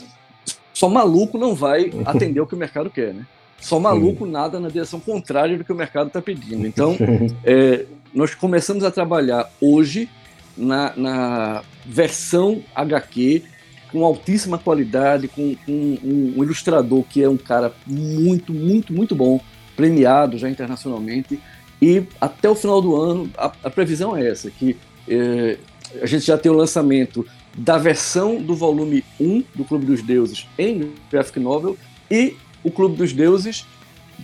só 0.74 0.90
maluco 0.90 1.38
não 1.38 1.56
vai 1.56 1.90
atender 2.04 2.42
o 2.42 2.46
que 2.46 2.54
o 2.54 2.58
mercado 2.58 2.90
quer, 2.90 3.14
né? 3.14 3.26
Só 3.62 3.80
maluco 3.80 4.26
nada 4.26 4.60
na 4.60 4.68
direção 4.68 5.00
contrária 5.00 5.58
do 5.58 5.64
que 5.64 5.72
o 5.72 5.76
mercado 5.76 6.08
está 6.08 6.22
pedindo. 6.22 6.68
Então, 6.68 6.98
é, 7.46 7.86
nós 8.14 8.36
começamos 8.36 8.84
a 8.84 8.92
trabalhar 8.92 9.50
hoje 9.62 10.10
na, 10.58 10.94
na 10.96 11.64
versão 11.86 12.64
HQ 12.76 13.44
com 13.92 14.04
altíssima 14.04 14.58
qualidade, 14.58 15.28
com, 15.28 15.56
com 15.66 15.72
um, 15.72 16.34
um, 16.38 16.44
ilustrador 16.44 17.04
que 17.04 17.22
é 17.22 17.30
um 17.30 17.38
cara 17.38 17.72
muito, 17.86 18.52
muito, 18.52 18.92
muito 18.92 19.16
bom, 19.16 19.40
premiado 19.76 20.38
já 20.38 20.50
internacionalmente. 20.50 21.40
E 21.82 22.04
até 22.20 22.50
o 22.50 22.56
final 22.56 22.82
do 22.82 22.96
ano, 22.96 23.30
a, 23.38 23.52
a 23.64 23.70
previsão 23.70 24.18
é 24.18 24.28
essa, 24.28 24.50
que 24.50 24.76
é, 25.08 25.58
a 26.02 26.06
gente 26.08 26.26
já 26.26 26.38
tem 26.38 26.52
o 26.52 26.56
lançamento 26.56 27.26
da 27.56 27.78
versão 27.78 28.42
do 28.42 28.56
volume 28.56 29.04
1 29.20 29.44
do 29.54 29.64
Clube 29.64 29.86
dos 29.86 30.02
Deuses 30.02 30.48
em 30.58 30.92
graphic 31.12 31.40
novel 31.40 31.78
e 32.10 32.36
o 32.64 32.72
Clube 32.72 32.96
dos 32.96 33.14
Deuses 33.14 33.66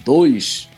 2. 0.04 0.70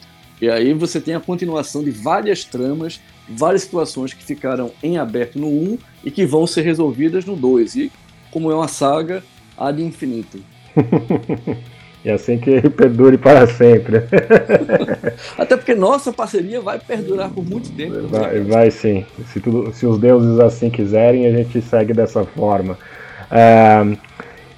E 0.41 0.49
aí 0.49 0.73
você 0.73 0.99
tem 0.99 1.13
a 1.13 1.19
continuação 1.19 1.83
de 1.83 1.91
várias 1.91 2.43
tramas, 2.43 2.99
várias 3.35 3.63
situações 3.63 4.13
que 4.13 4.23
ficaram 4.23 4.71
em 4.81 4.97
aberto 4.97 5.39
no 5.39 5.47
1 5.47 5.77
e 6.03 6.11
que 6.11 6.25
vão 6.25 6.45
ser 6.45 6.61
resolvidas 6.61 7.25
no 7.25 7.35
2. 7.35 7.75
E 7.75 7.91
como 8.31 8.51
é 8.51 8.55
uma 8.55 8.67
saga, 8.67 9.23
há 9.57 9.71
de 9.71 9.83
infinito. 9.83 10.39
e 12.03 12.09
assim 12.09 12.37
que 12.37 12.69
perdure 12.69 13.17
para 13.17 13.45
sempre. 13.47 14.03
Até 15.37 15.57
porque 15.57 15.75
nossa 15.75 16.11
parceria 16.11 16.61
vai 16.61 16.79
perdurar 16.79 17.29
por 17.29 17.45
muito 17.47 17.71
tempo. 17.71 18.07
Vai, 18.07 18.41
vai 18.41 18.71
sim. 18.71 19.05
Se, 19.31 19.39
tudo, 19.39 19.73
se 19.73 19.85
os 19.85 19.99
deuses 19.99 20.39
assim 20.39 20.69
quiserem, 20.69 21.27
a 21.27 21.31
gente 21.31 21.61
segue 21.61 21.93
dessa 21.93 22.23
forma. 22.23 22.77
Uh, 23.31 23.97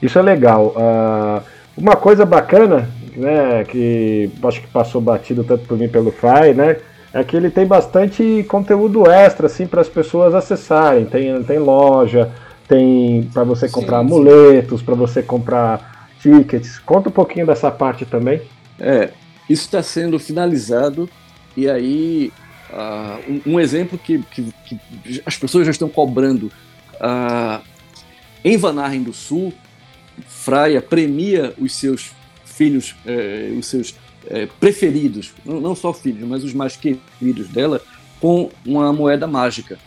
isso 0.02 0.20
é 0.20 0.22
legal. 0.22 0.76
Uh, 0.76 1.42
uma 1.76 1.96
coisa 1.96 2.26
bacana, 2.26 2.90
né, 3.16 3.64
que 3.64 4.30
acho 4.44 4.62
que 4.62 4.68
passou 4.68 5.02
batido 5.02 5.44
tanto 5.44 5.66
por 5.66 5.78
mim 5.78 5.90
pelo 5.90 6.12
Fry, 6.12 6.54
né, 6.54 6.78
é 7.14 7.24
que 7.24 7.38
ele 7.38 7.52
tem 7.52 7.66
bastante 7.66 8.44
conteúdo 8.50 9.10
extra 9.10 9.46
assim 9.46 9.68
para 9.68 9.82
as 9.82 9.90
pessoas 9.90 10.34
acessarem. 10.34 11.06
Tem, 11.06 11.44
tem 11.44 11.60
loja, 11.60 12.32
tem 12.68 13.30
para 13.32 13.44
você 13.44 13.70
comprar 13.70 14.00
sim, 14.00 14.06
amuletos, 14.06 14.82
para 14.82 14.96
você 14.96 15.22
comprar 15.22 16.10
tickets. 16.20 16.80
Conta 16.80 17.10
um 17.10 17.12
pouquinho 17.12 17.46
dessa 17.46 17.70
parte 17.70 18.06
também. 18.06 18.42
É, 18.80 19.12
isso 19.48 19.66
está 19.66 19.84
sendo 19.84 20.18
finalizado 20.18 21.08
e 21.56 21.70
aí 21.70 22.34
uh, 22.72 23.32
um, 23.32 23.54
um, 23.54 23.60
exemplo 23.60 24.00
que, 24.00 24.18
que, 24.32 24.52
que, 24.66 24.80
as 25.24 25.38
pessoas 25.38 25.66
já 25.66 25.72
estão 25.72 25.88
cobrando 25.88 26.52
uh, 26.96 27.62
em 28.44 28.58
Vanarren 28.58 29.04
do 29.04 29.14
Sul, 29.14 29.54
Fraia 30.28 30.82
premia 30.82 31.54
os 31.60 31.76
seus 31.76 32.12
filhos, 32.46 32.96
eh, 33.06 33.52
os 33.58 33.66
seus 33.66 33.96
eh, 34.28 34.48
preferidos, 34.60 35.34
não, 35.46 35.76
só 35.76 35.94
filhos, 35.94 36.28
mas 36.28 36.44
os 36.44 36.54
mais 36.54 36.78
queridos 36.78 37.48
dela, 37.50 37.82
com 38.20 38.50
uma 38.66 38.92
moeda 38.94 39.28
mágica. 39.28 39.78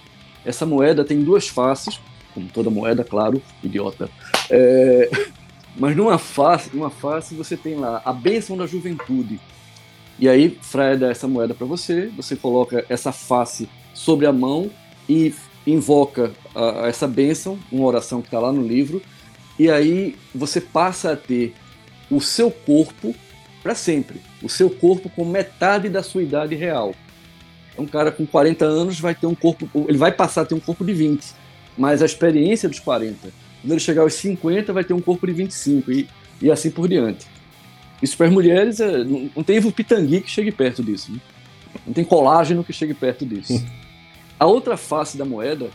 Essa 0.45 0.66
moeda 0.66 1.05
tem 1.05 1.22
duas 1.22 1.49
faces, 1.49 1.99
como 2.34 2.49
toda 2.49 2.70
moeda, 2.70 3.03
claro, 3.03 3.43
idiota. 3.62 4.11
É, 4.51 5.11
mas 5.76 5.97
numa 5.97 6.18
face, 6.18 6.70
numa 6.74 6.91
face 6.91 7.34
você 7.34 7.57
tem 7.57 7.76
lá 7.76 8.03
a 8.05 8.12
bênção 8.12 8.57
da 8.57 8.66
juventude. 8.66 9.41
E 10.18 10.28
aí 10.28 10.57
Fraia 10.62 10.97
dá 10.97 11.11
essa 11.11 11.28
moeda 11.28 11.55
para 11.55 11.66
você, 11.66 12.11
você 12.16 12.37
coloca 12.37 12.84
essa 12.89 13.12
face 13.12 13.68
sobre 13.93 14.26
a 14.26 14.32
mão 14.32 14.70
e 15.09 15.34
invoca 15.66 16.32
a 16.55 16.87
essa 16.87 17.09
bênção, 17.09 17.59
uma 17.72 17.84
oração 17.84 18.20
que 18.20 18.28
está 18.28 18.39
lá 18.39 18.53
no 18.53 18.66
livro, 18.66 19.03
e 19.59 19.70
aí 19.70 20.14
você 20.34 20.61
passa 20.61 21.12
a 21.12 21.16
ter 21.16 21.55
o 22.11 22.20
seu 22.20 22.51
corpo 22.51 23.14
para 23.66 23.74
sempre, 23.74 24.20
o 24.40 24.48
seu 24.48 24.70
corpo 24.70 25.10
com 25.10 25.24
metade 25.24 25.88
da 25.88 26.00
sua 26.00 26.22
idade 26.22 26.54
real. 26.54 26.94
Um 27.76 27.84
cara 27.84 28.12
com 28.12 28.24
40 28.24 28.64
anos 28.64 29.00
vai 29.00 29.12
ter 29.12 29.26
um 29.26 29.34
corpo, 29.34 29.68
ele 29.88 29.98
vai 29.98 30.12
passar 30.12 30.42
a 30.42 30.44
ter 30.44 30.54
um 30.54 30.60
corpo 30.60 30.84
de 30.84 30.92
20 30.92 31.34
mas 31.76 32.00
a 32.00 32.06
experiência 32.06 32.68
dos 32.68 32.78
40. 32.78 33.28
Quando 33.60 33.72
ele 33.72 33.80
chegar 33.80 34.02
aos 34.02 34.14
50, 34.14 34.72
vai 34.72 34.84
ter 34.84 34.94
um 34.94 35.00
corpo 35.00 35.26
de 35.26 35.32
25 35.32 35.92
e, 35.92 36.08
e 36.40 36.50
assim 36.50 36.70
por 36.70 36.88
diante. 36.88 37.26
Isso 38.00 38.16
para 38.16 38.26
as 38.26 38.32
mulheres, 38.32 38.80
é, 38.80 39.04
não, 39.04 39.28
não 39.36 39.42
tem 39.42 39.60
pitangui 39.70 40.20
que 40.20 40.30
chegue 40.30 40.52
perto 40.52 40.82
disso. 40.82 41.12
Né? 41.12 41.20
Não 41.86 41.92
tem 41.92 42.04
colágeno 42.04 42.64
que 42.64 42.72
chegue 42.72 42.94
perto 42.94 43.26
disso. 43.26 43.62
A 44.38 44.46
outra 44.46 44.76
face 44.76 45.18
da 45.18 45.24
moeda, 45.24 45.68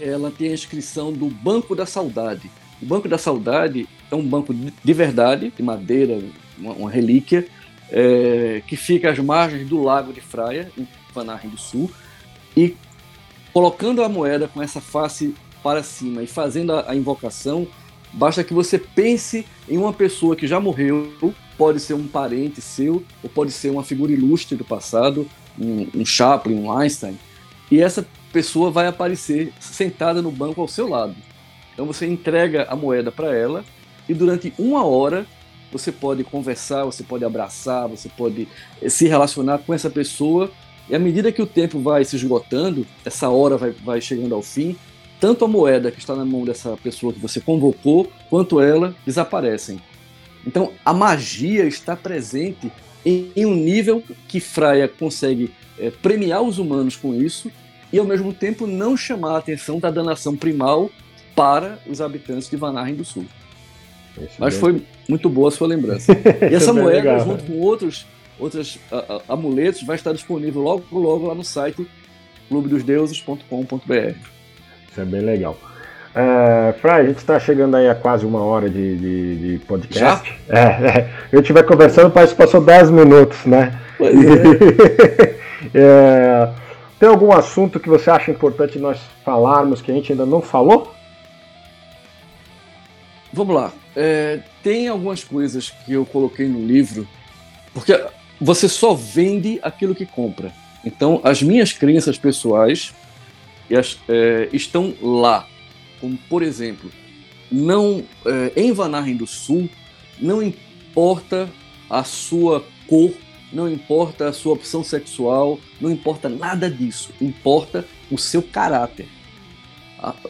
ela 0.00 0.30
tem 0.30 0.48
a 0.50 0.54
inscrição 0.54 1.12
do 1.12 1.26
Banco 1.26 1.74
da 1.74 1.84
Saudade. 1.84 2.50
O 2.80 2.86
Banco 2.86 3.08
da 3.08 3.18
Saudade 3.18 3.88
é 4.10 4.14
um 4.14 4.24
banco 4.24 4.54
de 4.54 4.92
verdade, 4.92 5.52
de 5.56 5.62
madeira, 5.62 6.20
uma, 6.58 6.72
uma 6.72 6.90
relíquia, 6.90 7.46
é, 7.90 8.62
que 8.66 8.76
fica 8.76 9.10
às 9.10 9.18
margens 9.18 9.68
do 9.68 9.82
Lago 9.82 10.12
de 10.12 10.20
Fraia, 10.20 10.70
em 10.76 10.86
Vanarren 11.14 11.50
do 11.50 11.58
Sul, 11.58 11.90
e 12.56 12.76
colocando 13.52 14.02
a 14.02 14.08
moeda 14.08 14.48
com 14.48 14.62
essa 14.62 14.80
face 14.80 15.34
para 15.62 15.82
cima 15.82 16.22
e 16.22 16.26
fazendo 16.26 16.72
a, 16.72 16.90
a 16.90 16.96
invocação, 16.96 17.66
basta 18.12 18.42
que 18.42 18.54
você 18.54 18.78
pense 18.78 19.46
em 19.68 19.78
uma 19.78 19.92
pessoa 19.92 20.34
que 20.34 20.46
já 20.46 20.58
morreu, 20.58 21.12
pode 21.56 21.80
ser 21.80 21.94
um 21.94 22.06
parente 22.06 22.60
seu, 22.60 23.04
ou 23.22 23.30
pode 23.30 23.52
ser 23.52 23.70
uma 23.70 23.84
figura 23.84 24.12
ilustre 24.12 24.56
do 24.56 24.64
passado, 24.64 25.28
um, 25.58 25.86
um 25.94 26.04
Chaplin, 26.04 26.54
um 26.54 26.72
Einstein, 26.72 27.18
e 27.70 27.80
essa 27.80 28.06
pessoa 28.32 28.70
vai 28.70 28.86
aparecer 28.86 29.52
sentada 29.60 30.22
no 30.22 30.30
banco 30.30 30.60
ao 30.60 30.68
seu 30.68 30.88
lado. 30.88 31.14
Então 31.72 31.86
você 31.86 32.06
entrega 32.06 32.66
a 32.68 32.76
moeda 32.76 33.12
para 33.12 33.34
ela 33.34 33.64
e 34.08 34.14
durante 34.14 34.52
uma 34.58 34.84
hora 34.84 35.26
você 35.72 35.90
pode 35.90 36.22
conversar, 36.22 36.84
você 36.84 37.02
pode 37.02 37.24
abraçar, 37.24 37.88
você 37.88 38.08
pode 38.08 38.46
eh, 38.80 38.88
se 38.88 39.08
relacionar 39.08 39.58
com 39.58 39.72
essa 39.72 39.90
pessoa 39.90 40.50
e 40.88 40.94
à 40.94 40.98
medida 40.98 41.32
que 41.32 41.40
o 41.40 41.46
tempo 41.46 41.80
vai 41.80 42.04
se 42.04 42.16
esgotando, 42.16 42.86
essa 43.04 43.28
hora 43.28 43.56
vai, 43.56 43.70
vai 43.70 44.00
chegando 44.00 44.34
ao 44.34 44.42
fim, 44.42 44.76
tanto 45.20 45.44
a 45.44 45.48
moeda 45.48 45.90
que 45.90 45.98
está 45.98 46.14
na 46.14 46.24
mão 46.24 46.44
dessa 46.44 46.76
pessoa 46.76 47.12
que 47.12 47.18
você 47.18 47.40
convocou, 47.40 48.10
quanto 48.28 48.60
ela 48.60 48.94
desaparecem. 49.06 49.80
Então 50.46 50.72
a 50.84 50.92
magia 50.92 51.64
está 51.64 51.96
presente 51.96 52.70
em, 53.06 53.32
um 53.46 53.54
nível 53.54 54.02
que 54.28 54.40
Fraia 54.40 54.88
consegue 54.88 55.52
é, 55.78 55.90
premiar 55.90 56.42
os 56.42 56.58
humanos 56.58 56.96
com 56.96 57.14
isso 57.14 57.50
e 57.92 57.98
ao 57.98 58.04
mesmo 58.04 58.32
tempo 58.32 58.66
não 58.66 58.96
chamar 58.96 59.36
a 59.36 59.38
atenção 59.38 59.78
da 59.78 59.90
danação 59.90 60.36
primal 60.36 60.90
para 61.36 61.78
os 61.86 62.00
habitantes 62.00 62.48
de 62.48 62.56
Vanarren 62.56 62.94
do 62.94 63.04
Sul. 63.04 63.24
Mas 64.38 64.56
foi 64.56 64.82
muito 65.08 65.28
boa 65.28 65.48
a 65.48 65.50
sua 65.50 65.66
lembrança. 65.68 66.12
E 66.50 66.54
essa 66.54 66.72
moeda, 66.72 67.12
legal. 67.12 67.20
junto 67.20 67.44
com 67.44 67.58
outros 67.60 68.06
outros 68.38 68.78
amuletos, 69.28 69.82
vai 69.82 69.96
estar 69.96 70.12
disponível 70.12 70.62
logo, 70.62 70.84
logo 70.98 71.26
lá 71.26 71.34
no 71.34 71.44
site 71.44 71.86
clubedosdeuses.com.br. 72.48 74.14
Isso 74.90 75.00
é 75.00 75.04
bem 75.04 75.20
legal. 75.20 75.56
Uh, 76.12 76.78
Fry, 76.78 76.90
a 76.90 77.04
gente 77.04 77.18
está 77.18 77.40
chegando 77.40 77.74
aí 77.74 77.88
a 77.88 77.94
quase 77.94 78.26
uma 78.26 78.42
hora 78.42 78.68
de, 78.68 78.96
de, 78.96 79.36
de 79.36 79.64
podcast. 79.64 80.34
Já? 80.46 80.58
É, 80.58 81.08
é, 81.32 81.36
gente 81.36 81.52
vai 81.54 81.62
conversando, 81.62 82.10
parece 82.10 82.34
que 82.34 82.42
passou 82.42 82.60
10 82.60 82.90
minutos, 82.90 83.46
né? 83.46 83.80
Pois 83.96 84.14
é. 84.14 85.36
é. 85.72 86.48
Tem 87.00 87.08
algum 87.08 87.32
assunto 87.32 87.80
que 87.80 87.88
você 87.88 88.10
acha 88.10 88.30
importante 88.30 88.78
nós 88.78 89.00
falarmos 89.24 89.80
que 89.80 89.90
a 89.90 89.94
gente 89.94 90.12
ainda 90.12 90.26
não 90.26 90.42
falou? 90.42 90.92
Vamos 93.32 93.54
lá. 93.54 93.72
É, 93.96 94.40
tem 94.62 94.88
algumas 94.88 95.24
coisas 95.24 95.70
que 95.70 95.92
eu 95.92 96.04
coloquei 96.04 96.46
no 96.46 96.64
livro, 96.64 97.08
porque 97.72 97.98
você 98.40 98.68
só 98.68 98.94
vende 98.94 99.58
aquilo 99.62 99.94
que 99.94 100.04
compra. 100.04 100.52
Então, 100.84 101.20
as 101.24 101.42
minhas 101.42 101.72
crenças 101.72 102.18
pessoais 102.18 102.92
é, 104.08 104.48
estão 104.52 104.94
lá. 105.00 105.46
Como, 106.00 106.18
por 106.28 106.42
exemplo, 106.42 106.90
não 107.50 108.02
é, 108.26 108.52
em 108.56 108.72
Vanarren 108.72 109.16
do 109.16 109.26
Sul, 109.26 109.68
não 110.20 110.42
importa 110.42 111.48
a 111.88 112.04
sua 112.04 112.64
cor, 112.86 113.12
não 113.52 113.70
importa 113.70 114.28
a 114.28 114.32
sua 114.32 114.54
opção 114.54 114.82
sexual, 114.82 115.58
não 115.80 115.90
importa 115.90 116.28
nada 116.28 116.70
disso. 116.70 117.10
Importa 117.20 117.86
o 118.10 118.18
seu 118.18 118.42
caráter. 118.42 119.06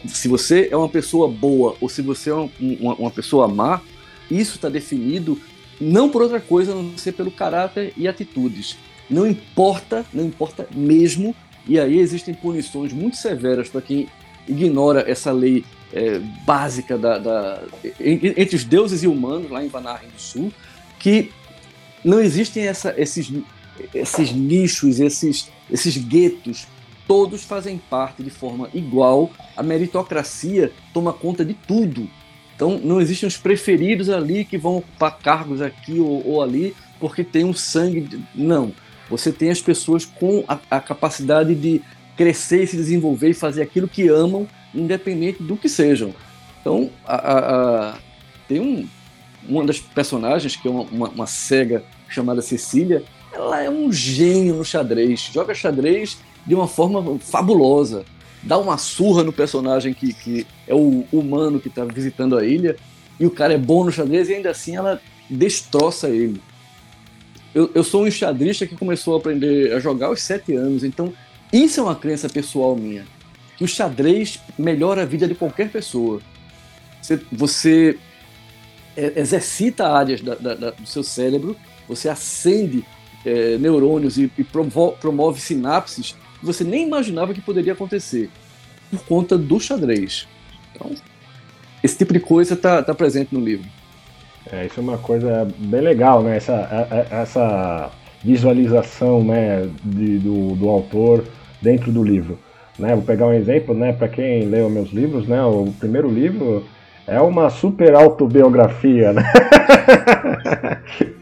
Se 0.07 0.29
você 0.29 0.69
é 0.71 0.77
uma 0.77 0.89
pessoa 0.89 1.29
boa 1.29 1.77
ou 1.81 1.89
se 1.89 2.03
você 2.03 2.31
é 2.31 2.35
uma, 2.35 2.95
uma, 2.95 3.11
pessoa 3.11 3.49
má, 3.49 3.81
isso 4.31 4.57
está 4.57 4.69
definido 4.69 5.41
não 5.81 6.09
por 6.09 6.23
outra 6.23 6.41
coisa, 6.41 6.73
a 6.73 6.75
não 6.75 6.97
ser 6.97 7.13
pelo 7.13 7.31
caráter 7.31 7.93
e 7.97 8.07
atitudes. 8.07 8.77
Não 9.09 9.27
importa, 9.27 10.07
não 10.13 10.25
importa 10.25 10.67
mesmo, 10.75 11.35
e 11.67 11.79
aí 11.79 11.99
existem 11.99 12.35
punições 12.35 12.93
muito 12.93 13.17
severas 13.17 13.69
para 13.69 13.83
quem 13.83 14.09
ignora 14.47 15.05
essa 15.09 15.33
lei 15.33 15.65
é, 15.93 16.19
básica 16.47 16.97
da, 16.97 17.19
da, 17.19 17.63
entre 18.01 18.57
os 18.57 18.65
deuses 18.65 19.03
e 19.03 19.07
humanos, 19.07 19.51
lá 19.51 19.65
em 19.65 19.69
Vanaheim 19.69 20.09
do 20.09 20.21
Sul, 20.21 20.53
que 20.99 21.31
não 22.05 22.21
existem 22.21 22.67
essa, 22.67 22.95
esses, 22.97 23.33
esses 23.95 24.33
nichos, 24.33 25.01
esses, 25.01 25.51
esses 25.71 25.97
guetos. 25.97 26.67
Todos 27.07 27.43
fazem 27.43 27.79
parte 27.79 28.23
de 28.23 28.31
forma 28.31 28.69
igual. 28.73 29.31
A 29.57 29.63
meritocracia 29.63 30.73
toma 30.93 31.13
conta 31.13 31.45
de 31.45 31.55
tudo. 31.55 32.09
Então 32.55 32.79
não 32.83 33.01
existem 33.01 33.27
os 33.27 33.37
preferidos 33.37 34.09
ali 34.09 34.45
que 34.45 34.57
vão 34.57 34.79
ocupar 34.79 35.19
cargos 35.19 35.61
aqui 35.61 35.99
ou, 35.99 36.27
ou 36.27 36.43
ali 36.43 36.75
porque 37.01 37.25
tem 37.25 37.45
um 37.45 37.53
sangue. 37.53 38.01
De... 38.03 38.23
Não. 38.35 38.73
Você 39.11 39.33
tem 39.33 39.51
as 39.51 39.61
pessoas 39.61 40.05
com 40.05 40.45
a, 40.47 40.59
a 40.71 40.81
capacidade 40.81 41.55
de 41.55 41.83
crescer 42.17 42.63
e 42.63 42.67
se 42.67 42.77
desenvolver 42.77 43.31
e 43.31 43.35
fazer 43.35 43.63
aquilo 43.63 43.89
que 43.89 44.09
amam 44.09 44.47
independente 44.75 45.43
do 45.43 45.57
que 45.57 45.69
sejam. 45.69 46.15
Então, 46.61 46.91
a, 47.05 47.15
a, 47.15 47.91
a, 47.91 47.99
tem 48.49 48.61
um, 48.61 48.89
uma 49.49 49.65
das 49.65 49.81
personagens, 49.81 50.57
que 50.57 50.69
é 50.69 50.71
uma, 50.71 50.85
uma, 50.85 51.09
uma, 51.09 51.27
cega 51.27 51.85
chamada 52.09 52.41
Cecília, 52.41 53.03
ela 53.33 53.61
é 53.63 53.69
um 53.69 53.93
gênio 53.93 54.55
no 54.55 54.65
xadrez, 54.65 55.31
joga 55.33 55.55
xadrez 55.55 56.19
de 56.47 56.55
uma 56.55 56.67
forma 56.67 57.19
fabulosa, 57.19 58.05
dá 58.43 58.59
uma 58.59 58.77
surra 58.77 59.23
no 59.23 59.33
personagem 59.33 59.95
que, 59.95 60.13
que 60.13 60.47
é 60.67 60.75
o 60.75 61.05
humano 61.13 61.61
que 61.61 61.69
está 61.69 61.85
visitando 61.85 62.37
a 62.37 62.45
ilha, 62.45 62.77
e 63.19 63.27
o 63.27 63.31
cara 63.31 63.55
é 63.55 63.59
bom 63.59 63.85
no 63.85 63.93
xadrez 63.93 64.29
e 64.29 64.35
ainda 64.35 64.51
assim 64.51 64.77
ela 64.77 65.01
destroça 65.31 66.09
ele. 66.09 66.41
Eu, 67.55 67.71
eu 67.75 67.85
sou 67.85 68.03
um 68.03 68.07
enxadrista 68.07 68.67
que 68.67 68.77
começou 68.77 69.15
a 69.15 69.19
aprender 69.19 69.73
a 69.73 69.79
jogar 69.79 70.07
aos 70.07 70.23
sete 70.23 70.55
anos, 70.55 70.83
então 70.83 71.13
isso 71.53 71.79
é 71.79 71.83
uma 71.83 71.95
crença 71.95 72.29
pessoal 72.29 72.75
minha 72.75 73.05
que 73.57 73.65
o 73.65 73.69
xadrez 73.69 74.41
melhora 74.59 75.03
a 75.03 75.05
vida 75.05 75.29
de 75.29 75.37
qualquer 75.37 75.71
pessoa. 75.71 76.21
Você, 77.01 77.21
você 77.31 77.99
exercita 78.97 79.87
áreas 79.87 80.21
da, 80.21 80.35
da, 80.35 80.55
da, 80.55 80.71
do 80.71 80.87
seu 80.87 81.03
cérebro, 81.03 81.57
você 81.89 82.09
acende 82.09 82.85
é, 83.25 83.57
neurônios 83.59 84.19
e, 84.19 84.31
e 84.37 84.45
promove, 84.45 84.97
promove 85.01 85.41
sinapses 85.41 86.17
que 86.43 86.47
você 86.47 86.65
nem 86.65 86.85
imaginava 86.85 87.33
que 87.33 87.41
poderia 87.41 87.73
acontecer 87.73 88.29
por 88.91 89.05
conta 89.05 89.39
do 89.39 89.61
xadrez. 89.61 90.27
Então, 90.75 90.91
esse 91.83 91.97
tipo 91.97 92.13
de 92.13 92.19
coisa 92.19 92.55
está 92.55 92.83
tá 92.83 92.93
presente 92.93 93.33
no 93.33 93.41
livro. 93.41 93.69
É, 94.51 94.67
isso 94.67 94.81
é 94.81 94.83
uma 94.83 94.99
coisa 94.99 95.49
bem 95.57 95.81
legal, 95.81 96.23
né? 96.23 96.37
Essa, 96.37 96.89
essa 97.11 97.91
visualização 98.25 99.23
né, 99.23 99.71
de, 99.85 100.19
do, 100.19 100.57
do 100.57 100.69
autor 100.69 101.25
dentro 101.61 101.93
do 101.93 102.03
livro. 102.03 102.39
Né? 102.77 102.93
Vou 102.95 103.05
pegar 103.05 103.27
um 103.27 103.33
exemplo, 103.33 103.73
né? 103.73 103.93
Para 103.93 104.09
quem 104.09 104.47
leu 104.47 104.69
meus 104.69 104.91
livros, 104.91 105.29
né? 105.29 105.43
O 105.45 105.73
primeiro 105.79 106.11
livro 106.11 106.65
é 107.07 107.21
uma 107.21 107.51
super 107.51 107.95
autobiografia, 107.95 109.13
né? 109.13 109.23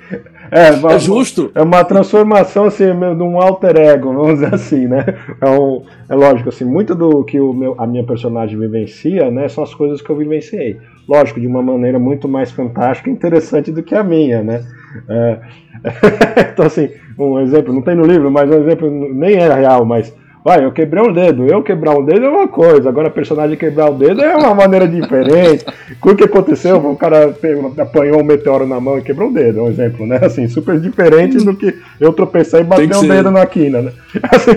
É, 0.50 0.70
uma, 0.72 0.92
é, 0.92 0.98
justo. 0.98 1.50
É 1.54 1.62
uma 1.62 1.84
transformação 1.84 2.64
assim, 2.64 2.86
de 2.86 3.22
um 3.22 3.40
alter 3.40 3.76
ego, 3.76 4.12
vamos 4.14 4.34
dizer 4.34 4.54
assim, 4.54 4.86
né? 4.86 5.04
É, 5.40 5.48
um, 5.48 5.82
é 6.08 6.14
lógico, 6.14 6.48
assim, 6.48 6.64
muito 6.64 6.94
do 6.94 7.24
que 7.24 7.40
o 7.40 7.52
meu, 7.52 7.74
a 7.78 7.86
minha 7.86 8.04
personagem 8.04 8.58
vivencia, 8.58 9.30
né, 9.30 9.48
são 9.48 9.62
as 9.62 9.74
coisas 9.74 10.02
que 10.02 10.10
eu 10.10 10.16
vivenciei. 10.16 10.78
Lógico, 11.08 11.40
de 11.40 11.46
uma 11.46 11.62
maneira 11.62 11.98
muito 11.98 12.28
mais 12.28 12.50
fantástica 12.50 13.08
e 13.08 13.12
interessante 13.12 13.70
do 13.70 13.82
que 13.82 13.94
a 13.94 14.02
minha, 14.02 14.42
né? 14.42 14.64
É, 15.08 15.38
então, 16.52 16.66
assim, 16.66 16.90
um 17.18 17.38
exemplo, 17.40 17.72
não 17.72 17.82
tem 17.82 17.94
no 17.94 18.04
livro, 18.04 18.30
mas 18.30 18.50
um 18.50 18.60
exemplo 18.60 18.90
nem 18.90 19.36
é 19.36 19.52
real, 19.52 19.84
mas 19.84 20.14
Vai, 20.42 20.64
eu 20.64 20.72
quebrei 20.72 21.02
um 21.02 21.12
dedo. 21.12 21.46
Eu 21.46 21.62
quebrar 21.62 21.96
um 21.96 22.04
dedo 22.04 22.24
é 22.24 22.28
uma 22.28 22.48
coisa, 22.48 22.88
agora 22.88 23.10
personagem 23.10 23.56
quebrar 23.56 23.90
o 23.90 23.94
dedo 23.94 24.22
é 24.22 24.34
uma 24.34 24.54
maneira 24.54 24.88
diferente. 24.88 25.64
o 26.02 26.14
que 26.14 26.24
aconteceu? 26.24 26.76
O 26.76 26.96
cara 26.96 27.34
apanhou 27.78 28.20
um 28.20 28.24
meteoro 28.24 28.66
na 28.66 28.80
mão 28.80 28.98
e 28.98 29.02
quebrou 29.02 29.28
o 29.28 29.32
dedo, 29.32 29.60
é 29.60 29.62
um 29.62 29.68
exemplo, 29.68 30.06
né? 30.06 30.18
Assim, 30.22 30.48
super 30.48 30.80
diferente 30.80 31.36
do 31.38 31.54
que 31.54 31.78
eu 32.00 32.12
tropecei 32.12 32.60
e 32.60 32.64
bati 32.64 32.84
o 32.84 33.02
dedo 33.02 33.30
na 33.30 33.44
quina, 33.44 33.82
né? 33.82 33.92
Assim, 34.32 34.50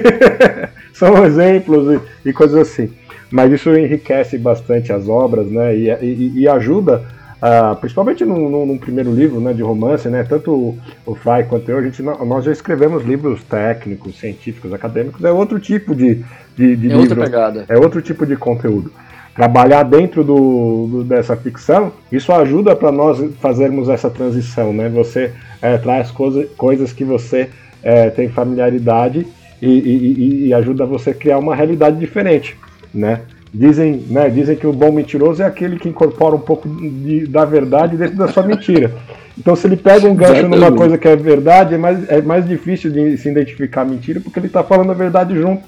são 0.93 1.25
exemplos 1.25 1.99
e, 2.23 2.29
e, 2.29 2.33
coisas 2.33 2.57
assim. 2.57 2.89
Mas 3.29 3.51
isso 3.51 3.75
enriquece 3.75 4.37
bastante 4.37 4.93
as 4.93 5.09
obras, 5.09 5.47
né? 5.47 5.75
E, 5.75 5.89
e, 5.89 6.41
e 6.41 6.47
ajuda 6.47 7.03
Uh, 7.43 7.75
principalmente 7.75 8.23
no, 8.23 8.49
no, 8.49 8.65
no, 8.65 8.79
primeiro 8.79 9.13
livro 9.13 9.41
né, 9.41 9.51
de 9.51 9.61
romance, 9.61 10.07
né, 10.07 10.23
tanto 10.23 10.49
o, 10.49 10.79
o 11.05 11.13
Fry 11.13 11.43
quanto 11.43 11.69
eu, 11.69 11.77
a 11.77 11.81
gente, 11.81 12.01
nós 12.01 12.45
já 12.45 12.53
escrevemos 12.53 13.03
livros 13.03 13.43
técnicos, 13.43 14.17
científicos, 14.17 14.71
acadêmicos, 14.71 15.21
é 15.25 15.29
outro 15.29 15.59
tipo 15.59 15.93
de, 15.93 16.23
de, 16.55 16.77
de 16.77 16.85
é 16.87 16.95
livro, 16.95 17.01
outra 17.01 17.25
pegada. 17.25 17.65
é 17.67 17.77
outro 17.77 18.01
tipo 18.01 18.25
de 18.25 18.37
conteúdo. 18.37 18.93
Trabalhar 19.35 19.83
dentro 19.83 20.23
do, 20.23 20.87
do 20.87 21.03
dessa 21.03 21.35
ficção, 21.35 21.91
isso 22.09 22.31
ajuda 22.31 22.77
para 22.77 22.93
nós 22.93 23.21
fazermos 23.41 23.89
essa 23.89 24.09
transição, 24.09 24.71
né? 24.71 24.87
Você 24.87 25.33
é, 25.61 25.77
traz 25.77 26.11
coisa, 26.11 26.47
coisas 26.55 26.93
que 26.93 27.03
você 27.03 27.49
é, 27.83 28.09
tem 28.09 28.29
familiaridade 28.29 29.27
e, 29.61 29.67
e, 29.67 30.47
e 30.47 30.53
ajuda 30.53 30.85
você 30.85 31.09
a 31.09 31.13
criar 31.13 31.39
uma 31.39 31.55
realidade 31.55 31.99
diferente, 31.99 32.55
né? 32.93 33.19
Dizem, 33.53 34.03
né, 34.09 34.29
dizem 34.29 34.55
que 34.55 34.65
o 34.65 34.73
bom 34.73 34.91
mentiroso 34.91 35.43
é 35.43 35.45
aquele 35.45 35.77
que 35.77 35.87
incorpora 35.87 36.35
um 36.35 36.39
pouco 36.39 36.67
de, 36.67 37.27
da 37.27 37.45
verdade 37.45 37.95
dentro 37.95 38.17
da 38.17 38.27
sua 38.27 38.41
mentira. 38.41 38.91
Então, 39.37 39.55
se 39.55 39.67
ele 39.67 39.77
pega 39.77 40.07
um 40.07 40.15
gancho 40.15 40.47
numa 40.47 40.71
coisa 40.71 40.97
que 40.97 41.07
é 41.07 41.15
verdade, 41.15 41.75
é 41.75 41.77
mais, 41.77 42.09
é 42.09 42.21
mais 42.21 42.47
difícil 42.47 42.91
de 42.91 43.17
se 43.17 43.29
identificar 43.29 43.81
a 43.81 43.85
mentira, 43.85 44.19
porque 44.19 44.39
ele 44.39 44.47
está 44.47 44.63
falando 44.63 44.91
a 44.91 44.95
verdade 44.95 45.35
junto. 45.35 45.63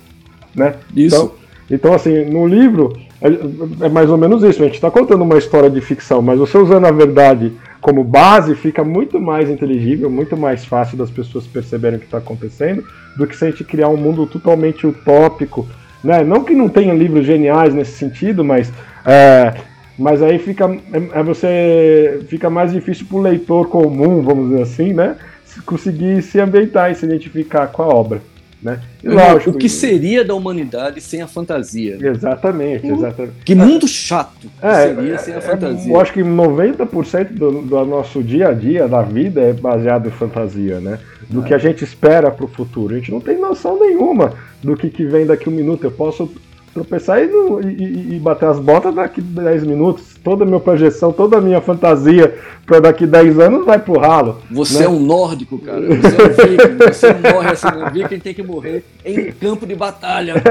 Né? 0.55 0.73
Isso. 0.95 1.15
Então, 1.15 1.31
então, 1.69 1.93
assim, 1.93 2.25
no 2.25 2.47
livro, 2.47 2.93
é, 3.21 3.85
é 3.85 3.89
mais 3.89 4.09
ou 4.09 4.17
menos 4.17 4.43
isso. 4.43 4.61
A 4.61 4.65
gente 4.65 4.75
está 4.75 4.91
contando 4.91 5.23
uma 5.23 5.37
história 5.37 5.69
de 5.69 5.81
ficção, 5.81 6.21
mas 6.21 6.39
você 6.39 6.57
usando 6.57 6.85
a 6.85 6.91
verdade 6.91 7.53
como 7.81 8.03
base, 8.03 8.55
fica 8.55 8.83
muito 8.83 9.19
mais 9.19 9.47
inteligível, 9.47 10.09
muito 10.09 10.35
mais 10.35 10.65
fácil 10.65 10.97
das 10.97 11.11
pessoas 11.11 11.45
perceberem 11.45 11.97
o 11.97 11.99
que 11.99 12.05
está 12.05 12.17
acontecendo, 12.17 12.83
do 13.15 13.27
que 13.27 13.35
se 13.35 13.45
a 13.45 13.51
gente 13.51 13.63
criar 13.63 13.89
um 13.89 13.97
mundo 13.97 14.25
totalmente 14.25 14.87
utópico 14.87 15.67
né? 16.05 16.23
Não 16.23 16.43
que 16.43 16.53
não 16.53 16.69
tenha 16.69 16.93
livros 16.93 17.25
geniais 17.25 17.73
nesse 17.73 17.93
sentido, 17.93 18.43
mas, 18.43 18.71
é, 19.05 19.53
mas 19.97 20.21
aí 20.21 20.37
fica, 20.39 20.65
é, 20.65 21.19
é 21.19 21.23
você, 21.23 22.21
fica 22.27 22.49
mais 22.49 22.71
difícil 22.71 23.05
para 23.07 23.17
o 23.17 23.21
leitor 23.21 23.67
comum, 23.67 24.21
vamos 24.21 24.49
dizer 24.49 24.61
assim, 24.61 24.93
né? 24.93 25.17
conseguir 25.65 26.21
se 26.21 26.39
ambientar 26.39 26.91
e 26.91 26.95
se 26.95 27.05
identificar 27.05 27.67
com 27.67 27.81
a 27.83 27.87
obra. 27.87 28.21
Né? 28.65 28.81
Lógico, 29.03 29.51
o 29.51 29.53
que 29.53 29.69
seria 29.69 30.25
da 30.25 30.33
humanidade 30.33 30.99
sem 30.99 31.21
a 31.21 31.27
fantasia? 31.27 31.99
Exatamente, 32.01 32.87
exatamente. 32.87 33.35
Que 33.45 33.53
mundo 33.53 33.87
chato 33.87 34.49
é, 34.59 34.87
seria 34.87 35.19
sem 35.19 35.35
a 35.35 35.37
é, 35.37 35.41
fantasia. 35.41 35.93
eu 35.93 36.01
acho 36.01 36.11
que 36.11 36.21
90% 36.21 37.33
do, 37.33 37.61
do 37.61 37.85
nosso 37.85 38.23
dia 38.23 38.47
a 38.47 38.53
dia, 38.53 38.87
da 38.87 39.03
vida, 39.03 39.39
é 39.39 39.53
baseado 39.53 40.07
em 40.07 40.11
fantasia, 40.11 40.79
né? 40.79 40.97
Do 41.29 41.43
é. 41.43 41.47
que 41.47 41.53
a 41.53 41.59
gente 41.59 41.83
espera 41.83 42.31
para 42.31 42.43
o 42.43 42.47
futuro. 42.47 42.95
A 42.95 42.97
gente 42.97 43.11
não 43.11 43.21
tem 43.21 43.39
noção 43.39 43.79
nenhuma 43.79 44.33
do 44.63 44.75
que, 44.75 44.89
que 44.89 45.05
vem 45.05 45.27
daqui 45.27 45.47
um 45.47 45.53
minuto. 45.53 45.83
Eu 45.83 45.91
posso 45.91 46.27
tropeçar 46.75 47.23
e, 47.23 47.29
e, 47.63 48.15
e, 48.15 48.19
bater 48.19 48.49
as 48.49 48.59
botas 48.59 48.93
daqui 48.93 49.21
10 49.21 49.63
minutos. 49.63 50.13
Toda 50.21 50.43
a 50.43 50.45
minha 50.45 50.59
projeção, 50.59 51.13
toda 51.13 51.37
a 51.37 51.41
minha 51.41 51.61
fantasia 51.61 52.37
para 52.65 52.81
daqui 52.81 53.07
10 53.07 53.39
anos 53.39 53.65
vai 53.65 53.79
pro 53.79 53.97
ralo. 53.97 54.41
Você 54.51 54.79
né? 54.79 54.85
é 54.85 54.89
um 54.89 54.99
nórdico, 54.99 55.57
cara. 55.57 55.79
Você 55.81 56.07
é 56.07 56.25
um 56.25 56.29
viking. 56.29 56.77
Você 56.77 57.13
morre 57.33 57.49
assim, 57.49 57.67
um 57.67 57.89
viking 57.91 58.19
tem 58.19 58.33
que 58.33 58.43
morrer 58.43 58.83
em 59.05 59.31
campo 59.31 59.65
de 59.65 59.73
batalha. 59.73 60.35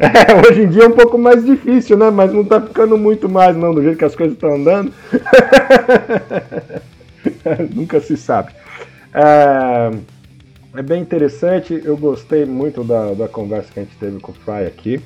É, 0.00 0.48
hoje 0.48 0.62
em 0.62 0.68
dia 0.68 0.84
é 0.84 0.86
um 0.86 0.92
pouco 0.92 1.18
mais 1.18 1.44
difícil, 1.44 1.96
né? 1.96 2.08
Mas 2.08 2.32
não 2.32 2.44
tá 2.44 2.60
ficando 2.60 2.96
muito 2.96 3.28
mais, 3.28 3.56
não, 3.56 3.74
do 3.74 3.82
jeito 3.82 3.98
que 3.98 4.04
as 4.04 4.14
coisas 4.14 4.34
estão 4.34 4.54
andando. 4.54 4.92
Nunca 7.74 7.98
se 8.00 8.16
sabe. 8.16 8.52
É, 9.12 9.90
é 10.76 10.82
bem 10.82 11.02
interessante, 11.02 11.82
eu 11.84 11.96
gostei 11.96 12.44
muito 12.44 12.84
da, 12.84 13.12
da 13.12 13.26
conversa 13.26 13.72
que 13.72 13.80
a 13.80 13.82
gente 13.82 13.96
teve 13.96 14.20
com 14.20 14.30
o 14.30 14.34
Fry 14.34 14.66
aqui. 14.66 15.02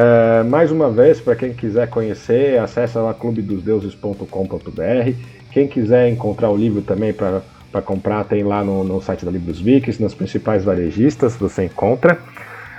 É, 0.00 0.44
mais 0.44 0.70
uma 0.70 0.88
vez, 0.88 1.20
para 1.20 1.34
quem 1.34 1.52
quiser 1.52 1.90
conhecer, 1.90 2.56
acesse 2.60 2.96
lá 2.96 3.12
clubedosdeuses.com.br. 3.12 5.12
Quem 5.50 5.66
quiser 5.66 6.08
encontrar 6.08 6.50
o 6.50 6.56
livro 6.56 6.82
também 6.82 7.12
para 7.12 7.42
comprar, 7.84 8.22
tem 8.22 8.44
lá 8.44 8.62
no, 8.62 8.84
no, 8.84 9.02
site 9.02 9.24
da 9.24 9.30
Livros 9.32 9.60
Vikings, 9.60 10.00
nas 10.00 10.14
principais 10.14 10.62
varejistas 10.62 11.34
você 11.34 11.64
encontra. 11.64 12.16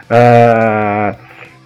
É, 0.09 1.13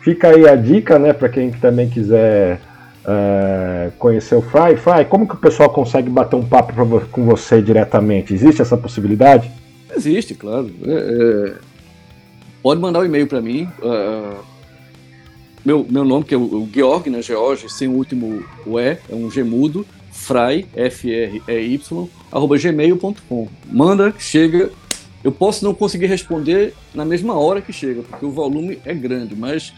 fica 0.01 0.29
aí 0.29 0.49
a 0.49 0.55
dica, 0.55 0.97
né, 0.97 1.13
para 1.13 1.29
quem 1.29 1.51
também 1.51 1.87
quiser 1.87 2.59
é, 3.05 3.91
conhecer 3.99 4.33
o 4.33 4.41
Fry. 4.41 4.75
Fry, 4.75 5.05
como 5.07 5.27
que 5.27 5.35
o 5.35 5.37
pessoal 5.37 5.69
consegue 5.69 6.09
bater 6.09 6.35
um 6.35 6.43
papo 6.43 6.73
com 7.11 7.25
você 7.25 7.61
diretamente? 7.61 8.33
Existe 8.33 8.63
essa 8.63 8.75
possibilidade? 8.75 9.51
Existe, 9.95 10.33
claro. 10.33 10.71
É, 10.83 11.51
é, 11.51 11.53
pode 12.63 12.81
mandar 12.81 13.01
um 13.01 13.05
e-mail 13.05 13.27
para 13.27 13.39
mim. 13.39 13.69
Uh, 13.83 14.52
meu, 15.65 15.85
meu 15.89 16.03
nome, 16.03 16.25
que 16.25 16.33
é 16.33 16.37
o, 16.37 16.41
o 16.41 16.69
Georg, 16.71 17.09
né, 17.09 17.21
George, 17.21 17.69
sem 17.69 17.87
o 17.87 17.93
último 17.93 18.43
o 18.65 18.79
E, 18.79 18.97
é 19.09 19.15
um 19.15 19.29
gemudo, 19.29 19.85
fry, 20.11 20.65
F-R-E-Y, 20.75 22.09
arroba 22.31 22.57
gmail.com. 22.57 23.47
Manda, 23.71 24.13
chega. 24.17 24.71
Eu 25.23 25.31
posso 25.31 25.63
não 25.63 25.73
conseguir 25.73 26.07
responder 26.07 26.73
na 26.93 27.05
mesma 27.05 27.37
hora 27.39 27.61
que 27.61 27.71
chega, 27.71 28.01
porque 28.01 28.25
o 28.25 28.31
volume 28.31 28.79
é 28.85 28.93
grande, 28.93 29.35
mas 29.35 29.73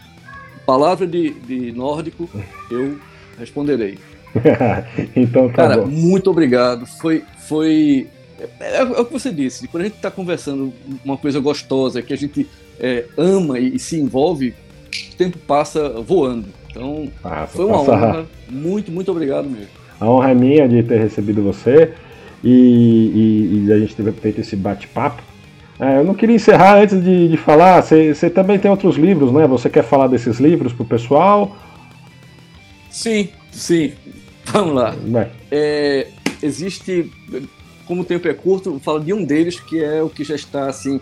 palavra 0.66 1.06
de, 1.06 1.30
de 1.30 1.70
nórdico 1.70 2.28
eu 2.68 2.98
responderei. 3.38 3.96
então 5.14 5.48
tá 5.48 5.68
Cara, 5.68 5.78
bom. 5.78 5.86
muito 5.86 6.30
obrigado. 6.30 6.84
Foi, 6.84 7.22
foi 7.46 8.08
é, 8.60 8.78
é, 8.78 8.82
o 8.82 9.04
que 9.04 9.12
você 9.12 9.30
disse. 9.30 9.68
Quando 9.68 9.82
a 9.82 9.86
gente 9.86 9.96
está 9.96 10.10
conversando 10.10 10.72
uma 11.04 11.16
coisa 11.16 11.40
gostosa, 11.40 12.02
que 12.02 12.12
a 12.12 12.16
gente 12.16 12.48
é, 12.78 13.04
ama 13.16 13.58
e, 13.58 13.78
se 13.78 13.98
envolve, 13.98 14.54
o 15.12 15.16
tempo 15.16 15.38
passa 15.38 15.88
voando. 16.00 16.46
Então, 16.70 17.08
passa, 17.22 17.56
foi 17.56 17.64
uma 17.64 17.80
honra. 17.80 18.26
Muito, 18.48 18.92
muito 18.92 19.10
obrigado 19.10 19.48
mesmo. 19.48 19.68
A 19.98 20.08
honra 20.08 20.30
é 20.30 20.34
minha 20.34 20.68
de 20.68 20.82
ter 20.82 20.98
recebido 20.98 21.42
você 21.42 21.92
e, 22.44 22.50
e, 22.50 23.64
e 23.66 23.72
a 23.72 23.78
gente 23.78 23.94
ter 23.94 24.12
feito 24.12 24.40
esse 24.40 24.56
bate-papo. 24.56 25.22
É, 25.78 25.98
eu 25.98 26.04
não 26.04 26.14
queria 26.14 26.36
encerrar 26.36 26.78
antes 26.78 27.02
de, 27.02 27.28
de 27.28 27.36
falar. 27.36 27.82
Você 27.82 28.30
também 28.30 28.58
tem 28.58 28.70
outros 28.70 28.96
livros, 28.96 29.32
né? 29.32 29.46
Você 29.46 29.68
quer 29.68 29.84
falar 29.84 30.06
desses 30.06 30.38
livros 30.38 30.72
para 30.72 30.82
o 30.82 30.86
pessoal? 30.86 31.56
Sim, 32.90 33.28
sim. 33.50 33.92
Vamos 34.46 34.74
lá. 34.74 34.94
É, 35.50 36.06
existe, 36.42 37.10
como 37.86 38.02
o 38.02 38.04
tempo 38.04 38.26
é 38.28 38.32
curto, 38.32 38.80
falo 38.82 39.00
de 39.00 39.12
um 39.12 39.24
deles 39.24 39.60
que 39.60 39.82
é 39.82 40.02
o 40.02 40.08
que 40.08 40.24
já 40.24 40.34
está 40.34 40.68
assim. 40.68 41.00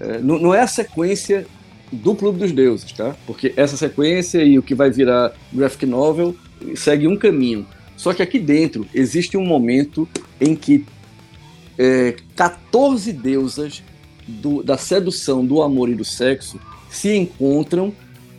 É, 0.00 0.18
não, 0.18 0.38
não, 0.38 0.54
é 0.54 0.60
a 0.60 0.66
sequência 0.66 1.46
do 1.94 2.14
Clube 2.14 2.38
dos 2.38 2.52
Deuses, 2.52 2.92
tá? 2.92 3.16
Porque 3.26 3.52
essa 3.56 3.76
sequência 3.76 4.42
e 4.42 4.58
o 4.58 4.62
que 4.62 4.74
vai 4.74 4.90
virar 4.90 5.32
graphic 5.52 5.86
novel 5.86 6.34
segue 6.74 7.06
um 7.06 7.16
caminho. 7.16 7.66
Só 7.96 8.12
que 8.12 8.22
aqui 8.22 8.38
dentro 8.38 8.86
existe 8.92 9.36
um 9.36 9.44
momento 9.44 10.08
em 10.40 10.54
que 10.54 10.84
é, 11.78 12.16
14 12.36 13.12
deusas 13.12 13.82
do, 14.26 14.62
da 14.62 14.76
sedução, 14.76 15.44
do 15.44 15.62
amor 15.62 15.88
e 15.88 15.94
do 15.94 16.04
sexo 16.04 16.58
se 16.90 17.14
encontram 17.14 17.92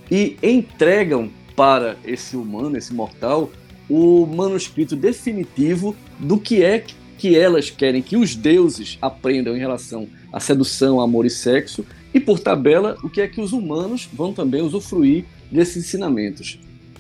e 0.10 0.38
entregam 0.42 1.30
para 1.56 1.98
esse 2.06 2.36
humano, 2.36 2.78
esse 2.78 2.94
mortal, 2.94 3.50
o 3.90 4.26
manuscrito 4.26 4.96
definitivo 4.96 5.96
do 6.20 6.38
que 6.38 6.64
é 6.64 6.84
que 7.18 7.38
elas 7.38 7.70
querem 7.70 8.02
que 8.02 8.18
os 8.18 8.36
deuses 8.36 8.98
aprendam 9.02 9.56
em 9.56 9.60
relação 9.60 10.08
à 10.32 10.40
sedução, 10.40 11.00
amor 11.00 11.26
e 11.26 11.30
sexo, 11.30 11.86
e 12.16 12.20
por 12.22 12.40
tabela, 12.40 12.98
o 13.04 13.10
que 13.10 13.20
é 13.20 13.28
que 13.28 13.42
os 13.42 13.52
humanos 13.52 14.08
vão 14.14 14.32
também 14.32 14.62
usufruir 14.62 15.26
desses 15.52 15.86
ensinamentos. 15.86 16.58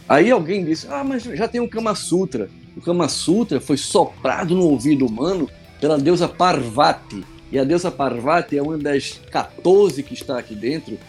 Aí 0.09 0.29
alguém 0.29 0.65
disse: 0.65 0.87
Ah, 0.89 1.05
mas 1.05 1.23
já 1.23 1.47
tem 1.47 1.61
o 1.61 1.69
Kama 1.69 1.95
Sutra. 1.95 2.49
O 2.75 2.81
Kama 2.81 3.07
Sutra 3.07 3.61
foi 3.61 3.77
soprado 3.77 4.53
no 4.53 4.65
ouvido 4.65 5.05
humano 5.05 5.49
pela 5.79 5.97
deusa 5.97 6.27
Parvati. 6.27 7.23
E 7.49 7.57
a 7.57 7.63
deusa 7.63 7.89
Parvati 7.89 8.57
é 8.57 8.61
uma 8.61 8.77
das 8.77 9.21
14 9.31 10.03
que 10.03 10.13
está 10.13 10.37
aqui 10.37 10.53
dentro. 10.53 10.99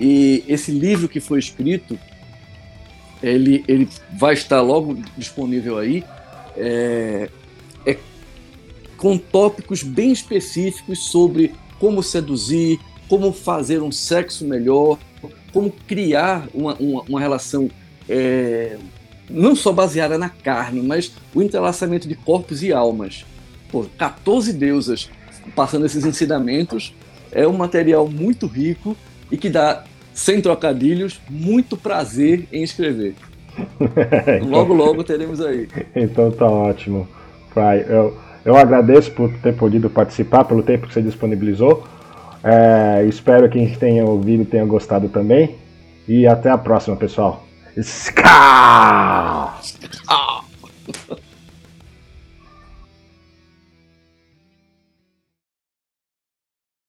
E 0.00 0.42
esse 0.48 0.72
livro 0.72 1.06
que 1.06 1.20
foi 1.20 1.38
escrito 1.38 1.98
ele, 3.22 3.62
ele 3.68 3.86
vai 4.18 4.32
estar 4.32 4.62
logo 4.62 4.96
disponível 5.16 5.76
aí, 5.76 6.02
é, 6.56 7.28
é, 7.84 7.98
com 8.96 9.18
tópicos 9.18 9.82
bem 9.82 10.10
específicos 10.10 11.00
sobre 11.00 11.54
como 11.78 12.02
seduzir, 12.02 12.80
como 13.12 13.30
fazer 13.30 13.82
um 13.82 13.92
sexo 13.92 14.42
melhor, 14.42 14.98
como 15.52 15.70
criar 15.86 16.48
uma, 16.54 16.72
uma, 16.76 17.02
uma 17.02 17.20
relação 17.20 17.70
é, 18.08 18.78
não 19.28 19.54
só 19.54 19.70
baseada 19.70 20.16
na 20.16 20.30
carne, 20.30 20.80
mas 20.80 21.12
o 21.34 21.42
entrelaçamento 21.42 22.08
de 22.08 22.14
corpos 22.14 22.62
e 22.62 22.72
almas. 22.72 23.26
Pô, 23.70 23.84
14 23.98 24.54
deusas 24.54 25.10
passando 25.54 25.84
esses 25.84 26.06
ensinamentos 26.06 26.94
é 27.30 27.46
um 27.46 27.52
material 27.52 28.08
muito 28.08 28.46
rico 28.46 28.96
e 29.30 29.36
que 29.36 29.50
dá 29.50 29.84
sem 30.14 30.40
trocadilhos, 30.40 31.20
muito 31.28 31.76
prazer 31.76 32.48
em 32.50 32.62
escrever. 32.62 33.14
então, 34.40 34.48
logo, 34.48 34.72
logo 34.72 35.04
teremos 35.04 35.38
aí. 35.42 35.68
Então 35.94 36.30
tá 36.30 36.46
ótimo. 36.46 37.06
Pai, 37.54 37.84
eu, 37.86 38.16
eu 38.42 38.56
agradeço 38.56 39.10
por 39.10 39.30
ter 39.40 39.54
podido 39.54 39.90
participar, 39.90 40.44
pelo 40.44 40.62
tempo 40.62 40.86
que 40.86 40.94
você 40.94 41.02
disponibilizou. 41.02 41.84
É, 42.44 43.04
espero 43.06 43.48
que 43.48 43.58
quem 43.58 43.74
tenha 43.74 44.04
ouvido 44.04 44.44
tenha 44.44 44.64
gostado 44.64 45.08
também. 45.08 45.56
E 46.08 46.26
até 46.26 46.50
a 46.50 46.58
próxima, 46.58 46.96
pessoal. 46.96 47.46
Ska! 47.76 49.54